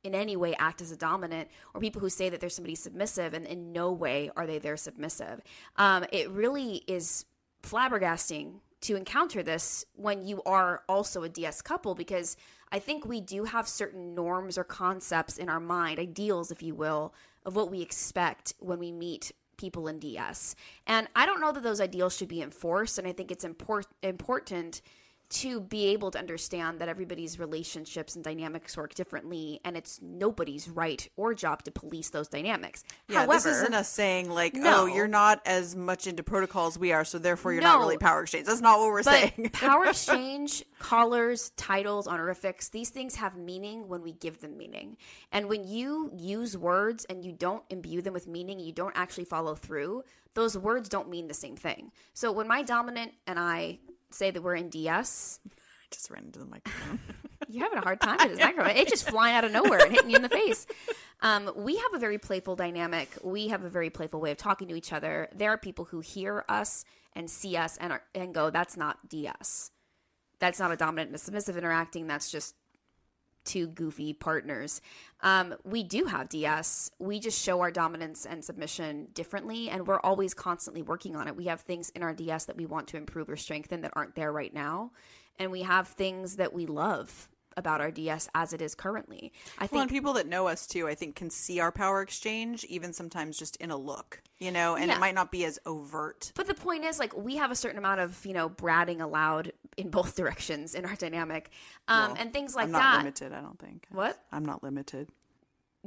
in 0.06 0.14
any 0.14 0.36
way 0.36 0.54
act 0.54 0.80
as 0.80 0.92
a 0.92 0.96
dominant, 0.96 1.48
or 1.74 1.80
people 1.80 2.00
who 2.00 2.08
say 2.08 2.28
that 2.28 2.40
they're 2.40 2.48
somebody 2.48 2.76
submissive 2.76 3.34
and 3.34 3.44
in 3.44 3.72
no 3.72 3.92
way 3.92 4.30
are 4.36 4.46
they 4.46 4.58
their 4.58 4.76
submissive. 4.76 5.40
Um, 5.76 6.06
it 6.12 6.30
really 6.30 6.84
is 6.86 7.24
flabbergasting 7.62 8.60
to 8.82 8.94
encounter 8.94 9.42
this 9.42 9.84
when 9.94 10.24
you 10.24 10.42
are 10.44 10.82
also 10.88 11.24
a 11.24 11.28
DS 11.28 11.60
couple 11.60 11.94
because 11.94 12.36
I 12.70 12.78
think 12.78 13.04
we 13.04 13.20
do 13.20 13.44
have 13.44 13.66
certain 13.66 14.14
norms 14.14 14.56
or 14.56 14.64
concepts 14.64 15.38
in 15.38 15.48
our 15.48 15.60
mind, 15.60 15.98
ideals, 15.98 16.50
if 16.50 16.62
you 16.62 16.74
will, 16.74 17.12
of 17.44 17.56
what 17.56 17.70
we 17.70 17.82
expect 17.82 18.54
when 18.58 18.78
we 18.78 18.92
meet 18.92 19.32
people 19.56 19.88
in 19.88 19.98
DS. 19.98 20.54
And 20.86 21.08
I 21.14 21.26
don't 21.26 21.40
know 21.40 21.52
that 21.52 21.62
those 21.62 21.80
ideals 21.80 22.16
should 22.16 22.28
be 22.28 22.42
enforced. 22.42 22.98
And 22.98 23.06
I 23.06 23.12
think 23.12 23.30
it's 23.30 23.44
import- 23.44 23.86
important 24.02 24.82
to 25.28 25.60
be 25.60 25.86
able 25.88 26.10
to 26.12 26.18
understand 26.18 26.78
that 26.80 26.88
everybody's 26.88 27.38
relationships 27.38 28.14
and 28.14 28.24
dynamics 28.24 28.76
work 28.76 28.94
differently 28.94 29.60
and 29.64 29.76
it's 29.76 30.00
nobody's 30.00 30.68
right 30.68 31.08
or 31.16 31.34
job 31.34 31.62
to 31.64 31.70
police 31.70 32.10
those 32.10 32.28
dynamics. 32.28 32.84
Yeah, 33.08 33.20
However, 33.20 33.32
this 33.32 33.46
isn't 33.46 33.74
us 33.74 33.88
saying 33.88 34.30
like, 34.30 34.54
oh, 34.56 34.60
No. 34.60 34.82
oh, 34.82 34.86
you're 34.86 35.08
not 35.08 35.40
as 35.44 35.74
much 35.74 36.06
into 36.06 36.22
protocols 36.22 36.78
we 36.78 36.92
are, 36.92 37.04
so 37.04 37.18
therefore 37.18 37.52
you're 37.52 37.62
not 37.62 37.80
really 37.80 37.98
power 37.98 38.22
exchange. 38.22 38.46
That's 38.46 38.60
not 38.60 38.78
what 38.78 38.88
we're 38.88 39.02
saying. 39.02 39.50
power 39.52 39.86
exchange, 39.86 40.64
collars, 40.78 41.50
titles, 41.56 42.06
honorifics, 42.06 42.68
these 42.68 42.90
things 42.90 43.16
have 43.16 43.36
meaning 43.36 43.88
when 43.88 44.02
we 44.02 44.12
give 44.12 44.40
them 44.40 44.56
meaning. 44.56 44.96
And 45.32 45.48
when 45.48 45.66
you 45.66 46.10
use 46.16 46.56
words 46.56 47.04
and 47.06 47.24
you 47.24 47.32
don't 47.32 47.64
imbue 47.70 48.02
them 48.02 48.12
with 48.12 48.28
meaning, 48.28 48.60
you 48.60 48.72
don't 48.72 48.96
actually 48.96 49.24
follow 49.24 49.54
through, 49.54 50.04
those 50.34 50.56
words 50.56 50.88
don't 50.88 51.08
mean 51.08 51.28
the 51.28 51.34
same 51.34 51.56
thing. 51.56 51.90
So 52.14 52.30
when 52.30 52.46
my 52.46 52.62
dominant 52.62 53.12
and 53.26 53.38
I 53.38 53.78
say 54.10 54.30
that 54.30 54.42
we're 54.42 54.54
in 54.54 54.68
DS, 54.68 55.40
I 55.46 55.50
just 55.90 56.10
ran 56.10 56.24
into 56.24 56.38
the 56.38 56.46
microphone. 56.46 57.00
you're 57.48 57.64
having 57.64 57.78
a 57.78 57.82
hard 57.82 58.00
time 58.00 58.18
with 58.18 58.30
this 58.30 58.40
microphone. 58.40 58.76
It's 58.76 58.90
just 58.90 59.08
flying 59.08 59.34
out 59.34 59.44
of 59.44 59.52
nowhere 59.52 59.80
and 59.80 59.92
hitting 59.92 60.10
you 60.10 60.16
in 60.16 60.22
the 60.22 60.28
face. 60.28 60.66
Um, 61.20 61.50
we 61.56 61.76
have 61.76 61.94
a 61.94 61.98
very 61.98 62.18
playful 62.18 62.56
dynamic. 62.56 63.08
We 63.22 63.48
have 63.48 63.64
a 63.64 63.70
very 63.70 63.90
playful 63.90 64.20
way 64.20 64.30
of 64.30 64.36
talking 64.36 64.68
to 64.68 64.74
each 64.74 64.92
other. 64.92 65.28
There 65.34 65.50
are 65.50 65.58
people 65.58 65.86
who 65.86 66.00
hear 66.00 66.44
us 66.48 66.84
and 67.14 67.30
see 67.30 67.56
us 67.56 67.76
and 67.78 67.92
are, 67.92 68.02
and 68.14 68.34
go, 68.34 68.50
"That's 68.50 68.76
not 68.76 69.08
DS. 69.08 69.70
That's 70.38 70.58
not 70.58 70.70
a 70.72 70.76
dominant 70.76 71.08
and 71.08 71.16
a 71.16 71.18
submissive 71.18 71.56
interacting. 71.56 72.06
That's 72.06 72.30
just 72.30 72.54
two 73.46 73.68
goofy 73.68 74.12
partners." 74.12 74.80
Um, 75.22 75.54
we 75.64 75.82
do 75.82 76.04
have 76.04 76.28
DS. 76.28 76.90
We 76.98 77.20
just 77.20 77.42
show 77.42 77.60
our 77.60 77.70
dominance 77.70 78.26
and 78.26 78.44
submission 78.44 79.08
differently, 79.14 79.70
and 79.70 79.86
we're 79.86 80.00
always 80.00 80.34
constantly 80.34 80.82
working 80.82 81.16
on 81.16 81.28
it. 81.28 81.36
We 81.36 81.46
have 81.46 81.62
things 81.62 81.90
in 81.90 82.02
our 82.02 82.12
DS 82.12 82.44
that 82.46 82.56
we 82.56 82.66
want 82.66 82.88
to 82.88 82.96
improve 82.96 83.30
or 83.30 83.36
strengthen 83.36 83.80
that 83.80 83.92
aren't 83.94 84.14
there 84.14 84.32
right 84.32 84.52
now, 84.52 84.92
and 85.38 85.50
we 85.50 85.62
have 85.62 85.88
things 85.88 86.36
that 86.36 86.52
we 86.52 86.66
love 86.66 87.28
about 87.56 87.80
our 87.80 87.90
DS 87.90 88.28
as 88.34 88.52
it 88.52 88.60
is 88.60 88.74
currently. 88.74 89.32
I 89.58 89.62
well, 89.64 89.68
think 89.68 89.82
and 89.82 89.90
people 89.90 90.12
that 90.14 90.26
know 90.26 90.46
us 90.46 90.66
too, 90.66 90.86
I 90.88 90.94
think, 90.94 91.16
can 91.16 91.30
see 91.30 91.60
our 91.60 91.72
power 91.72 92.02
exchange, 92.02 92.64
even 92.64 92.92
sometimes 92.92 93.38
just 93.38 93.56
in 93.56 93.70
a 93.70 93.76
look, 93.76 94.22
you 94.38 94.50
know, 94.50 94.76
and 94.76 94.88
Yeah. 94.88 94.96
it 94.96 95.00
might 95.00 95.14
not 95.14 95.30
be 95.30 95.44
as 95.44 95.58
overt. 95.66 96.32
But 96.34 96.46
the 96.46 96.54
point 96.54 96.84
is, 96.84 96.98
like, 96.98 97.16
we 97.16 97.36
have 97.36 97.50
a 97.50 97.56
certain 97.56 97.78
amount 97.78 98.00
of, 98.00 98.24
you 98.26 98.32
know, 98.34 98.48
bratting 98.48 99.00
allowed 99.00 99.52
in 99.76 99.90
both 99.90 100.16
directions 100.16 100.74
in 100.74 100.84
our 100.84 100.94
dynamic, 100.96 101.50
um, 101.88 102.12
Well, 102.12 102.16
and 102.18 102.32
things 102.32 102.54
like 102.54 102.64
I'm 102.64 102.72
not 102.72 102.80
that. 102.80 102.98
limited, 102.98 103.32
I 103.32 103.40
don't 103.40 103.58
think. 103.58 103.86
What? 103.90 104.22
I'm 104.32 104.44
not 104.44 104.62
limited. 104.62 105.08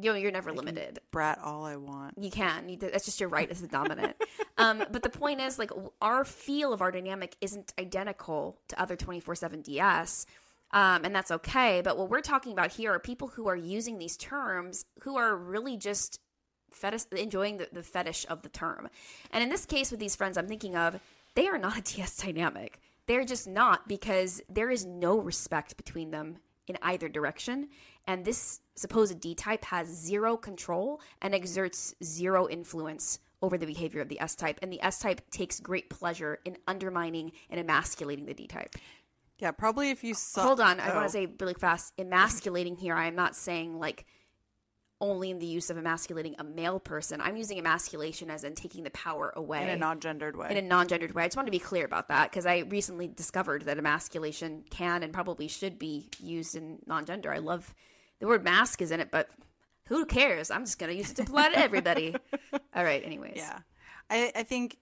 You 0.02 0.12
know, 0.12 0.18
you're 0.18 0.32
never 0.32 0.54
limited. 0.54 1.00
Brat 1.12 1.40
all 1.44 1.66
I 1.66 1.76
want. 1.76 2.14
You 2.18 2.32
can. 2.32 2.70
You, 2.70 2.78
that's 2.78 3.04
just 3.04 3.20
your 3.20 3.28
right 3.28 3.50
as 3.52 3.60
the 3.60 3.68
dominant. 3.68 4.16
um, 4.58 4.82
but 4.92 5.04
the 5.04 5.10
point 5.10 5.42
is, 5.42 5.60
like, 5.60 5.72
our 6.02 6.24
feel 6.24 6.72
of 6.72 6.82
our 6.82 6.90
dynamic 6.90 7.36
isn't 7.42 7.74
identical 7.78 8.58
to 8.70 8.82
other 8.82 8.96
24 8.96 9.36
7 9.36 9.62
DS. 9.62 10.26
Um, 10.72 11.04
and 11.04 11.16
that's 11.16 11.32
okay. 11.32 11.82
But 11.84 11.98
what 11.98 12.10
we're 12.10 12.22
talking 12.22 12.52
about 12.52 12.72
here 12.72 12.94
are 12.94 13.00
people 13.00 13.30
who 13.30 13.48
are 13.48 13.56
using 13.56 13.98
these 13.98 14.18
terms 14.18 14.86
who 15.02 15.18
are 15.18 15.36
really 15.36 15.78
just 15.78 16.20
fetish, 16.72 17.04
enjoying 17.12 17.58
the, 17.58 17.68
the 17.72 17.84
fetish 17.84 18.26
of 18.30 18.42
the 18.42 18.50
term. 18.50 18.88
And 19.32 19.44
in 19.44 19.50
this 19.50 19.66
case, 19.66 19.92
with 19.92 20.00
these 20.00 20.16
friends 20.16 20.38
I'm 20.38 20.48
thinking 20.48 20.76
of, 20.76 21.00
they 21.36 21.48
are 21.48 21.58
not 21.58 21.78
a 21.80 21.82
DS 21.82 22.18
dynamic. 22.18 22.80
They're 23.08 23.26
just 23.26 23.48
not 23.48 23.88
because 23.88 24.42
there 24.50 24.70
is 24.70 24.86
no 24.86 25.18
respect 25.18 25.78
between 25.78 26.12
them 26.12 26.38
in 26.68 26.78
either 26.84 27.10
direction. 27.10 27.70
And 28.06 28.24
this 28.24 28.62
supposed 28.76 29.20
D 29.20 29.34
type 29.34 29.66
has 29.66 29.88
zero 29.88 30.38
control 30.38 31.02
and 31.22 31.34
exerts 31.34 31.96
zero 32.04 32.48
influence 32.48 33.20
over 33.42 33.58
the 33.58 33.66
behavior 33.66 34.02
of 34.02 34.10
the 34.10 34.20
S 34.20 34.36
type. 34.36 34.60
And 34.62 34.72
the 34.72 34.82
S 34.82 35.00
type 35.00 35.22
takes 35.32 35.60
great 35.60 35.90
pleasure 35.90 36.40
in 36.46 36.58
undermining 36.68 37.32
and 37.50 37.60
emasculating 37.60 38.26
the 38.26 38.34
D 38.34 38.48
type. 38.48 38.76
Yeah, 39.40 39.52
probably 39.52 39.90
if 39.90 40.04
you 40.04 40.14
saw. 40.14 40.44
Hold 40.44 40.60
on, 40.60 40.80
I 40.80 40.92
Oh. 40.92 40.96
want 40.96 41.08
to 41.08 41.12
say 41.12 41.26
really 41.40 41.54
fast. 41.54 41.94
Emasculating 41.98 42.76
here, 42.76 42.94
I'm 42.96 43.16
not 43.16 43.36
saying 43.36 43.80
like 43.80 44.06
only 45.02 45.30
in 45.32 45.40
the 45.40 45.46
use 45.46 45.70
of 45.70 45.78
emasculating 45.78 46.36
a 46.40 46.44
male 46.44 46.78
person. 46.78 47.22
I'm 47.22 47.38
using 47.38 47.58
emasculation 47.58 48.30
as 48.30 48.44
in 48.44 48.54
taking 48.54 48.84
the 48.84 48.90
power 48.90 49.32
away 49.34 49.64
in 49.64 49.70
a 49.70 49.78
non-gendered 49.78 50.36
way. 50.36 50.50
in 50.52 50.58
a 50.58 50.62
non-gendered 50.62 51.14
way. 51.16 51.24
I 51.24 51.28
just 51.28 51.38
want 51.38 51.48
to 51.48 51.52
be 51.52 51.60
clear 51.60 51.86
about 51.86 52.10
that 52.10 52.30
because 52.30 52.46
I 52.46 52.60
recently 52.60 53.08
discovered 53.08 53.62
that 53.64 53.78
emasculation 53.78 54.66
can 54.70 55.02
and 55.04 55.14
probably 55.14 55.48
should 55.48 55.80
be 55.80 56.10
used 56.20 56.54
in 56.56 56.80
non-gender. 56.86 57.32
I 57.34 57.38
love 57.38 57.74
the 58.20 58.28
word 58.28 58.44
mask 58.44 58.82
is 58.82 58.92
in 58.92 59.00
it, 59.00 59.10
but 59.10 59.30
who 59.88 60.06
cares? 60.06 60.52
I'm 60.52 60.66
just 60.66 60.78
gonna 60.80 60.92
use 60.92 61.12
it 61.12 61.16
to 61.16 61.22
apply 61.22 61.48
to 61.54 61.58
everybody. 61.60 62.14
All 62.76 62.84
right. 62.84 63.02
Anyways, 63.02 63.38
Yeah. 63.38 63.60
I, 64.10 64.34
I 64.36 64.44
think 64.44 64.78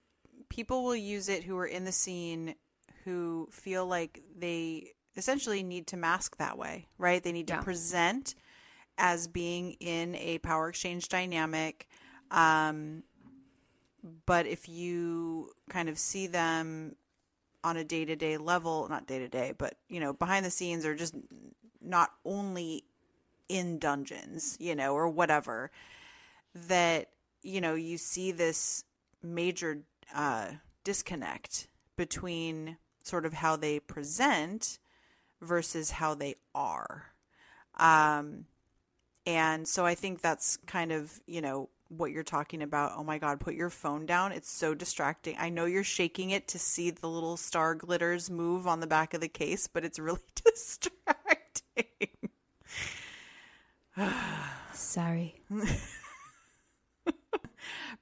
people 0.48 0.82
will 0.82 0.96
use 0.96 1.28
it 1.28 1.44
who 1.44 1.56
are 1.58 1.66
in 1.66 1.84
the 1.84 1.92
scene 1.92 2.56
who 3.04 3.48
feel 3.50 3.86
like 3.86 4.22
they 4.36 4.92
essentially 5.16 5.62
need 5.62 5.86
to 5.88 5.96
mask 5.96 6.36
that 6.36 6.56
way, 6.58 6.86
right? 6.98 7.22
They 7.22 7.32
need 7.32 7.48
to 7.48 7.54
Yeah. 7.54 7.62
present 7.62 8.34
as 8.96 9.28
being 9.28 9.72
in 9.80 10.14
a 10.16 10.38
power 10.38 10.68
exchange 10.68 11.08
dynamic 11.08 11.88
Um, 12.30 13.04
but 14.26 14.46
if 14.46 14.68
you 14.68 15.50
kind 15.70 15.88
of 15.88 15.98
see 15.98 16.26
them 16.26 16.96
on 17.64 17.76
a 17.76 17.84
day 17.84 18.04
to 18.04 18.16
day 18.16 18.36
level, 18.36 18.86
not 18.88 19.06
day 19.06 19.18
to 19.18 19.28
day, 19.28 19.52
but 19.56 19.78
you 19.88 19.98
know, 20.00 20.12
behind 20.12 20.44
the 20.44 20.50
scenes 20.50 20.84
or 20.84 20.94
just 20.94 21.14
not 21.80 22.10
only 22.24 22.84
in 23.48 23.78
dungeons, 23.78 24.56
you 24.60 24.74
know, 24.74 24.94
or 24.94 25.08
whatever, 25.08 25.70
that, 26.54 27.08
you 27.42 27.60
know, 27.60 27.74
you 27.74 27.96
see 27.98 28.30
this 28.30 28.84
major 29.22 29.82
uh, 30.14 30.48
disconnect 30.84 31.68
between 31.96 32.76
sort 33.08 33.26
of 33.26 33.32
how 33.32 33.56
they 33.56 33.80
present 33.80 34.78
versus 35.40 35.90
how 35.90 36.14
they 36.14 36.36
are. 36.54 37.06
Um, 37.78 38.44
and 39.26 39.66
so 39.66 39.86
I 39.86 39.94
think 39.94 40.20
that's 40.20 40.58
kind 40.66 40.92
of, 40.92 41.20
you 41.26 41.40
know, 41.40 41.68
what 41.88 42.10
you're 42.12 42.22
talking 42.22 42.62
about. 42.62 42.92
Oh 42.96 43.04
my 43.04 43.18
God, 43.18 43.40
put 43.40 43.54
your 43.54 43.70
phone 43.70 44.06
down. 44.06 44.32
It's 44.32 44.50
so 44.50 44.74
distracting. 44.74 45.36
I 45.38 45.48
know 45.48 45.64
you're 45.64 45.84
shaking 45.84 46.30
it 46.30 46.48
to 46.48 46.58
see 46.58 46.90
the 46.90 47.08
little 47.08 47.36
star 47.36 47.74
glitters 47.74 48.30
move 48.30 48.66
on 48.66 48.80
the 48.80 48.86
back 48.86 49.14
of 49.14 49.20
the 49.20 49.28
case, 49.28 49.66
but 49.66 49.84
it's 49.84 49.98
really 49.98 50.20
distracting. 50.44 51.86
Sorry. 54.72 55.34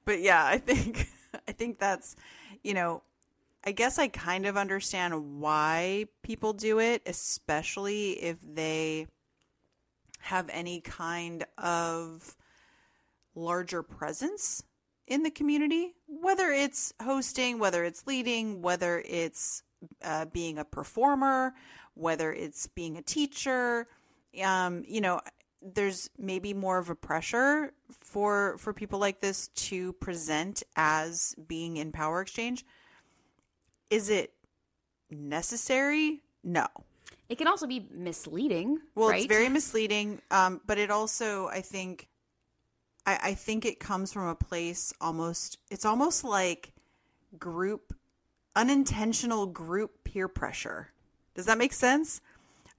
but 0.05 0.21
yeah, 0.21 0.45
I 0.45 0.57
think 0.57 1.09
I 1.47 1.51
think 1.51 1.79
that's 1.79 2.15
you 2.63 2.73
know, 2.73 3.01
I 3.63 3.71
guess 3.71 3.99
I 3.99 4.07
kind 4.07 4.45
of 4.45 4.55
understand 4.55 5.39
why 5.41 6.05
people 6.23 6.53
do 6.53 6.79
it, 6.79 7.01
especially 7.05 8.11
if 8.11 8.37
they 8.41 9.07
have 10.19 10.49
any 10.51 10.81
kind 10.81 11.45
of 11.57 12.35
larger 13.35 13.83
presence 13.83 14.63
in 15.07 15.23
the 15.23 15.31
community, 15.31 15.93
whether 16.07 16.51
it's 16.51 16.93
hosting, 17.01 17.59
whether 17.59 17.83
it's 17.83 18.05
leading, 18.07 18.61
whether 18.61 19.01
it's 19.05 19.63
uh, 20.03 20.25
being 20.25 20.57
a 20.57 20.65
performer, 20.65 21.53
whether 21.93 22.33
it's 22.33 22.67
being 22.67 22.97
a 22.97 23.01
teacher. 23.01 23.87
Um, 24.43 24.83
you 24.87 25.01
know, 25.01 25.21
there's 25.61 26.09
maybe 26.17 26.53
more 26.53 26.77
of 26.77 26.89
a 26.89 26.95
pressure 26.95 27.73
for 27.91 28.57
for 28.57 28.73
people 28.73 28.99
like 28.99 29.21
this 29.21 29.47
to 29.49 29.93
present 29.93 30.63
as 30.75 31.35
being 31.47 31.77
in 31.77 31.91
power 31.91 32.21
exchange. 32.21 32.65
Is 33.89 34.09
it 34.09 34.33
necessary? 35.09 36.21
No. 36.43 36.67
It 37.29 37.37
can 37.37 37.47
also 37.47 37.67
be 37.67 37.87
misleading. 37.91 38.79
Well, 38.95 39.09
right? 39.09 39.17
it's 39.19 39.27
very 39.27 39.49
misleading, 39.49 40.21
um, 40.31 40.61
but 40.65 40.77
it 40.77 40.89
also, 40.89 41.47
I 41.47 41.61
think, 41.61 42.07
I, 43.05 43.19
I 43.23 43.33
think 43.33 43.65
it 43.65 43.79
comes 43.79 44.13
from 44.13 44.27
a 44.27 44.35
place 44.35 44.93
almost. 45.01 45.57
It's 45.69 45.85
almost 45.85 46.23
like 46.23 46.71
group, 47.37 47.93
unintentional 48.55 49.45
group 49.45 50.03
peer 50.03 50.27
pressure. 50.27 50.91
Does 51.35 51.45
that 51.45 51.57
make 51.57 51.73
sense? 51.73 52.21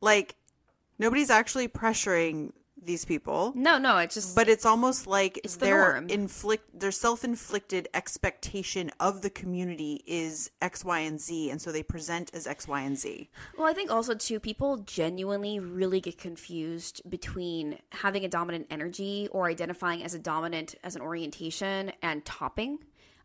Like 0.00 0.36
nobody's 0.98 1.30
actually 1.30 1.68
pressuring 1.68 2.52
these 2.82 3.04
people. 3.04 3.52
No, 3.54 3.78
no, 3.78 3.98
it's 3.98 4.14
just 4.14 4.34
But 4.34 4.48
it's 4.48 4.64
almost 4.64 5.06
like 5.06 5.38
It's 5.44 5.56
the 5.56 5.66
their 5.66 5.92
norm. 5.92 6.08
inflict 6.08 6.78
their 6.78 6.90
self-inflicted 6.92 7.88
expectation 7.94 8.90
of 9.00 9.22
the 9.22 9.30
community 9.30 10.02
is 10.06 10.50
X, 10.60 10.84
Y, 10.84 11.00
and 11.00 11.20
Z, 11.20 11.50
and 11.50 11.60
so 11.60 11.72
they 11.72 11.82
present 11.82 12.30
as 12.34 12.46
X, 12.46 12.66
Y, 12.68 12.80
and 12.80 12.96
Z. 12.98 13.28
Well, 13.56 13.66
I 13.66 13.72
think 13.72 13.90
also 13.90 14.14
too 14.14 14.40
people 14.40 14.78
genuinely 14.78 15.58
really 15.58 16.00
get 16.00 16.18
confused 16.18 17.02
between 17.08 17.78
having 17.90 18.24
a 18.24 18.28
dominant 18.28 18.66
energy 18.70 19.28
or 19.32 19.48
identifying 19.48 20.02
as 20.02 20.14
a 20.14 20.18
dominant 20.18 20.74
as 20.84 20.96
an 20.96 21.02
orientation 21.02 21.92
and 22.02 22.24
topping. 22.24 22.78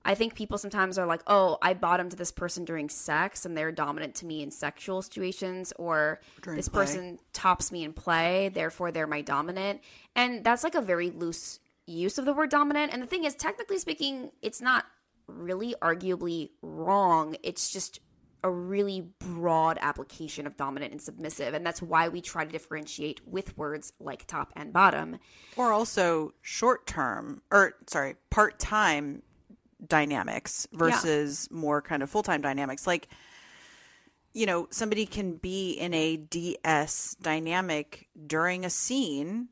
I 0.05 0.15
think 0.15 0.35
people 0.35 0.57
sometimes 0.57 0.97
are 0.97 1.05
like, 1.05 1.21
"Oh, 1.27 1.57
I 1.61 1.73
bottom 1.73 2.09
to 2.09 2.15
this 2.15 2.31
person 2.31 2.65
during 2.65 2.89
sex 2.89 3.45
and 3.45 3.55
they're 3.55 3.71
dominant 3.71 4.15
to 4.15 4.25
me 4.25 4.43
in 4.43 4.51
sexual 4.51 5.01
situations 5.01 5.71
or 5.77 6.19
During 6.41 6.57
this 6.57 6.67
play. 6.67 6.85
person 6.85 7.19
tops 7.31 7.71
me 7.71 7.83
in 7.83 7.93
play, 7.93 8.49
therefore 8.49 8.91
they're 8.91 9.07
my 9.07 9.21
dominant." 9.21 9.81
And 10.15 10.43
that's 10.43 10.63
like 10.63 10.75
a 10.75 10.81
very 10.81 11.09
loose 11.09 11.59
use 11.85 12.17
of 12.17 12.25
the 12.25 12.33
word 12.33 12.49
dominant. 12.49 12.93
And 12.93 13.01
the 13.01 13.07
thing 13.07 13.23
is, 13.23 13.35
technically 13.35 13.77
speaking, 13.77 14.31
it's 14.41 14.61
not 14.61 14.85
really 15.27 15.75
arguably 15.81 16.49
wrong. 16.61 17.35
It's 17.43 17.71
just 17.71 17.99
a 18.43 18.49
really 18.49 19.01
broad 19.19 19.77
application 19.81 20.45
of 20.45 20.57
dominant 20.57 20.91
and 20.91 21.01
submissive. 21.01 21.53
And 21.53 21.65
that's 21.65 21.81
why 21.81 22.09
we 22.09 22.19
try 22.19 22.43
to 22.43 22.51
differentiate 22.51 23.25
with 23.25 23.57
words 23.57 23.93
like 23.99 24.27
top 24.27 24.51
and 24.55 24.73
bottom. 24.73 25.19
or 25.55 25.71
also 25.71 26.33
short 26.41 26.85
term 26.85 27.41
or 27.51 27.75
sorry 27.87 28.15
part 28.29 28.59
time 28.59 29.23
dynamics 29.87 30.67
versus 30.71 31.47
more 31.51 31.81
kind 31.81 32.01
of 32.03 32.09
full 32.09 32.23
time 32.23 32.41
dynamics 32.41 32.87
like 32.87 33.07
you 34.33 34.45
know 34.45 34.67
somebody 34.71 35.05
can 35.05 35.33
be 35.35 35.71
in 35.73 35.93
a 35.93 36.17
ds 36.17 37.15
dynamic 37.21 38.07
during 38.27 38.65
a 38.65 38.69
scene 38.69 39.47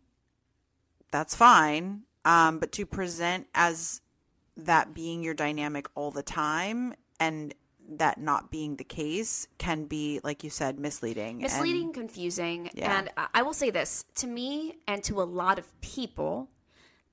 that's 1.11 1.35
fine 1.35 2.01
um, 2.23 2.59
but 2.59 2.71
to 2.71 2.85
present 2.85 3.47
as 3.55 3.99
that 4.57 4.93
being 4.93 5.23
your 5.23 5.33
dynamic 5.33 5.87
all 5.95 6.11
the 6.11 6.23
time 6.23 6.93
and 7.19 7.53
that 7.93 8.19
not 8.19 8.51
being 8.51 8.75
the 8.77 8.83
case 8.83 9.47
can 9.57 9.85
be 9.85 10.19
like 10.23 10.43
you 10.43 10.49
said 10.49 10.79
misleading 10.79 11.33
and- 11.33 11.41
Misleading, 11.41 11.91
confusing. 11.93 12.69
Yeah. 12.73 12.97
And 12.99 13.09
I 13.33 13.41
will 13.41 13.53
say 13.53 13.69
this 13.69 14.05
to 14.15 14.27
me 14.27 14.75
and 14.87 15.03
to 15.05 15.21
a 15.21 15.23
lot 15.23 15.59
of 15.59 15.81
people, 15.81 16.49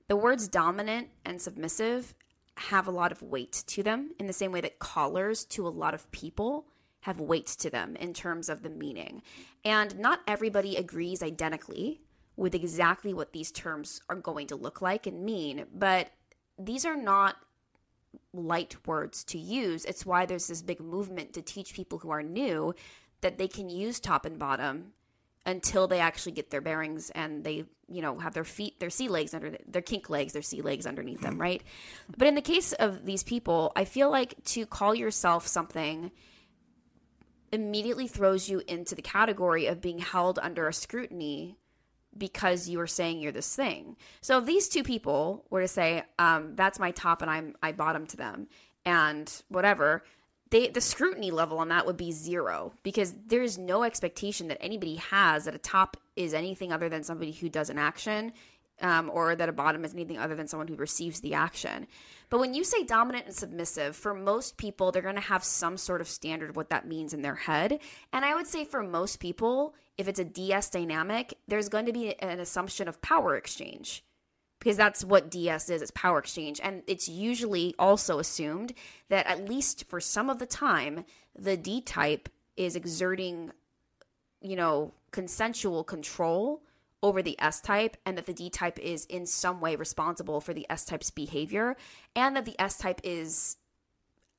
the 0.07 0.15
words 0.15 0.47
dominant 0.47 1.09
and 1.25 1.41
submissive 1.41 2.13
have 2.59 2.87
a 2.87 2.91
lot 2.91 3.11
of 3.11 3.21
weight 3.21 3.63
to 3.67 3.81
them 3.83 4.11
in 4.19 4.27
the 4.27 4.33
same 4.33 4.51
way 4.51 4.61
that 4.61 4.79
collars 4.79 5.45
to 5.45 5.67
a 5.67 5.69
lot 5.69 5.93
of 5.93 6.11
people 6.11 6.65
have 7.01 7.19
weight 7.19 7.47
to 7.47 7.69
them 7.69 7.95
in 7.95 8.13
terms 8.13 8.49
of 8.49 8.61
the 8.61 8.69
meaning. 8.69 9.21
And 9.63 9.97
not 9.97 10.19
everybody 10.27 10.75
agrees 10.75 11.23
identically 11.23 12.01
with 12.35 12.53
exactly 12.53 13.13
what 13.13 13.31
these 13.31 13.51
terms 13.51 14.01
are 14.09 14.15
going 14.15 14.47
to 14.47 14.55
look 14.55 14.81
like 14.81 15.07
and 15.07 15.23
mean, 15.23 15.65
but 15.73 16.11
these 16.57 16.85
are 16.85 16.97
not 16.97 17.37
light 18.33 18.75
words 18.85 19.23
to 19.25 19.37
use. 19.37 19.85
It's 19.85 20.05
why 20.05 20.25
there's 20.25 20.47
this 20.47 20.61
big 20.61 20.81
movement 20.81 21.33
to 21.33 21.41
teach 21.41 21.73
people 21.73 21.99
who 21.99 22.09
are 22.09 22.23
new 22.23 22.73
that 23.21 23.37
they 23.37 23.47
can 23.47 23.69
use 23.69 23.99
top 23.99 24.25
and 24.25 24.37
bottom 24.37 24.93
until 25.45 25.87
they 25.87 25.99
actually 25.99 26.33
get 26.33 26.51
their 26.51 26.61
bearings 26.61 27.09
and 27.11 27.43
they, 27.43 27.63
you 27.87 28.01
know, 28.01 28.19
have 28.19 28.33
their 28.33 28.43
feet, 28.43 28.79
their 28.79 28.89
sea 28.89 29.07
legs 29.07 29.33
under 29.33 29.57
their 29.67 29.81
kink 29.81 30.09
legs, 30.09 30.33
their 30.33 30.41
sea 30.41 30.61
legs 30.61 30.85
underneath 30.85 31.21
them, 31.21 31.39
right? 31.39 31.63
But 32.17 32.27
in 32.27 32.35
the 32.35 32.41
case 32.41 32.73
of 32.73 33.05
these 33.05 33.23
people, 33.23 33.71
I 33.75 33.85
feel 33.85 34.09
like 34.09 34.43
to 34.45 34.65
call 34.65 34.93
yourself 34.93 35.47
something 35.47 36.11
immediately 37.51 38.07
throws 38.07 38.49
you 38.49 38.61
into 38.67 38.95
the 38.95 39.01
category 39.01 39.65
of 39.65 39.81
being 39.81 39.99
held 39.99 40.39
under 40.39 40.67
a 40.67 40.73
scrutiny 40.73 41.57
because 42.17 42.67
you 42.67 42.79
are 42.79 42.87
saying 42.87 43.19
you're 43.19 43.31
this 43.31 43.55
thing. 43.55 43.95
So 44.21 44.39
if 44.39 44.45
these 44.45 44.67
two 44.67 44.83
people 44.83 45.45
were 45.49 45.61
to 45.61 45.67
say, 45.67 46.03
um, 46.17 46.55
"That's 46.55 46.79
my 46.79 46.91
top," 46.91 47.21
and 47.21 47.29
I'm 47.29 47.55
I 47.61 47.71
bottom 47.71 48.07
to 48.07 48.17
them, 48.17 48.47
and 48.85 49.31
whatever, 49.47 50.03
they 50.49 50.67
the 50.67 50.81
scrutiny 50.81 51.31
level 51.31 51.59
on 51.59 51.69
that 51.69 51.85
would 51.85 51.97
be 51.97 52.11
zero 52.11 52.73
because 52.83 53.13
there 53.27 53.43
is 53.43 53.57
no 53.57 53.83
expectation 53.83 54.47
that 54.47 54.61
anybody 54.61 54.95
has 54.95 55.45
that 55.45 55.55
a 55.55 55.59
top 55.59 55.97
is 56.15 56.33
anything 56.33 56.71
other 56.71 56.89
than 56.89 57.03
somebody 57.03 57.31
who 57.31 57.49
does 57.49 57.69
an 57.69 57.77
action. 57.77 58.33
Um, 58.81 59.11
or 59.13 59.35
that 59.35 59.49
a 59.49 59.51
bottom 59.51 59.83
is 59.83 59.93
anything 59.93 60.17
other 60.17 60.35
than 60.35 60.47
someone 60.47 60.69
who 60.69 60.75
receives 60.77 61.19
the 61.19 61.33
action. 61.33 61.85
But 62.29 62.39
when 62.39 62.53
you 62.53 62.63
say 62.63 62.85
dominant 62.85 63.25
and 63.25 63.35
submissive, 63.35 63.93
for 63.93 64.13
most 64.13 64.55
people, 64.55 64.93
they're 64.93 65.01
going 65.01 65.15
to 65.15 65.21
have 65.21 65.43
some 65.43 65.75
sort 65.75 65.99
of 65.99 66.07
standard 66.07 66.49
of 66.49 66.55
what 66.55 66.69
that 66.69 66.87
means 66.87 67.13
in 67.13 67.21
their 67.21 67.35
head. 67.35 67.81
And 68.13 68.23
I 68.23 68.35
would 68.35 68.47
say 68.47 68.63
for 68.63 68.81
most 68.81 69.19
people, 69.19 69.75
if 69.97 70.07
it's 70.07 70.21
a 70.21 70.23
DS 70.23 70.69
dynamic, 70.69 71.33
there's 71.45 71.67
going 71.67 71.87
to 71.87 71.91
be 71.91 72.17
an 72.21 72.39
assumption 72.39 72.87
of 72.87 73.01
power 73.01 73.35
exchange 73.35 74.01
because 74.59 74.77
that's 74.77 75.03
what 75.03 75.31
DS 75.31 75.69
is 75.69 75.81
it's 75.81 75.91
power 75.91 76.19
exchange. 76.19 76.59
And 76.61 76.83
it's 76.87 77.07
usually 77.07 77.73
also 77.79 78.19
assumed 78.19 78.73
that 79.09 79.25
at 79.25 79.47
least 79.47 79.85
for 79.87 79.99
some 79.99 80.29
of 80.29 80.39
the 80.39 80.45
time, 80.45 81.05
the 81.37 81.57
D 81.57 81.81
type 81.81 82.29
is 82.57 82.75
exerting, 82.75 83.51
you 84.41 84.55
know, 84.55 84.93
consensual 85.11 85.83
control 85.83 86.61
over 87.01 87.21
the 87.21 87.39
S 87.39 87.61
type 87.61 87.95
and 88.05 88.17
that 88.17 88.25
the 88.25 88.33
D 88.33 88.49
type 88.49 88.77
is 88.79 89.05
in 89.05 89.25
some 89.25 89.61
way 89.61 89.75
responsible 89.75 90.41
for 90.41 90.53
the 90.53 90.65
S 90.69 90.83
type's 90.83 91.09
behavior 91.09 91.77
and 92.15 92.35
that 92.35 92.45
the 92.45 92.59
S 92.59 92.77
type 92.77 92.99
is 93.03 93.55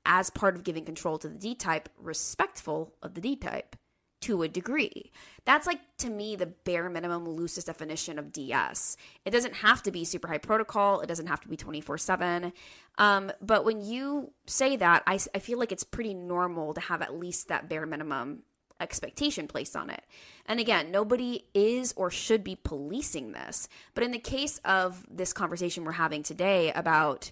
as 0.05 0.31
part 0.31 0.57
of 0.57 0.65
giving 0.65 0.85
control 0.85 1.19
to 1.19 1.29
the 1.29 1.39
D 1.39 1.55
type 1.55 1.89
respectful 1.99 2.93
of 3.03 3.15
the 3.15 3.21
D 3.21 3.37
type 3.37 3.77
to 4.21 4.43
a 4.43 4.49
degree. 4.49 5.11
That's 5.45 5.67
like 5.67 5.81
to 5.99 6.11
me 6.11 6.37
the 6.37 6.47
bare 6.47 6.91
minimum 6.91 7.29
loosest 7.29 7.67
definition 7.67 8.19
of 8.19 8.33
DS. 8.33 8.97
It 9.25 9.31
doesn't 9.31 9.57
have 9.57 9.83
to 9.85 9.91
be 9.91 10.05
super 10.05 10.29
high 10.29 10.39
protocol, 10.39 11.01
it 11.01 11.07
doesn't 11.07 11.27
have 11.27 11.41
to 11.41 11.49
be 11.49 11.57
24/7. 11.57 12.53
Um, 12.99 13.33
but 13.41 13.65
when 13.65 13.81
you 13.81 14.33
say 14.47 14.77
that, 14.77 15.03
I, 15.07 15.19
I 15.35 15.39
feel 15.39 15.59
like 15.59 15.73
it's 15.73 15.85
pretty 15.85 16.15
normal 16.15 16.75
to 16.75 16.81
have 16.81 17.03
at 17.03 17.15
least 17.15 17.49
that 17.49 17.69
bare 17.69 17.87
minimum 17.87 18.43
expectation 18.81 19.47
placed 19.47 19.77
on 19.77 19.91
it. 19.91 20.05
And 20.47 20.59
again, 20.59 20.91
nobody 20.91 21.45
is 21.55 21.93
or 21.97 22.11
should 22.11 22.43
be 22.43 22.57
policing 22.57 23.33
this. 23.33 23.69
But 23.95 24.05
in 24.05 24.11
the 24.11 24.19
case 24.19 24.59
of 24.65 25.07
this 25.11 25.33
conversation 25.33 25.85
we're 25.85 25.93
having 25.93 26.23
today 26.23 26.73
about 26.73 27.31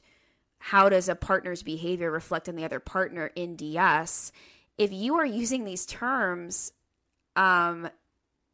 how 0.59 0.89
does 0.89 1.09
a 1.09 1.15
partner's 1.15 1.63
behavior 1.63 2.11
reflect 2.11 2.49
on 2.49 2.57
the 2.57 2.65
other 2.65 2.81
partner 2.81 3.31
in 3.35 3.57
DS, 3.57 4.33
if 4.77 4.93
you 4.93 5.17
are 5.17 5.27
using 5.27 5.65
these 5.65 5.87
terms, 5.87 6.73
um, 7.37 7.89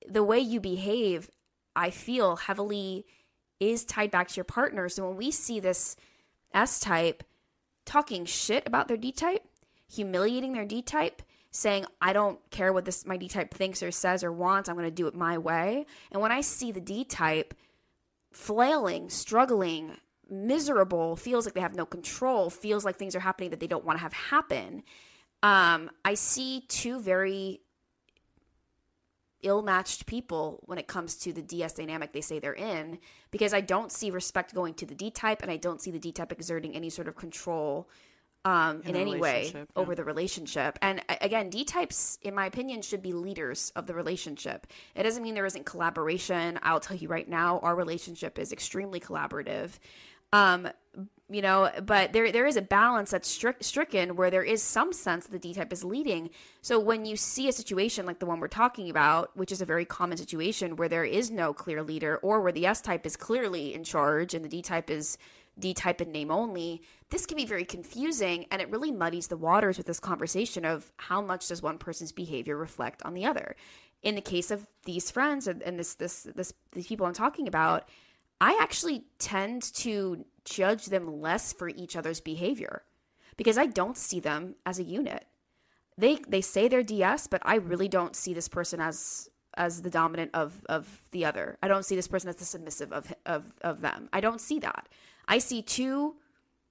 the 0.07 0.23
way 0.23 0.39
you 0.39 0.61
behave, 0.61 1.31
I 1.75 1.91
feel 1.91 2.37
heavily 2.37 3.07
is 3.61 3.85
tied 3.85 4.11
back 4.11 4.29
to 4.29 4.37
your 4.37 4.45
partner. 4.45 4.89
So 4.89 5.09
when 5.09 5.17
we 5.17 5.31
see 5.31 5.61
this 5.61 5.97
S 6.53 6.81
type 6.81 7.25
talking 7.85 8.25
shit 8.25 8.67
about 8.67 8.89
their 8.89 8.97
D 8.97 9.13
type, 9.13 9.43
humiliating 9.91 10.53
their 10.53 10.65
D 10.65 10.83
type, 10.83 11.23
saying, 11.51 11.87
I 12.01 12.13
don't 12.13 12.39
care 12.51 12.73
what 12.73 12.85
this 12.85 13.07
my 13.07 13.17
D 13.17 13.29
type 13.29 13.55
thinks 13.55 13.83
or 13.83 13.91
says 13.91 14.25
or 14.25 14.33
wants, 14.33 14.69
I'm 14.69 14.77
gonna 14.77 14.91
do 14.91 15.07
it 15.07 15.15
my 15.15 15.39
way. 15.39 15.87
And 16.11 16.21
when 16.21 16.33
I 16.33 16.41
see 16.41 16.73
the 16.73 16.81
D 16.81 17.05
type 17.05 17.55
flailing, 18.33 19.09
struggling, 19.11 19.97
miserable, 20.29 21.17
feels 21.17 21.45
like 21.45 21.55
they 21.55 21.61
have 21.61 21.77
no 21.77 21.87
control, 21.87 22.51
feels 22.51 22.85
like 22.85 22.97
things 22.97 23.15
are 23.15 23.21
happening 23.21 23.51
that 23.51 23.61
they 23.61 23.67
don't 23.67 23.85
want 23.85 23.99
to 23.99 24.03
have 24.03 24.13
happen. 24.13 24.83
Um, 25.43 25.91
I 26.05 26.15
see 26.15 26.65
two 26.69 27.01
very 27.01 27.61
ill-matched 29.45 30.07
people 30.07 30.63
when 30.67 30.79
it 30.79 30.89
comes 30.89 31.17
to 31.17 31.33
the 31.33 31.43
DS 31.43 31.75
dynamic 31.75 32.13
they 32.13 32.21
say 32.21 32.39
they're 32.39 32.53
in 32.53 32.99
because 33.31 33.55
I 33.55 33.61
don't 33.61 33.93
see 33.93 34.11
respect 34.11 34.55
going 34.55 34.75
to 34.75 34.87
the 34.87 34.95
D 34.95 35.11
type 35.11 35.43
and 35.43 35.51
I 35.51 35.57
don't 35.57 35.81
see 35.81 35.91
the 35.91 35.99
D 35.99 36.11
type 36.11 36.33
exerting 36.33 36.75
any 36.75 36.91
sort 36.91 37.07
of 37.07 37.15
control 37.15 37.89
um, 38.47 38.83
in, 38.83 38.91
In 38.91 38.97
any 38.97 39.19
way 39.19 39.51
yeah. 39.55 39.65
over 39.75 39.95
the 39.95 40.05
relationship. 40.05 40.79
And 40.83 41.03
again, 41.23 41.49
D 41.49 41.65
types, 41.65 42.19
in 42.21 42.35
my 42.35 42.45
opinion, 42.45 42.83
should 42.83 43.01
be 43.01 43.15
leaders 43.15 43.73
of 43.75 43.87
the 43.87 43.95
relationship. 43.95 44.67
It 44.95 45.05
doesn't 45.05 45.23
mean 45.23 45.35
there 45.35 45.47
isn't 45.47 45.65
collaboration. 45.65 46.59
I'll 46.63 46.81
tell 46.81 46.97
you 46.97 47.09
right 47.09 47.27
now, 47.27 47.59
our 47.61 47.75
relationship 47.75 48.39
is 48.39 48.53
extremely 48.53 49.01
collaborative. 49.01 49.71
Um, 50.35 50.69
you 51.31 51.41
know, 51.41 51.71
but 51.85 52.13
there 52.13 52.31
there 52.33 52.47
is 52.47 52.57
a 52.57 52.63
balance 52.63 53.11
that's 53.13 53.35
stri- 53.39 53.63
stricken 53.63 54.17
where 54.17 54.31
there 54.31 54.43
is 54.43 54.63
some 54.63 54.93
sense 54.93 55.25
that 55.25 55.33
the 55.33 55.39
D 55.39 55.55
type 55.55 55.73
is 55.73 55.85
leading. 55.85 56.31
So 56.61 56.79
when 56.79 57.07
you 57.07 57.17
see 57.17 57.49
a 57.49 57.53
situation 57.53 58.05
like 58.05 58.19
the 58.19 58.27
one 58.27 58.41
we're 58.41 58.49
talking 58.49 58.91
about, 58.91 59.35
which 59.37 59.53
is 59.53 59.63
a 59.63 59.67
very 59.67 59.85
common 59.85 60.19
situation 60.19 60.77
where 60.77 60.89
there 60.89 61.05
is 61.05 61.31
no 61.31 61.55
clear 61.55 61.83
leader, 61.83 62.19
or 62.19 62.41
where 62.41 62.53
the 62.53 62.67
S 62.67 62.81
type 62.81 63.07
is 63.07 63.17
clearly 63.17 63.75
in 63.75 63.85
charge 63.85 64.35
and 64.35 64.45
the 64.45 64.49
D 64.49 64.61
type 64.61 64.91
is 64.91 65.17
D 65.59 65.73
type 65.73 66.01
in 66.01 66.11
name 66.11 66.31
only, 66.33 66.83
this 67.11 67.27
can 67.27 67.37
be 67.37 67.47
very 67.47 67.65
confusing 67.65 68.47
and 68.51 68.61
it 68.61 68.71
really 68.71 68.91
muddies 68.91 69.29
the 69.29 69.37
waters 69.37 69.79
with 69.79 69.87
this 69.87 70.01
conversation 70.01 70.65
of 70.65 70.93
how 70.97 71.23
much 71.23 71.47
does 71.49 71.63
one 71.63 71.79
person's 71.79 72.13
behavior 72.13 72.57
reflect 72.57 73.03
on 73.05 73.15
the 73.15 73.25
other. 73.25 73.55
In 74.03 74.17
the 74.17 74.21
case 74.21 74.51
of 74.51 74.67
these 74.85 75.11
friends 75.11 75.47
and, 75.47 75.63
and 75.63 75.79
this 75.79 75.95
this 75.95 76.25
this 76.35 76.53
these 76.73 76.89
people 76.89 77.07
I'm 77.07 77.15
talking 77.15 77.49
about, 77.49 77.89
I 78.41 78.59
actually 78.61 79.05
tend 79.19 79.63
to 79.75 80.25
judge 80.45 80.87
them 80.87 81.21
less 81.21 81.53
for 81.53 81.69
each 81.69 81.97
other's 81.97 82.21
behavior 82.21 82.83
because 83.37 83.59
I 83.59 83.67
don't 83.67 83.97
see 83.97 84.21
them 84.21 84.55
as 84.67 84.79
a 84.79 84.85
unit. 84.85 85.27
They 85.97 86.17
they 86.29 86.41
say 86.41 86.69
they're 86.69 86.83
DS, 86.83 87.27
but 87.29 87.43
I 87.45 87.57
really 87.57 87.89
don't 87.89 88.17
see 88.17 88.35
this 88.35 88.49
person 88.49 88.81
as 88.81 89.29
as 89.57 89.83
the 89.83 89.91
dominant 89.91 90.33
of 90.35 90.65
of 90.69 91.03
the 91.13 91.25
other. 91.25 91.57
I 91.63 91.69
don't 91.69 91.85
see 91.85 91.97
this 91.97 92.09
person 92.09 92.29
as 92.29 92.37
the 92.37 92.45
submissive 92.45 92.93
of 92.93 93.13
of 93.27 93.55
of 93.63 93.81
them. 93.81 94.09
I 94.13 94.21
don't 94.21 94.41
see 94.41 94.59
that. 94.61 94.89
I 95.29 95.39
see 95.39 95.63
two 95.63 96.17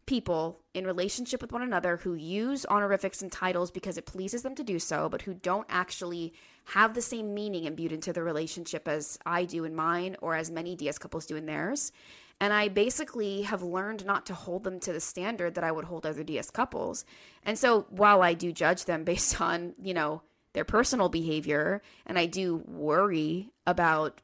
people 0.06 0.60
in 0.74 0.86
relationship 0.86 1.42
with 1.42 1.54
one 1.54 1.62
another 1.62 1.98
who 1.98 2.14
use 2.14 2.66
honorifics 2.66 3.22
and 3.22 3.32
titles 3.32 3.72
because 3.72 3.98
it 3.98 4.06
pleases 4.06 4.42
them 4.42 4.56
to 4.56 4.64
do 4.64 4.78
so, 4.78 5.08
but 5.08 5.22
who 5.22 5.34
don't 5.34 5.68
actually 5.70 6.34
have 6.66 6.94
the 6.94 7.02
same 7.02 7.34
meaning 7.34 7.66
imbued 7.66 7.92
into 7.92 8.14
the 8.14 8.24
relationship 8.24 8.88
as 8.88 9.18
I 9.26 9.46
do 9.46 9.64
in 9.64 9.76
mine 9.76 10.16
or 10.22 10.36
as 10.36 10.50
many 10.50 10.76
DS 10.76 10.98
couples 10.98 11.26
do 11.26 11.36
in 11.36 11.46
theirs. 11.46 11.92
And 12.40 12.52
I 12.52 12.68
basically 12.68 13.44
have 13.44 13.62
learned 13.62 14.06
not 14.06 14.26
to 14.28 14.34
hold 14.34 14.64
them 14.64 14.80
to 14.82 14.94
the 14.94 15.00
standard 15.00 15.56
that 15.56 15.64
I 15.64 15.72
would 15.72 15.86
hold 15.86 16.06
other 16.06 16.24
DS 16.24 16.50
couples. 16.50 17.06
And 17.44 17.58
so 17.58 17.86
while 17.90 18.22
I 18.22 18.34
do 18.34 18.52
judge 18.52 18.86
them 18.86 19.04
based 19.06 19.40
on, 19.40 19.74
you 19.82 19.94
know, 19.94 20.22
their 20.54 20.66
personal 20.66 21.10
behavior, 21.10 21.82
and 22.06 22.18
I 22.18 22.28
do 22.28 22.64
worry 22.68 23.50
about 23.66 24.22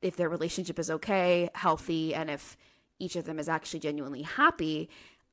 if 0.00 0.16
their 0.16 0.28
relationship 0.28 0.78
is 0.78 0.90
okay, 0.90 1.50
healthy, 1.54 2.14
and 2.14 2.30
if 2.30 2.56
each 2.98 3.16
of 3.16 3.24
them 3.24 3.38
is 3.38 3.48
actually 3.48 3.80
genuinely 3.80 4.22
happy, 4.22 4.88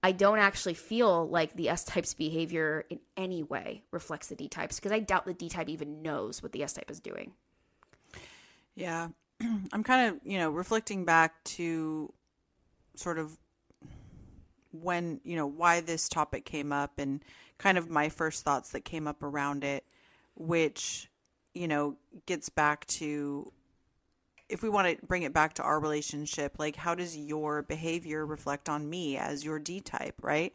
I 0.05 0.11
don't 0.11 0.39
actually 0.39 0.73
feel 0.73 1.29
like 1.29 1.53
the 1.53 1.69
S 1.69 1.85
type's 1.85 2.13
behavior 2.13 2.83
in 2.89 2.99
any 3.15 3.41
way 3.41 3.83
reflects 3.91 4.27
the 4.27 4.35
D 4.35 4.49
types 4.49 4.75
because 4.75 4.91
I 4.91 4.99
doubt 4.99 5.25
the 5.25 5.33
D 5.33 5.47
type 5.47 5.69
even 5.69 6.01
knows 6.01 6.43
what 6.43 6.51
the 6.51 6.61
S 6.61 6.73
type 6.73 6.91
is 6.91 6.99
doing. 6.99 7.31
Yeah. 8.75 9.07
I'm 9.71 9.83
kind 9.83 10.13
of, 10.13 10.19
you 10.25 10.37
know, 10.37 10.49
reflecting 10.49 11.05
back 11.05 11.41
to 11.45 12.11
sort 12.95 13.17
of 13.17 13.37
when, 14.71 15.21
you 15.23 15.37
know, 15.37 15.47
why 15.47 15.79
this 15.79 16.09
topic 16.09 16.43
came 16.43 16.73
up 16.73 16.99
and 16.99 17.23
kind 17.57 17.77
of 17.77 17.89
my 17.89 18.09
first 18.09 18.43
thoughts 18.43 18.71
that 18.71 18.83
came 18.83 19.07
up 19.07 19.23
around 19.23 19.63
it, 19.63 19.85
which, 20.35 21.09
you 21.53 21.67
know, 21.67 21.95
gets 22.25 22.49
back 22.49 22.85
to 22.87 23.53
if 24.53 24.61
we 24.61 24.69
want 24.69 24.87
to 24.87 25.05
bring 25.07 25.23
it 25.23 25.33
back 25.33 25.55
to 25.55 25.63
our 25.63 25.79
relationship, 25.79 26.59
like 26.59 26.75
how 26.75 26.93
does 26.93 27.17
your 27.17 27.63
behavior 27.63 28.23
reflect 28.23 28.69
on 28.69 28.87
me 28.87 29.17
as 29.17 29.43
your 29.43 29.57
D 29.57 29.81
type, 29.81 30.15
right? 30.21 30.53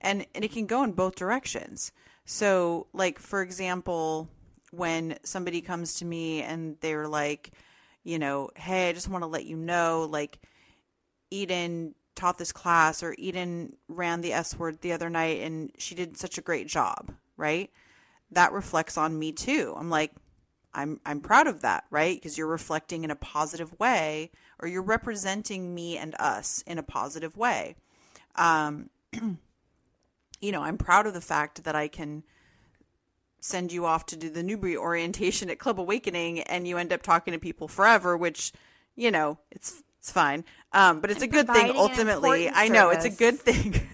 And 0.00 0.24
and 0.34 0.44
it 0.44 0.52
can 0.52 0.66
go 0.66 0.84
in 0.84 0.92
both 0.92 1.16
directions. 1.16 1.90
So, 2.24 2.86
like 2.92 3.18
for 3.18 3.42
example, 3.42 4.28
when 4.70 5.18
somebody 5.24 5.60
comes 5.60 5.94
to 5.94 6.04
me 6.04 6.42
and 6.42 6.76
they're 6.80 7.08
like, 7.08 7.50
you 8.04 8.20
know, 8.20 8.50
hey, 8.54 8.88
I 8.88 8.92
just 8.92 9.08
want 9.08 9.22
to 9.22 9.28
let 9.28 9.46
you 9.46 9.56
know, 9.56 10.06
like 10.08 10.38
Eden 11.30 11.96
taught 12.14 12.38
this 12.38 12.52
class 12.52 13.02
or 13.02 13.16
Eden 13.18 13.76
ran 13.88 14.20
the 14.20 14.32
S 14.32 14.56
word 14.56 14.80
the 14.80 14.92
other 14.92 15.10
night 15.10 15.40
and 15.40 15.72
she 15.76 15.96
did 15.96 16.16
such 16.16 16.38
a 16.38 16.42
great 16.42 16.68
job, 16.68 17.12
right? 17.36 17.68
That 18.30 18.52
reflects 18.52 18.96
on 18.96 19.18
me 19.18 19.32
too. 19.32 19.74
I'm 19.76 19.90
like, 19.90 20.12
I'm 20.74 21.00
I'm 21.06 21.20
proud 21.20 21.46
of 21.46 21.62
that, 21.62 21.84
right? 21.90 22.16
Because 22.16 22.36
you're 22.36 22.46
reflecting 22.46 23.04
in 23.04 23.10
a 23.10 23.16
positive 23.16 23.78
way 23.78 24.30
or 24.58 24.68
you're 24.68 24.82
representing 24.82 25.74
me 25.74 25.96
and 25.98 26.14
us 26.18 26.62
in 26.66 26.78
a 26.78 26.82
positive 26.82 27.36
way. 27.36 27.76
Um 28.36 28.90
you 30.40 30.52
know, 30.52 30.62
I'm 30.62 30.76
proud 30.78 31.06
of 31.06 31.14
the 31.14 31.20
fact 31.20 31.64
that 31.64 31.74
I 31.74 31.88
can 31.88 32.24
send 33.40 33.72
you 33.72 33.86
off 33.86 34.06
to 34.06 34.16
do 34.16 34.30
the 34.30 34.42
Newbury 34.42 34.76
orientation 34.76 35.50
at 35.50 35.58
Club 35.58 35.78
Awakening 35.80 36.40
and 36.40 36.66
you 36.66 36.78
end 36.78 36.92
up 36.92 37.02
talking 37.02 37.32
to 37.32 37.38
people 37.38 37.68
forever, 37.68 38.16
which, 38.16 38.52
you 38.96 39.10
know, 39.10 39.38
it's 39.50 39.82
it's 39.98 40.10
fine. 40.12 40.44
Um, 40.72 41.00
but 41.00 41.10
it's 41.10 41.22
And 41.22 41.30
a 41.30 41.32
good 41.32 41.46
thing 41.48 41.70
ultimately. 41.76 42.50
I 42.50 42.68
know 42.68 42.90
it's 42.90 43.06
a 43.06 43.10
good 43.10 43.38
thing. 43.38 43.88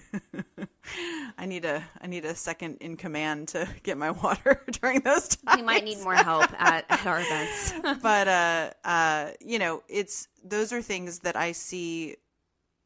I 1.41 1.47
need 1.47 1.65
a 1.65 1.83
I 1.99 2.05
need 2.05 2.23
a 2.23 2.35
second 2.35 2.77
in 2.81 2.95
command 2.97 3.47
to 3.49 3.67
get 3.83 3.97
my 3.97 4.11
water 4.23 4.63
during 4.81 5.01
those 5.01 5.27
times. 5.29 5.57
We 5.57 5.63
might 5.63 5.83
need 5.83 5.99
more 6.01 6.15
help 6.15 6.51
at, 6.61 6.85
at 6.87 7.05
our 7.05 7.19
events. 7.19 7.73
but 8.01 8.27
uh 8.27 8.69
uh 8.85 9.31
you 9.41 9.57
know, 9.57 9.81
it's 9.89 10.27
those 10.43 10.71
are 10.71 10.81
things 10.83 11.19
that 11.19 11.35
I 11.35 11.51
see 11.51 12.17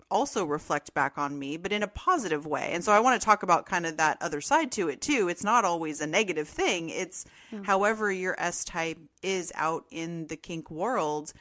also 0.09 0.45
reflect 0.45 0.93
back 0.93 1.17
on 1.17 1.37
me, 1.37 1.57
but 1.57 1.73
in 1.73 1.83
a 1.83 1.87
positive 1.87 2.45
way. 2.45 2.69
And 2.71 2.83
so 2.83 2.93
I 2.93 2.99
want 2.99 3.19
to 3.19 3.25
talk 3.25 3.43
about 3.43 3.65
kind 3.65 3.85
of 3.85 3.97
that 3.97 4.17
other 4.21 4.39
side 4.39 4.71
to 4.73 4.87
it 4.87 5.01
too. 5.01 5.27
It's 5.27 5.43
not 5.43 5.65
always 5.65 5.99
a 5.99 6.07
negative 6.07 6.47
thing. 6.47 6.89
It's 6.89 7.25
however 7.63 8.11
your 8.11 8.39
S 8.39 8.63
type 8.63 8.99
is 9.21 9.51
out 9.55 9.83
in 9.91 10.27
the 10.27 10.37
kink 10.37 10.71
world 10.71 11.33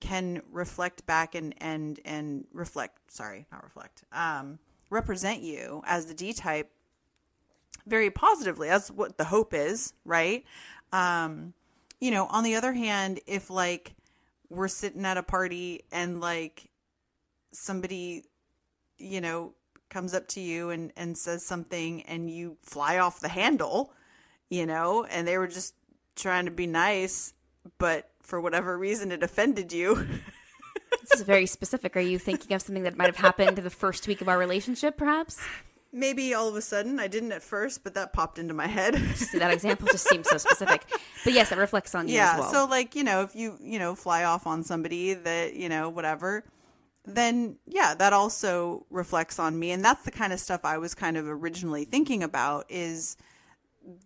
can 0.00 0.40
reflect 0.50 1.04
back 1.04 1.34
and 1.34 1.54
and 1.58 2.00
and 2.06 2.46
reflect, 2.52 3.12
sorry, 3.12 3.44
not 3.52 3.62
reflect. 3.62 4.04
Um 4.10 4.58
represent 4.92 5.40
you 5.42 5.82
as 5.86 6.06
the 6.06 6.14
D 6.14 6.32
type 6.32 6.70
very 7.86 8.10
positively. 8.10 8.68
That's 8.68 8.90
what 8.90 9.18
the 9.18 9.24
hope 9.24 9.54
is, 9.54 9.94
right? 10.04 10.44
Um 10.92 11.54
you 12.00 12.10
know, 12.10 12.26
on 12.26 12.42
the 12.42 12.56
other 12.56 12.72
hand, 12.72 13.20
if 13.26 13.48
like 13.48 13.94
we're 14.48 14.68
sitting 14.68 15.04
at 15.04 15.16
a 15.16 15.22
party 15.22 15.82
and 15.92 16.20
like 16.20 16.68
somebody, 17.52 18.24
you 18.98 19.20
know, 19.20 19.54
comes 19.88 20.14
up 20.14 20.26
to 20.26 20.40
you 20.40 20.70
and, 20.70 20.92
and 20.96 21.16
says 21.16 21.44
something 21.44 22.02
and 22.02 22.30
you 22.30 22.56
fly 22.62 22.98
off 22.98 23.20
the 23.20 23.28
handle, 23.28 23.92
you 24.48 24.66
know, 24.66 25.04
and 25.04 25.28
they 25.28 25.38
were 25.38 25.46
just 25.46 25.74
trying 26.16 26.46
to 26.46 26.50
be 26.50 26.66
nice, 26.66 27.34
but 27.78 28.10
for 28.22 28.40
whatever 28.40 28.76
reason 28.76 29.12
it 29.12 29.22
offended 29.22 29.72
you. 29.72 30.06
very 31.22 31.46
specific. 31.46 31.96
Are 31.96 32.00
you 32.00 32.18
thinking 32.18 32.54
of 32.54 32.62
something 32.62 32.82
that 32.84 32.96
might 32.96 33.06
have 33.06 33.16
happened 33.16 33.58
the 33.58 33.70
first 33.70 34.06
week 34.06 34.20
of 34.20 34.28
our 34.28 34.38
relationship, 34.38 34.96
perhaps? 34.96 35.40
Maybe 35.92 36.32
all 36.32 36.48
of 36.48 36.56
a 36.56 36.62
sudden 36.62 36.98
I 36.98 37.06
didn't 37.06 37.32
at 37.32 37.42
first, 37.42 37.84
but 37.84 37.94
that 37.94 38.12
popped 38.14 38.38
into 38.38 38.54
my 38.54 38.66
head. 38.66 38.96
See, 39.16 39.38
that 39.38 39.52
example 39.52 39.88
just 39.90 40.08
seems 40.08 40.28
so 40.28 40.38
specific. 40.38 40.84
But 41.24 41.34
yes, 41.34 41.52
it 41.52 41.58
reflects 41.58 41.94
on 41.94 42.08
you 42.08 42.14
yeah 42.14 42.34
as 42.34 42.40
well. 42.40 42.52
so 42.52 42.64
like 42.64 42.94
you 42.94 43.04
know 43.04 43.22
if 43.22 43.36
you 43.36 43.58
you 43.60 43.78
know 43.78 43.94
fly 43.94 44.24
off 44.24 44.46
on 44.46 44.62
somebody 44.64 45.14
that 45.14 45.54
you 45.54 45.68
know 45.68 45.88
whatever 45.90 46.44
then 47.04 47.56
yeah 47.66 47.94
that 47.94 48.12
also 48.12 48.86
reflects 48.90 49.38
on 49.38 49.58
me 49.58 49.70
and 49.72 49.84
that's 49.84 50.04
the 50.04 50.10
kind 50.10 50.32
of 50.32 50.38
stuff 50.38 50.60
i 50.64 50.78
was 50.78 50.94
kind 50.94 51.16
of 51.16 51.26
originally 51.26 51.84
thinking 51.84 52.22
about 52.22 52.64
is 52.68 53.16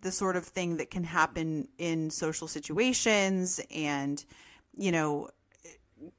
the 0.01 0.11
sort 0.11 0.35
of 0.35 0.43
thing 0.45 0.77
that 0.77 0.89
can 0.89 1.03
happen 1.03 1.67
in 1.77 2.09
social 2.09 2.47
situations 2.47 3.61
and 3.71 4.25
you 4.75 4.91
know 4.91 5.29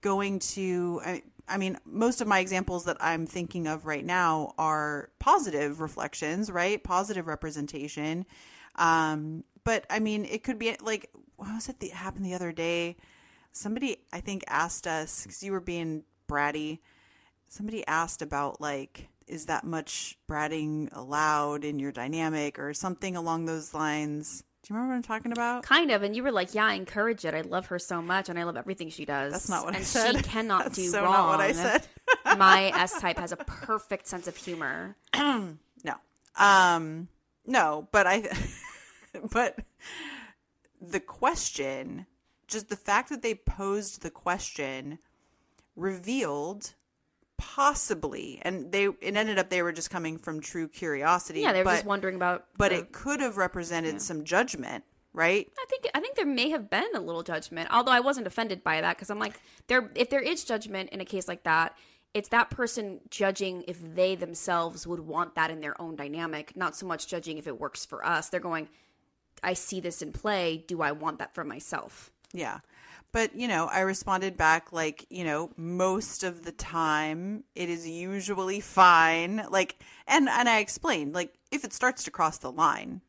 going 0.00 0.38
to 0.38 1.00
I, 1.04 1.22
I 1.48 1.56
mean 1.58 1.78
most 1.84 2.20
of 2.20 2.28
my 2.28 2.40
examples 2.40 2.84
that 2.84 2.96
i'm 3.00 3.26
thinking 3.26 3.66
of 3.66 3.86
right 3.86 4.04
now 4.04 4.54
are 4.58 5.10
positive 5.18 5.80
reflections 5.80 6.50
right? 6.50 6.82
Positive 6.82 7.26
representation. 7.26 8.26
Um 8.76 9.44
but 9.64 9.84
i 9.90 9.98
mean 9.98 10.24
it 10.24 10.42
could 10.42 10.58
be 10.58 10.76
like 10.80 11.10
what 11.36 11.54
was 11.54 11.68
it 11.68 11.80
that 11.80 11.90
happened 11.90 12.24
the 12.24 12.34
other 12.34 12.52
day? 12.52 12.96
Somebody 13.52 13.98
i 14.12 14.20
think 14.20 14.44
asked 14.48 14.86
us 14.86 15.22
because 15.22 15.42
you 15.42 15.52
were 15.52 15.60
being 15.60 16.04
bratty. 16.28 16.80
Somebody 17.48 17.86
asked 17.86 18.22
about 18.22 18.60
like 18.60 19.08
is 19.26 19.46
that 19.46 19.64
much 19.64 20.18
bratting 20.28 20.88
allowed 20.92 21.64
in 21.64 21.78
your 21.78 21.92
dynamic 21.92 22.58
or 22.58 22.72
something 22.72 23.14
along 23.14 23.44
those 23.44 23.74
lines 23.74 24.42
do 24.68 24.74
you 24.74 24.76
remember 24.76 24.92
what 24.92 24.96
i'm 24.96 25.02
talking 25.02 25.32
about 25.32 25.62
Kind 25.62 25.90
of, 25.90 26.02
and 26.02 26.14
you 26.14 26.22
were 26.22 26.30
like, 26.30 26.54
"Yeah, 26.54 26.66
I 26.66 26.74
encourage 26.74 27.24
it. 27.24 27.32
I 27.34 27.40
love 27.40 27.66
her 27.66 27.78
so 27.78 28.02
much, 28.02 28.28
and 28.28 28.38
I 28.38 28.42
love 28.44 28.56
everything 28.58 28.90
she 28.90 29.06
does." 29.06 29.32
That's 29.32 29.48
not 29.48 29.64
what 29.64 29.74
I 29.74 29.78
and 29.78 29.86
said. 29.86 30.16
she 30.16 30.22
cannot 30.22 30.64
That's 30.64 30.76
do 30.76 30.88
so 30.88 31.02
wrong. 31.02 31.12
not 31.12 31.28
what 31.28 31.40
I 31.40 31.52
said. 31.52 31.86
My 32.38 32.70
S 32.74 33.00
type 33.00 33.18
has 33.18 33.32
a 33.32 33.36
perfect 33.36 34.06
sense 34.06 34.28
of 34.28 34.36
humor. 34.36 34.96
No. 35.84 35.94
Um 36.36 37.08
no, 37.46 37.88
but 37.92 38.06
I 38.06 38.28
but 39.32 39.58
the 40.82 41.00
question, 41.00 42.06
just 42.46 42.68
the 42.68 42.76
fact 42.76 43.08
that 43.08 43.22
they 43.22 43.34
posed 43.34 44.02
the 44.02 44.10
question 44.10 44.98
revealed 45.76 46.74
possibly 47.38 48.40
and 48.42 48.70
they 48.72 48.84
it 48.84 49.16
ended 49.16 49.38
up 49.38 49.48
they 49.48 49.62
were 49.62 49.72
just 49.72 49.90
coming 49.90 50.18
from 50.18 50.40
true 50.40 50.68
curiosity. 50.68 51.40
Yeah, 51.40 51.52
they 51.52 51.60
were 51.60 51.64
but, 51.64 51.74
just 51.74 51.86
wondering 51.86 52.16
about. 52.16 52.46
but 52.58 52.70
the- 52.70 52.80
it 52.80 52.92
could 52.92 53.20
have 53.20 53.36
represented 53.36 54.02
some 54.02 54.24
judgment, 54.24 54.84
right? 55.12 55.50
I 55.58 55.64
think 55.70 55.88
I 55.94 56.00
think 56.00 56.16
there 56.16 56.26
may 56.26 56.50
have 56.50 56.68
been 56.68 56.88
a 56.94 57.00
little 57.00 57.22
judgment, 57.22 57.70
although 57.72 57.92
I 57.92 58.00
wasn't 58.00 58.26
offended 58.26 58.62
by 58.62 58.80
that 58.80 58.96
because 58.96 59.08
I'm 59.08 59.18
like, 59.18 59.40
there 59.68 59.90
if 59.94 60.10
there 60.10 60.20
is 60.20 60.44
judgment 60.44 60.90
in 60.90 61.00
a 61.00 61.04
case 61.04 61.28
like 61.28 61.44
that, 61.44 61.76
it's 62.12 62.28
that 62.30 62.50
person 62.50 63.00
judging 63.10 63.64
if 63.68 63.78
they 63.94 64.14
themselves 64.16 64.86
would 64.86 65.00
want 65.00 65.34
that 65.36 65.50
in 65.50 65.60
their 65.60 65.80
own 65.80 65.94
dynamic, 65.94 66.56
not 66.56 66.76
so 66.76 66.86
much 66.86 67.06
judging 67.06 67.38
if 67.38 67.46
it 67.46 67.60
works 67.60 67.84
for 67.84 68.04
us. 68.04 68.28
They're 68.28 68.40
going, 68.40 68.68
I 69.42 69.52
see 69.52 69.80
this 69.80 70.02
in 70.02 70.12
play. 70.12 70.64
Do 70.66 70.82
I 70.82 70.92
want 70.92 71.18
that 71.20 71.34
for 71.34 71.44
myself? 71.44 72.10
Yeah. 72.32 72.58
But, 73.10 73.34
you 73.34 73.48
know, 73.48 73.66
I 73.66 73.80
responded 73.80 74.36
back 74.36 74.72
like, 74.72 75.06
you 75.08 75.24
know, 75.24 75.50
most 75.56 76.24
of 76.24 76.44
the 76.44 76.52
time 76.52 77.44
it 77.54 77.68
is 77.70 77.88
usually 77.88 78.60
fine. 78.60 79.46
Like 79.50 79.76
and 80.06 80.28
and 80.28 80.48
I 80.48 80.58
explained 80.58 81.14
like 81.14 81.34
if 81.50 81.64
it 81.64 81.72
starts 81.72 82.04
to 82.04 82.10
cross 82.10 82.38
the 82.38 82.52
line, 82.52 83.00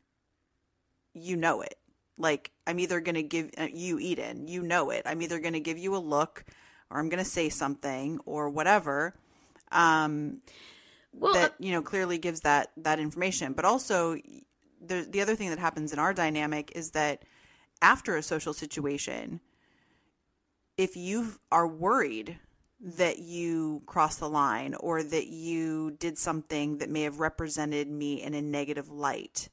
you 1.12 1.36
know 1.36 1.60
it. 1.60 1.76
Like 2.16 2.50
I'm 2.66 2.78
either 2.78 3.00
going 3.00 3.14
to 3.14 3.22
give 3.22 3.50
uh, 3.58 3.68
you 3.72 3.98
Eden, 3.98 4.46
you 4.48 4.62
know 4.62 4.90
it. 4.90 5.02
I'm 5.04 5.20
either 5.22 5.38
going 5.38 5.54
to 5.54 5.60
give 5.60 5.78
you 5.78 5.94
a 5.94 5.98
look 5.98 6.44
or 6.90 6.98
I'm 6.98 7.08
going 7.08 7.22
to 7.22 7.30
say 7.30 7.48
something 7.50 8.20
or 8.24 8.48
whatever. 8.48 9.14
Um 9.70 10.40
Well, 11.12 11.34
that 11.34 11.54
you 11.58 11.72
know 11.72 11.82
clearly 11.82 12.18
gives 12.18 12.40
that 12.40 12.70
that 12.76 12.98
information 12.98 13.52
but 13.52 13.64
also 13.64 14.16
the 14.80 15.06
the 15.08 15.20
other 15.20 15.36
thing 15.36 15.50
that 15.50 15.58
happens 15.58 15.92
in 15.92 15.98
our 15.98 16.14
dynamic 16.14 16.72
is 16.74 16.92
that 16.92 17.22
after 17.82 18.16
a 18.16 18.22
social 18.22 18.54
situation 18.54 19.40
if 20.76 20.96
you 20.96 21.34
are 21.50 21.66
worried 21.66 22.38
that 22.80 23.18
you 23.18 23.82
crossed 23.86 24.20
the 24.20 24.28
line 24.28 24.74
or 24.74 25.02
that 25.02 25.26
you 25.26 25.90
did 25.92 26.16
something 26.16 26.78
that 26.78 26.88
may 26.88 27.02
have 27.02 27.20
represented 27.20 27.88
me 27.88 28.22
in 28.22 28.34
a 28.34 28.40
negative 28.40 28.88
light 28.88 29.50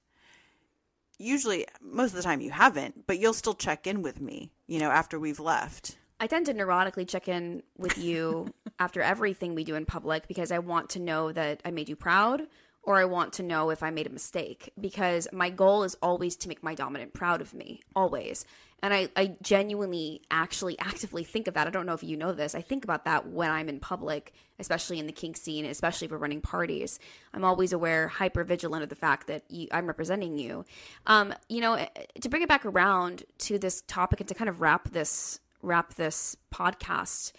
usually 1.17 1.65
most 1.81 2.11
of 2.11 2.15
the 2.15 2.23
time 2.23 2.41
you 2.41 2.51
haven't 2.51 3.05
but 3.07 3.19
you'll 3.19 3.33
still 3.33 3.53
check 3.53 3.85
in 3.85 4.01
with 4.01 4.21
me 4.21 4.51
you 4.67 4.79
know 4.79 4.89
after 4.89 5.19
we've 5.19 5.39
left 5.39 5.97
I 6.19 6.25
tend 6.25 6.47
to 6.47 6.53
neurotically 6.53 7.07
check 7.07 7.27
in 7.27 7.61
with 7.77 7.97
you 7.97 8.53
after 8.79 9.01
everything 9.01 9.53
we 9.53 9.63
do 9.63 9.75
in 9.75 9.85
public 9.85 10.27
because 10.27 10.51
I 10.51 10.59
want 10.59 10.89
to 10.91 10.99
know 10.99 11.31
that 11.31 11.61
I 11.63 11.71
made 11.71 11.89
you 11.89 11.95
proud 11.95 12.47
or 12.81 12.97
I 12.97 13.05
want 13.05 13.33
to 13.33 13.43
know 13.43 13.69
if 13.69 13.83
I 13.83 13.91
made 13.91 14.07
a 14.07 14.11
mistake 14.11 14.71
because 14.79 15.27
my 15.31 15.49
goal 15.49 15.83
is 15.83 15.95
always 16.01 16.35
to 16.37 16.47
make 16.47 16.63
my 16.63 16.73
dominant 16.73 17.13
proud 17.13 17.41
of 17.41 17.53
me, 17.53 17.81
always. 17.95 18.45
And 18.83 18.93
I, 18.93 19.09
I 19.15 19.35
genuinely, 19.41 20.21
actually, 20.29 20.77
actively 20.77 21.23
think 21.23 21.47
of 21.47 21.55
that. 21.55 21.65
I 21.65 21.71
don't 21.71 21.87
know 21.87 21.93
if 21.93 22.03
you 22.03 22.15
know 22.15 22.31
this. 22.31 22.53
I 22.53 22.61
think 22.61 22.83
about 22.83 23.05
that 23.05 23.27
when 23.27 23.49
I'm 23.49 23.69
in 23.69 23.79
public, 23.79 24.33
especially 24.59 24.99
in 24.99 25.07
the 25.07 25.11
kink 25.11 25.35
scene, 25.35 25.65
especially 25.65 26.05
if 26.05 26.11
we're 26.11 26.17
running 26.17 26.41
parties. 26.41 26.99
I'm 27.33 27.43
always 27.43 27.73
aware, 27.73 28.07
hyper 28.07 28.43
vigilant 28.43 28.83
of 28.83 28.89
the 28.89 28.95
fact 28.95 29.27
that 29.27 29.43
you, 29.49 29.67
I'm 29.71 29.87
representing 29.87 30.37
you. 30.37 30.63
Um, 31.07 31.33
you 31.49 31.59
know, 31.59 31.87
to 32.21 32.29
bring 32.29 32.43
it 32.43 32.49
back 32.49 32.65
around 32.65 33.23
to 33.39 33.57
this 33.57 33.81
topic 33.87 34.19
and 34.19 34.29
to 34.29 34.35
kind 34.35 34.49
of 34.49 34.61
wrap 34.61 34.91
this 34.91 35.39
wrap 35.63 35.95
this 35.95 36.37
podcast, 36.53 37.31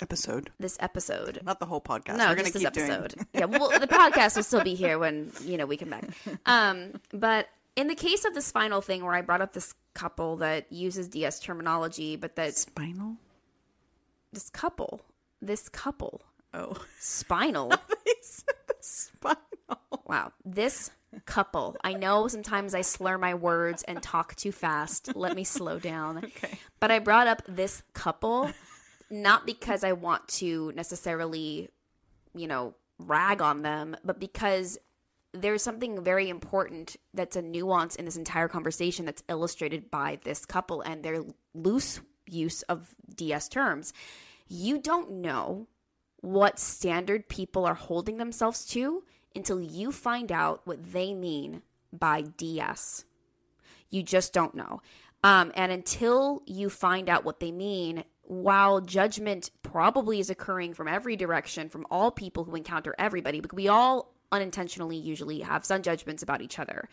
episode 0.00 0.50
this 0.58 0.76
episode. 0.80 1.40
not 1.44 1.60
the 1.60 1.66
whole 1.66 1.80
podcast 1.80 2.16
No, 2.16 2.28
we're 2.28 2.34
gonna 2.34 2.42
just 2.44 2.54
this 2.54 2.62
keep 2.62 2.72
doing 2.72 2.90
episode. 2.90 3.26
yeah, 3.34 3.44
well, 3.44 3.78
the 3.78 3.86
podcast 3.86 4.36
will 4.36 4.42
still 4.42 4.64
be 4.64 4.74
here 4.74 4.98
when 4.98 5.32
you 5.42 5.56
know 5.58 5.66
we 5.66 5.76
come 5.76 5.90
back. 5.90 6.08
Um, 6.46 7.00
but 7.12 7.48
in 7.76 7.88
the 7.88 7.94
case 7.94 8.24
of 8.24 8.34
this 8.34 8.50
final 8.50 8.80
thing 8.80 9.04
where 9.04 9.14
I 9.14 9.20
brought 9.20 9.42
up 9.42 9.52
this 9.52 9.74
couple 9.96 10.36
that 10.36 10.70
uses 10.70 11.08
DS 11.08 11.40
terminology, 11.40 12.16
but 12.16 12.36
that 12.36 12.54
spinal 12.56 13.16
this 14.32 14.50
couple, 14.50 15.00
this 15.40 15.68
couple, 15.68 16.20
oh 16.52 16.76
spinal. 17.00 17.72
spinal 18.80 19.42
Wow, 20.06 20.32
this 20.44 20.90
couple. 21.24 21.76
I 21.82 21.94
know 21.94 22.28
sometimes 22.28 22.74
I 22.74 22.82
slur 22.82 23.18
my 23.18 23.34
words 23.34 23.82
and 23.84 24.02
talk 24.02 24.36
too 24.36 24.52
fast. 24.52 25.16
Let 25.16 25.34
me 25.34 25.44
slow 25.44 25.78
down. 25.78 26.18
Okay. 26.24 26.58
But 26.78 26.90
I 26.90 26.98
brought 26.98 27.26
up 27.26 27.42
this 27.48 27.82
couple 27.94 28.50
not 29.10 29.46
because 29.46 29.82
I 29.82 29.92
want 29.92 30.28
to 30.28 30.72
necessarily, 30.76 31.70
you 32.34 32.46
know, 32.46 32.74
rag 32.98 33.40
on 33.40 33.62
them, 33.62 33.96
but 34.04 34.20
because 34.20 34.78
there's 35.42 35.62
something 35.62 36.02
very 36.02 36.28
important 36.28 36.96
that's 37.14 37.36
a 37.36 37.42
nuance 37.42 37.96
in 37.96 38.04
this 38.04 38.16
entire 38.16 38.48
conversation 38.48 39.04
that's 39.04 39.22
illustrated 39.28 39.90
by 39.90 40.18
this 40.24 40.44
couple 40.44 40.80
and 40.82 41.02
their 41.02 41.22
loose 41.54 42.00
use 42.26 42.62
of 42.62 42.94
DS 43.14 43.48
terms. 43.48 43.92
You 44.48 44.78
don't 44.78 45.10
know 45.10 45.68
what 46.20 46.58
standard 46.58 47.28
people 47.28 47.64
are 47.64 47.74
holding 47.74 48.16
themselves 48.16 48.64
to 48.66 49.04
until 49.34 49.60
you 49.60 49.92
find 49.92 50.32
out 50.32 50.62
what 50.64 50.92
they 50.92 51.14
mean 51.14 51.62
by 51.92 52.22
DS. 52.22 53.04
You 53.90 54.02
just 54.02 54.32
don't 54.32 54.54
know. 54.54 54.80
Um, 55.22 55.52
and 55.54 55.72
until 55.72 56.42
you 56.46 56.70
find 56.70 57.08
out 57.08 57.24
what 57.24 57.40
they 57.40 57.52
mean, 57.52 58.04
while 58.22 58.80
judgment 58.80 59.50
probably 59.62 60.20
is 60.20 60.30
occurring 60.30 60.74
from 60.74 60.88
every 60.88 61.16
direction, 61.16 61.68
from 61.68 61.86
all 61.90 62.10
people 62.10 62.44
who 62.44 62.54
encounter 62.54 62.94
everybody, 62.98 63.40
because 63.40 63.56
we 63.56 63.68
all 63.68 64.15
unintentionally 64.32 64.96
usually 64.96 65.40
have 65.40 65.64
some 65.64 65.82
judgments 65.82 66.22
about 66.22 66.42
each 66.42 66.58
other, 66.58 66.88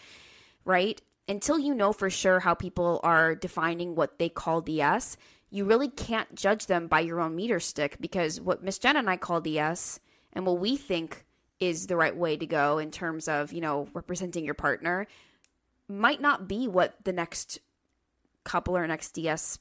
right? 0.65 1.01
Until 1.27 1.57
you 1.57 1.73
know 1.73 1.93
for 1.93 2.09
sure 2.09 2.41
how 2.41 2.53
people 2.53 2.99
are 3.03 3.35
defining 3.35 3.95
what 3.95 4.19
they 4.19 4.29
call 4.29 4.61
DS, 4.61 5.17
you 5.49 5.65
really 5.65 5.87
can't 5.87 6.33
judge 6.35 6.65
them 6.65 6.87
by 6.87 6.99
your 6.99 7.21
own 7.21 7.35
meter 7.35 7.59
stick 7.59 7.97
because 7.99 8.41
what 8.41 8.63
Miss 8.63 8.79
Jenn 8.79 8.97
and 8.97 9.09
I 9.09 9.17
call 9.17 9.39
DS 9.39 9.99
and 10.33 10.45
what 10.45 10.59
we 10.59 10.75
think 10.75 11.25
is 11.59 11.87
the 11.87 11.95
right 11.95 12.15
way 12.15 12.35
to 12.35 12.45
go 12.45 12.77
in 12.77 12.91
terms 12.91 13.27
of, 13.27 13.53
you 13.53 13.61
know, 13.61 13.87
representing 13.93 14.43
your 14.43 14.55
partner 14.55 15.07
might 15.87 16.21
not 16.21 16.47
be 16.47 16.67
what 16.67 16.95
the 17.03 17.13
next 17.13 17.59
couple 18.43 18.75
or 18.75 18.85
next 18.87 19.11
DS, 19.11 19.59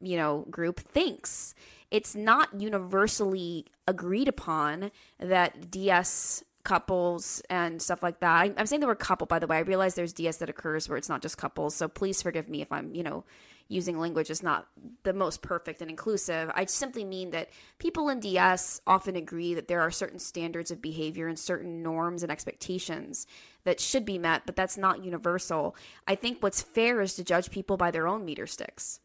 you 0.00 0.16
know, 0.16 0.46
group 0.50 0.80
thinks. 0.80 1.54
It's 1.90 2.14
not 2.14 2.60
universally 2.60 3.66
agreed 3.86 4.28
upon 4.28 4.90
that 5.18 5.70
DS 5.70 6.42
couples 6.68 7.40
and 7.48 7.80
stuff 7.80 8.02
like 8.02 8.20
that. 8.20 8.30
I, 8.30 8.52
I'm 8.58 8.66
saying 8.66 8.80
the 8.80 8.86
word 8.86 8.98
couple, 8.98 9.26
by 9.26 9.38
the 9.38 9.46
way. 9.46 9.56
I 9.56 9.60
realize 9.60 9.94
there's 9.94 10.12
DS 10.12 10.36
that 10.36 10.50
occurs 10.50 10.86
where 10.86 10.98
it's 10.98 11.08
not 11.08 11.22
just 11.22 11.38
couples. 11.38 11.74
So 11.74 11.88
please 11.88 12.20
forgive 12.20 12.50
me 12.50 12.60
if 12.60 12.70
I'm, 12.70 12.94
you 12.94 13.02
know, 13.02 13.24
using 13.68 13.98
language 13.98 14.28
is 14.28 14.42
not 14.42 14.66
the 15.02 15.14
most 15.14 15.40
perfect 15.40 15.80
and 15.80 15.90
inclusive. 15.90 16.50
I 16.54 16.66
simply 16.66 17.04
mean 17.04 17.30
that 17.30 17.48
people 17.78 18.10
in 18.10 18.20
DS 18.20 18.82
often 18.86 19.16
agree 19.16 19.54
that 19.54 19.66
there 19.66 19.80
are 19.80 19.90
certain 19.90 20.18
standards 20.18 20.70
of 20.70 20.82
behavior 20.82 21.26
and 21.26 21.38
certain 21.38 21.82
norms 21.82 22.22
and 22.22 22.30
expectations 22.30 23.26
that 23.64 23.80
should 23.80 24.04
be 24.04 24.18
met, 24.18 24.42
but 24.44 24.54
that's 24.54 24.76
not 24.76 25.02
universal. 25.02 25.74
I 26.06 26.16
think 26.16 26.42
what's 26.42 26.60
fair 26.60 27.00
is 27.00 27.14
to 27.14 27.24
judge 27.24 27.50
people 27.50 27.78
by 27.78 27.90
their 27.90 28.06
own 28.06 28.26
meter 28.26 28.46
sticks. 28.46 29.00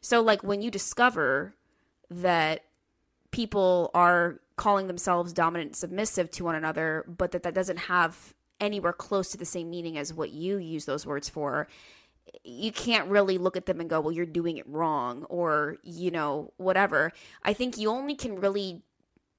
So, 0.00 0.20
like, 0.20 0.42
when 0.42 0.62
you 0.62 0.70
discover 0.70 1.54
that 2.10 2.64
people 3.30 3.90
are 3.94 4.40
calling 4.56 4.86
themselves 4.86 5.32
dominant 5.32 5.70
and 5.70 5.76
submissive 5.76 6.30
to 6.32 6.44
one 6.44 6.54
another, 6.54 7.04
but 7.08 7.32
that 7.32 7.42
that 7.42 7.54
doesn't 7.54 7.78
have 7.78 8.34
anywhere 8.60 8.92
close 8.92 9.30
to 9.30 9.36
the 9.36 9.44
same 9.44 9.70
meaning 9.70 9.98
as 9.98 10.14
what 10.14 10.30
you 10.30 10.58
use 10.58 10.84
those 10.84 11.06
words 11.06 11.28
for, 11.28 11.68
you 12.42 12.72
can't 12.72 13.08
really 13.08 13.38
look 13.38 13.56
at 13.56 13.66
them 13.66 13.80
and 13.80 13.90
go, 13.90 14.00
well, 14.00 14.12
you're 14.12 14.26
doing 14.26 14.56
it 14.56 14.68
wrong 14.68 15.24
or, 15.24 15.76
you 15.82 16.10
know, 16.10 16.52
whatever. 16.56 17.12
I 17.42 17.52
think 17.52 17.76
you 17.76 17.90
only 17.90 18.14
can 18.14 18.36
really 18.36 18.82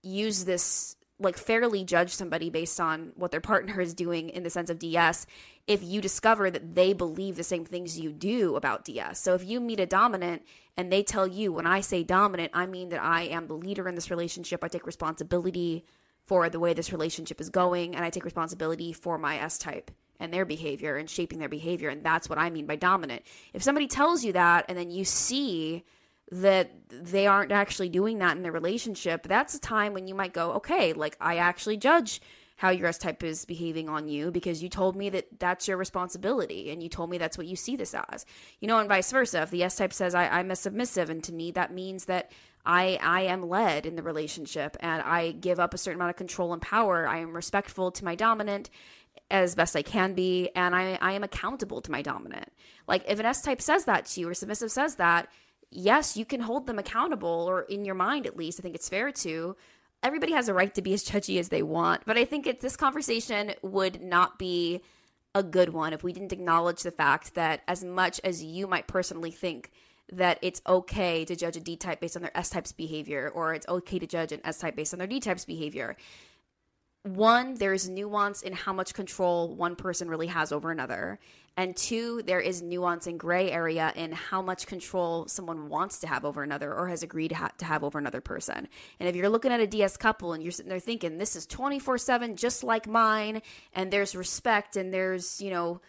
use 0.04 0.46
this 0.46 0.96
like 1.20 1.38
fairly 1.38 1.84
judge 1.84 2.14
somebody 2.14 2.50
based 2.50 2.80
on 2.80 3.14
what 3.16 3.32
their 3.32 3.42
partner 3.42 3.80
is 3.80 3.94
doing 3.94 4.30
in 4.30 4.44
the 4.44 4.50
sense 4.50 4.70
of 4.70 4.80
DS 4.80 5.26
if 5.66 5.82
you 5.82 6.02
discover 6.02 6.52
that 6.52 6.76
they 6.76 6.94
believe 6.94 7.38
the 7.38 7.44
same 7.44 7.66
things 7.66 8.00
you 8.00 8.12
do 8.12 8.56
about 8.56 8.84
DS. 8.84 9.20
So 9.20 9.34
if 9.34 9.44
you 9.44 9.60
meet 9.60 9.80
a 9.80 9.86
dominant 9.86 10.44
and 10.76 10.92
they 10.92 11.04
tell 11.04 11.26
you 11.26 11.54
when 11.54 11.66
I 11.66 11.82
say 11.82 12.04
dominant, 12.04 12.52
I 12.54 12.66
mean 12.66 12.90
that 12.90 13.02
I 13.02 13.24
am 13.24 13.48
the 13.48 13.54
leader 13.54 13.88
in 13.88 13.96
this 13.96 14.12
relationship, 14.12 14.64
I 14.64 14.68
take 14.68 14.86
responsibility 14.86 15.86
for 16.26 16.50
the 16.50 16.60
way 16.60 16.74
this 16.74 16.92
relationship 16.92 17.40
is 17.40 17.50
going 17.50 17.96
and 17.96 18.04
I 18.04 18.10
take 18.10 18.26
responsibility 18.26 18.92
for 18.92 19.18
my 19.18 19.38
S 19.38 19.58
type 19.58 19.92
and 20.20 20.34
their 20.34 20.46
behavior 20.46 20.98
and 20.98 21.10
shaping 21.10 21.40
their 21.40 21.50
behavior 21.50 21.90
and 21.90 22.04
that's 22.04 22.30
what 22.30 22.40
I 22.40 22.50
mean 22.50 22.66
by 22.66 22.76
dominant. 22.76 23.24
If 23.54 23.64
somebody 23.64 23.88
tells 23.88 24.24
you 24.24 24.34
that 24.34 24.66
and 24.68 24.78
then 24.78 24.92
you 24.92 25.06
see 25.06 25.84
that 26.32 26.72
they 26.90 27.28
aren't 27.28 27.52
actually 27.52 27.90
doing 27.90 28.20
that 28.20 28.36
in 28.36 28.44
their 28.44 28.52
relationship, 28.52 29.28
that's 29.28 29.54
a 29.54 29.60
time 29.60 29.94
when 29.94 30.08
you 30.08 30.16
might 30.16 30.34
go, 30.34 30.54
okay, 30.54 30.94
like 30.94 31.16
I 31.20 31.38
actually 31.38 31.78
judge 31.78 32.22
how 32.58 32.70
your 32.70 32.88
S 32.88 32.98
type 32.98 33.22
is 33.24 33.46
behaving 33.46 33.90
on 33.90 34.08
you 34.08 34.32
because 34.32 34.64
you 34.64 34.70
told 34.70 34.96
me 34.96 35.10
that 35.10 35.28
that's 35.40 35.68
your 35.68 35.78
responsibility 35.78 36.72
and 36.72 36.82
you 36.82 36.88
told 36.88 37.10
me 37.10 37.18
that's 37.18 37.38
what 37.38 37.48
you 37.48 37.56
see 37.56 37.76
this 37.76 37.94
as. 38.10 38.26
You 38.60 38.68
know, 38.68 38.80
and 38.80 38.88
vice 38.88 39.12
versa. 39.12 39.42
If 39.42 39.52
the 39.52 39.64
S 39.64 39.76
type 39.76 39.92
says 39.92 40.16
I, 40.16 40.28
I'm 40.28 40.52
a 40.52 40.56
submissive, 40.56 41.10
and 41.10 41.24
to 41.26 41.34
me 41.34 41.52
that 41.52 41.74
means 41.74 42.06
that 42.06 42.32
I 42.66 42.98
I 43.02 43.22
am 43.24 43.44
led 43.44 43.86
in 43.86 43.96
the 43.96 44.04
relationship 44.04 44.78
and 44.80 45.02
I 45.02 45.32
give 45.32 45.60
up 45.60 45.74
a 45.74 45.78
certain 45.78 46.00
amount 46.00 46.12
of 46.12 46.16
control 46.16 46.54
and 46.54 46.62
power. 46.62 47.08
I 47.08 47.18
am 47.20 47.36
respectful 47.36 47.92
to 47.92 48.06
my 48.06 48.16
dominant 48.16 48.70
as 49.30 49.56
best 49.56 49.76
I 49.76 49.82
can 49.82 50.14
be, 50.14 50.50
and 50.56 50.74
I 50.74 50.98
I 51.02 51.12
am 51.12 51.24
accountable 51.24 51.82
to 51.82 51.92
my 51.92 52.02
dominant. 52.02 52.54
Like 52.88 53.04
if 53.08 53.20
an 53.20 53.26
S 53.26 53.42
type 53.42 53.62
says 53.62 53.84
that 53.86 54.06
to 54.06 54.22
you 54.22 54.30
or 54.30 54.34
submissive 54.34 54.72
says 54.72 54.96
that, 54.96 55.28
yes, 55.76 56.18
you 56.18 56.26
can 56.26 56.42
hold 56.42 56.68
them 56.68 56.80
accountable, 56.80 57.46
or 57.48 57.62
in 57.64 57.86
your 57.86 57.96
mind 57.96 58.26
at 58.26 58.38
least, 58.38 58.60
I 58.60 58.64
think 58.64 58.76
it's 58.76 58.90
fair 58.90 59.12
to. 59.12 59.56
Everybody 60.02 60.34
has 60.34 60.50
a 60.50 60.54
right 60.54 60.74
to 60.76 60.82
be 60.82 60.94
as 60.94 61.04
judgy 61.04 61.40
as 61.40 61.50
they 61.50 61.64
want, 61.64 62.04
but 62.06 62.18
I 62.18 62.26
think 62.26 62.48
it, 62.48 62.62
this 62.62 62.78
conversation 62.78 63.54
would 63.62 64.02
not 64.02 64.38
be 64.38 64.82
a 65.34 65.44
good 65.44 65.70
one 65.70 65.94
if 65.94 66.04
we 66.04 66.14
didn't 66.14 66.32
acknowledge 66.32 66.84
the 66.84 66.92
fact 66.92 67.36
that 67.36 67.62
as 67.68 67.84
much 67.84 68.22
as 68.24 68.44
you 68.44 68.68
might 68.68 68.88
personally 68.88 69.32
think 69.32 69.72
that 70.12 70.40
it's 70.42 70.62
okay 70.68 71.26
to 71.26 71.36
judge 71.36 71.58
a 71.58 71.60
D 71.60 71.76
type 71.76 72.00
based 72.00 72.16
on 72.16 72.22
their 72.22 72.38
S 72.38 72.50
type's 72.50 72.72
behavior, 72.72 73.32
or 73.34 73.54
it's 73.54 73.68
okay 73.68 74.00
to 74.00 74.08
judge 74.08 74.32
an 74.32 74.42
S 74.44 74.60
type 74.60 74.76
based 74.76 74.94
on 74.94 75.00
their 75.00 75.08
D 75.08 75.20
type's 75.20 75.46
behavior. 75.46 75.98
One, 77.04 77.56
there's 77.56 77.90
nuance 77.90 78.42
in 78.42 78.54
how 78.54 78.74
much 78.74 78.94
control 78.94 79.54
one 79.56 79.76
person 79.76 80.08
really 80.10 80.28
has 80.28 80.52
over 80.52 80.72
another. 80.72 81.20
And 81.58 81.76
two, 81.76 82.22
there 82.26 82.42
is 82.42 82.62
nuance 82.62 83.08
and 83.08 83.18
gray 83.18 83.50
area 83.50 83.94
in 83.96 84.12
how 84.12 84.42
much 84.42 84.68
control 84.68 85.28
someone 85.28 85.70
wants 85.70 86.00
to 86.00 86.08
have 86.08 86.26
over 86.26 86.44
another 86.44 86.74
or 86.74 86.90
has 86.90 87.02
agreed 87.02 87.30
to, 87.30 87.36
ha- 87.36 87.52
to 87.60 87.66
have 87.66 87.84
over 87.84 87.98
another 87.98 88.20
person. 88.20 88.68
And 89.00 89.08
if 89.08 89.16
you're 89.16 89.30
looking 89.30 89.54
at 89.54 89.62
a 89.62 89.68
DS 89.68 89.96
couple 89.96 90.34
and 90.34 90.44
you're 90.44 90.52
sitting 90.52 90.70
there 90.70 90.80
thinking, 90.80 91.18
this 91.18 91.36
is 91.36 91.46
24 91.46 91.98
7 91.98 92.36
just 92.36 92.64
like 92.64 92.88
mine, 92.88 93.42
and 93.72 93.90
there's 93.90 94.16
respect 94.16 94.76
and 94.76 94.94
there's, 94.94 95.40
you 95.40 95.50
know, 95.50 95.80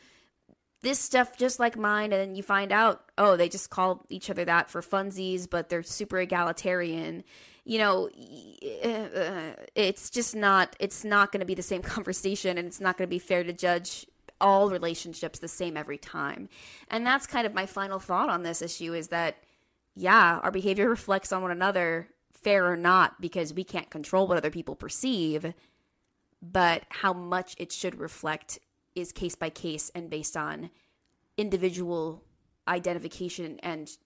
this 0.83 1.01
stuff 1.01 1.37
just 1.37 1.59
like 1.59 1.77
mine 1.77 2.13
and 2.13 2.21
then 2.21 2.37
you 2.37 2.45
find 2.45 2.71
out 2.71 3.11
oh 3.19 3.37
they 3.37 3.49
just 3.49 3.71
call 3.71 4.05
each 4.09 4.31
other 4.31 4.45
that 4.45 4.71
for 4.71 4.83
funsies 4.83 5.49
but 5.51 5.69
they're 5.69 5.83
super 5.83 6.21
egalitarian 6.21 7.25
you 7.65 7.79
know 7.79 8.07
uh, 8.07 9.65
it's 9.75 10.11
just 10.11 10.37
not 10.37 10.77
it's 10.79 11.03
not 11.03 11.33
going 11.33 11.41
to 11.41 11.47
be 11.47 11.55
the 11.55 11.63
same 11.63 11.83
conversation 11.95 12.57
and 12.57 12.69
it's 12.69 12.81
not 12.81 12.97
going 12.97 13.09
to 13.09 13.11
be 13.11 13.19
fair 13.19 13.43
to 13.43 13.53
judge 13.53 14.07
all 14.41 14.71
relationships 14.71 15.39
the 15.39 15.49
same 15.49 15.77
every 15.77 15.99
time 15.99 16.49
and 16.91 17.07
that's 17.07 17.27
kind 17.27 17.47
of 17.47 17.55
my 17.55 17.67
final 17.67 17.99
thought 17.99 18.29
on 18.29 18.43
this 18.43 18.61
issue 18.61 18.93
is 18.93 19.09
that 19.09 19.37
yeah 19.95 20.41
our 20.43 20.51
behavior 20.51 20.89
reflects 20.91 21.33
on 21.33 21.43
one 21.43 21.51
another 21.51 22.09
fair 22.33 22.71
or 22.71 22.77
not 22.77 23.21
because 23.21 23.55
we 23.55 23.65
can't 23.65 23.91
control 23.91 24.27
what 24.27 24.37
other 24.37 24.51
people 24.51 24.77
perceive 24.77 25.55
but 26.43 26.85
how 26.91 27.13
much 27.13 27.55
it 27.59 27.73
should 27.73 27.99
reflect 27.99 28.59
is 28.95 29.13
case 29.13 29.35
by 29.35 29.51
case 29.51 29.91
and 29.95 30.11
based 30.11 30.37
on 30.37 30.71
individual 31.37 32.23
identification 32.69 33.59
and 33.63 33.97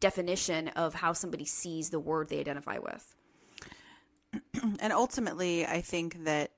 definition 0.00 0.68
of 0.68 0.94
how 0.94 1.12
somebody 1.12 1.44
sees 1.44 1.90
the 1.90 2.00
word 2.00 2.28
they 2.28 2.40
identify 2.40 2.78
with. 2.78 3.14
And 4.80 4.92
ultimately, 4.92 5.64
I 5.66 5.80
think 5.80 6.24
that 6.24 6.50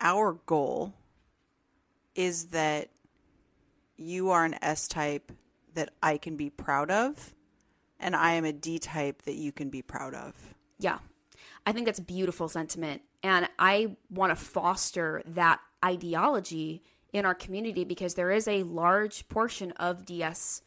our 0.00 0.34
goal 0.46 0.94
is 2.16 2.46
that 2.46 2.88
you 3.96 4.30
are 4.30 4.44
an 4.44 4.56
S 4.62 4.88
type 4.88 5.30
that 5.74 5.90
I 6.02 6.16
can 6.16 6.36
be 6.36 6.50
proud 6.50 6.90
of, 6.90 7.34
and 8.00 8.16
I 8.16 8.32
am 8.32 8.44
a 8.44 8.52
D 8.52 8.78
type 8.78 9.22
that 9.22 9.34
you 9.34 9.52
can 9.52 9.70
be 9.70 9.82
proud 9.82 10.14
of. 10.14 10.34
Yeah. 10.78 10.98
I 11.64 11.72
think 11.72 11.86
that's 11.86 11.98
a 11.98 12.02
beautiful 12.02 12.48
sentiment. 12.48 13.02
And 13.22 13.48
I 13.58 13.96
want 14.10 14.30
to 14.30 14.36
foster 14.36 15.22
that 15.26 15.60
ideology 15.84 16.82
in 17.12 17.24
our 17.24 17.34
community 17.34 17.84
because 17.84 18.14
there 18.14 18.30
is 18.30 18.46
a 18.46 18.62
large 18.62 19.28
portion 19.28 19.72
of 19.72 20.04
DS 20.04 20.62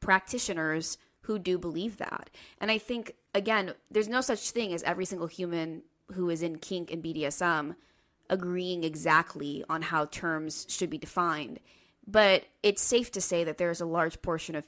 practitioners 0.00 0.98
who 1.22 1.38
do 1.38 1.58
believe 1.58 1.96
that. 1.96 2.30
And 2.60 2.70
I 2.70 2.78
think, 2.78 3.14
again, 3.34 3.72
there's 3.90 4.08
no 4.08 4.20
such 4.20 4.50
thing 4.50 4.72
as 4.72 4.82
every 4.82 5.04
single 5.04 5.26
human 5.26 5.82
who 6.12 6.30
is 6.30 6.42
in 6.42 6.58
kink 6.58 6.92
and 6.92 7.02
BDSM 7.02 7.74
agreeing 8.30 8.84
exactly 8.84 9.64
on 9.68 9.82
how 9.82 10.06
terms 10.06 10.66
should 10.68 10.90
be 10.90 10.98
defined. 10.98 11.60
But 12.06 12.44
it's 12.62 12.82
safe 12.82 13.10
to 13.12 13.20
say 13.20 13.44
that 13.44 13.58
there's 13.58 13.80
a 13.80 13.86
large 13.86 14.22
portion 14.22 14.54
of 14.54 14.64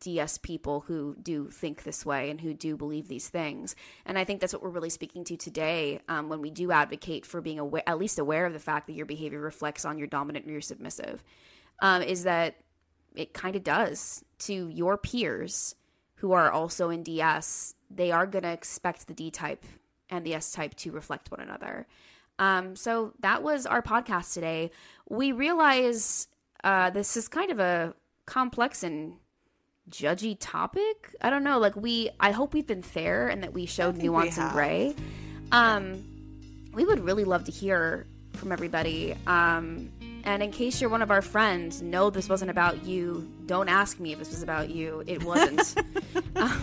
DS 0.00 0.38
people 0.38 0.80
who 0.80 1.16
do 1.22 1.48
think 1.48 1.82
this 1.82 2.04
way 2.04 2.30
and 2.30 2.40
who 2.40 2.52
do 2.52 2.76
believe 2.76 3.08
these 3.08 3.28
things. 3.28 3.74
And 4.04 4.18
I 4.18 4.24
think 4.24 4.40
that's 4.40 4.52
what 4.52 4.62
we're 4.62 4.68
really 4.68 4.90
speaking 4.90 5.24
to 5.24 5.36
today 5.36 6.00
um, 6.08 6.28
when 6.28 6.42
we 6.42 6.50
do 6.50 6.72
advocate 6.72 7.24
for 7.24 7.40
being 7.40 7.58
aware, 7.58 7.82
at 7.86 7.98
least 7.98 8.18
aware 8.18 8.44
of 8.44 8.52
the 8.52 8.58
fact 8.58 8.86
that 8.86 8.92
your 8.92 9.06
behavior 9.06 9.40
reflects 9.40 9.84
on 9.84 9.98
your 9.98 10.06
dominant 10.06 10.46
or 10.46 10.50
your 10.50 10.60
submissive, 10.60 11.24
um, 11.80 12.02
is 12.02 12.24
that 12.24 12.56
it 13.14 13.32
kind 13.32 13.56
of 13.56 13.64
does 13.64 14.24
to 14.40 14.68
your 14.68 14.98
peers 14.98 15.74
who 16.16 16.32
are 16.32 16.50
also 16.50 16.90
in 16.90 17.02
DS. 17.02 17.74
They 17.90 18.12
are 18.12 18.26
going 18.26 18.42
to 18.42 18.52
expect 18.52 19.06
the 19.06 19.14
D 19.14 19.30
type 19.30 19.64
and 20.10 20.24
the 20.24 20.34
S 20.34 20.52
type 20.52 20.74
to 20.74 20.92
reflect 20.92 21.30
one 21.30 21.40
another. 21.40 21.86
Um, 22.38 22.76
so 22.76 23.12
that 23.20 23.42
was 23.42 23.66
our 23.66 23.82
podcast 23.82 24.32
today. 24.34 24.70
We 25.08 25.32
realize 25.32 26.28
uh, 26.62 26.90
this 26.90 27.16
is 27.16 27.28
kind 27.28 27.50
of 27.50 27.60
a 27.60 27.94
complex 28.26 28.82
and 28.82 29.14
judgy 29.90 30.36
topic. 30.40 31.14
I 31.20 31.30
don't 31.30 31.44
know. 31.44 31.58
Like 31.58 31.76
we, 31.76 32.10
I 32.18 32.30
hope 32.30 32.54
we've 32.54 32.66
been 32.66 32.82
fair 32.82 33.28
and 33.28 33.42
that 33.42 33.52
we 33.52 33.66
showed 33.66 33.96
nuance 33.96 34.38
and 34.38 34.50
gray. 34.52 34.94
Um, 35.52 36.02
we 36.72 36.84
would 36.84 37.00
really 37.00 37.24
love 37.24 37.44
to 37.44 37.52
hear 37.52 38.06
from 38.32 38.50
everybody. 38.50 39.14
Um, 39.26 39.92
and 40.24 40.42
in 40.42 40.50
case 40.50 40.80
you're 40.80 40.90
one 40.90 41.02
of 41.02 41.10
our 41.10 41.22
friends, 41.22 41.82
no, 41.82 42.10
this 42.10 42.28
wasn't 42.28 42.50
about 42.50 42.84
you. 42.84 43.30
Don't 43.46 43.68
ask 43.68 44.00
me 44.00 44.12
if 44.12 44.18
this 44.18 44.30
was 44.30 44.42
about 44.42 44.70
you. 44.70 45.04
It 45.06 45.22
wasn't. 45.22 45.74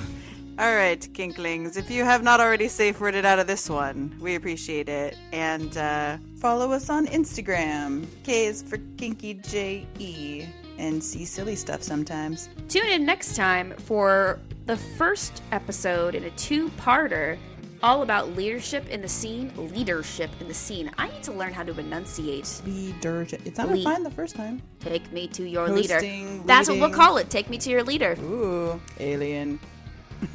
All 0.59 0.75
right, 0.75 1.07
Kinklings, 1.13 1.77
if 1.77 1.89
you 1.89 2.03
have 2.03 2.23
not 2.23 2.39
already 2.39 2.67
safe 2.67 2.99
worded 2.99 3.25
out 3.25 3.39
of 3.39 3.47
this 3.47 3.69
one, 3.69 4.15
we 4.19 4.35
appreciate 4.35 4.89
it. 4.89 5.17
And 5.31 5.75
uh, 5.77 6.17
Follow 6.41 6.71
us 6.71 6.89
on 6.89 7.05
Instagram. 7.05 8.07
K 8.23 8.47
is 8.47 8.63
for 8.63 8.79
Kinky 8.97 9.35
J 9.35 9.85
E. 9.99 10.47
And 10.79 11.03
see 11.03 11.23
silly 11.23 11.55
stuff 11.55 11.83
sometimes. 11.83 12.49
Tune 12.67 12.87
in 12.87 13.05
next 13.05 13.35
time 13.35 13.75
for 13.77 14.39
the 14.65 14.75
first 14.75 15.43
episode 15.51 16.15
in 16.15 16.23
a 16.23 16.31
two-parter 16.31 17.37
all 17.83 18.01
about 18.01 18.35
leadership 18.35 18.89
in 18.89 19.03
the 19.03 19.07
scene. 19.07 19.51
Leadership 19.55 20.31
in 20.39 20.47
the 20.47 20.53
scene. 20.55 20.89
I 20.97 21.09
need 21.09 21.21
to 21.23 21.31
learn 21.31 21.53
how 21.53 21.61
to 21.61 21.79
enunciate. 21.79 22.59
Leadership. 22.65 23.45
It 23.45 23.55
sounded 23.55 23.75
Lead. 23.75 23.83
fine 23.83 24.01
the 24.01 24.09
first 24.09 24.35
time. 24.35 24.63
Take 24.79 25.11
me 25.11 25.27
to 25.27 25.47
your 25.47 25.69
leader. 25.69 25.93
Hosting, 25.93 26.43
That's 26.47 26.69
what 26.69 26.79
we'll 26.79 26.89
call 26.89 27.17
it. 27.17 27.29
Take 27.29 27.51
me 27.51 27.59
to 27.59 27.69
your 27.69 27.83
leader. 27.83 28.17
Ooh, 28.19 28.81
alien. 28.99 29.59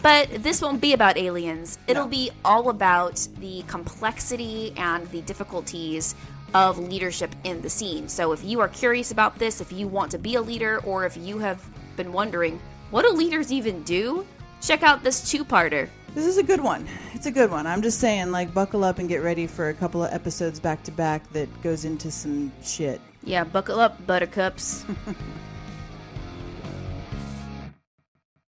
But 0.03 0.43
this 0.43 0.61
won't 0.63 0.81
be 0.81 0.93
about 0.93 1.17
aliens. 1.17 1.79
It'll 1.87 2.05
No. 2.05 2.09
be 2.11 2.31
all 2.45 2.71
about 2.71 3.27
the 3.41 3.63
complexity 3.69 4.73
and 4.77 5.07
the 5.11 5.21
difficulties 5.23 6.15
of 6.55 6.79
leadership 6.79 7.35
in 7.45 7.61
the 7.63 7.71
scene. 7.71 8.09
So 8.09 8.33
if 8.33 8.43
you 8.45 8.61
are 8.61 8.69
curious 8.69 9.11
about 9.11 9.39
this, 9.39 9.61
if 9.61 9.73
you 9.73 9.89
want 9.89 10.11
to 10.13 10.19
be 10.19 10.35
a 10.37 10.41
leader, 10.43 10.81
or 10.85 11.05
if 11.05 11.17
you 11.17 11.39
have 11.39 11.63
been 11.97 12.13
wondering, 12.13 12.61
what 12.91 13.03
do 13.03 13.11
leaders 13.11 13.53
even 13.53 13.83
do? 13.83 14.25
Check 14.61 14.83
out 14.83 15.03
this 15.03 15.29
two 15.31 15.45
parter. 15.45 15.89
This 16.15 16.27
is 16.27 16.39
a 16.39 16.43
good 16.43 16.61
one. 16.63 16.89
It's 17.13 17.27
a 17.27 17.31
good 17.31 17.51
one. 17.51 17.67
I'm 17.67 17.83
just 17.83 17.99
saying, 18.01 18.31
like, 18.33 18.55
buckle 18.55 18.85
up 18.85 18.99
and 18.99 19.09
get 19.09 19.23
ready 19.23 19.47
for 19.47 19.69
a 19.69 19.75
couple 19.75 20.03
of 20.03 20.13
episodes 20.15 20.59
back 20.59 20.83
to 20.85 20.91
back 20.91 21.31
that 21.33 21.49
goes 21.63 21.85
into 21.85 22.11
some 22.11 22.51
shit. 22.63 23.01
Yeah, 23.23 23.45
buckle 23.45 23.81
up, 23.81 24.05
buttercups. 24.07 24.85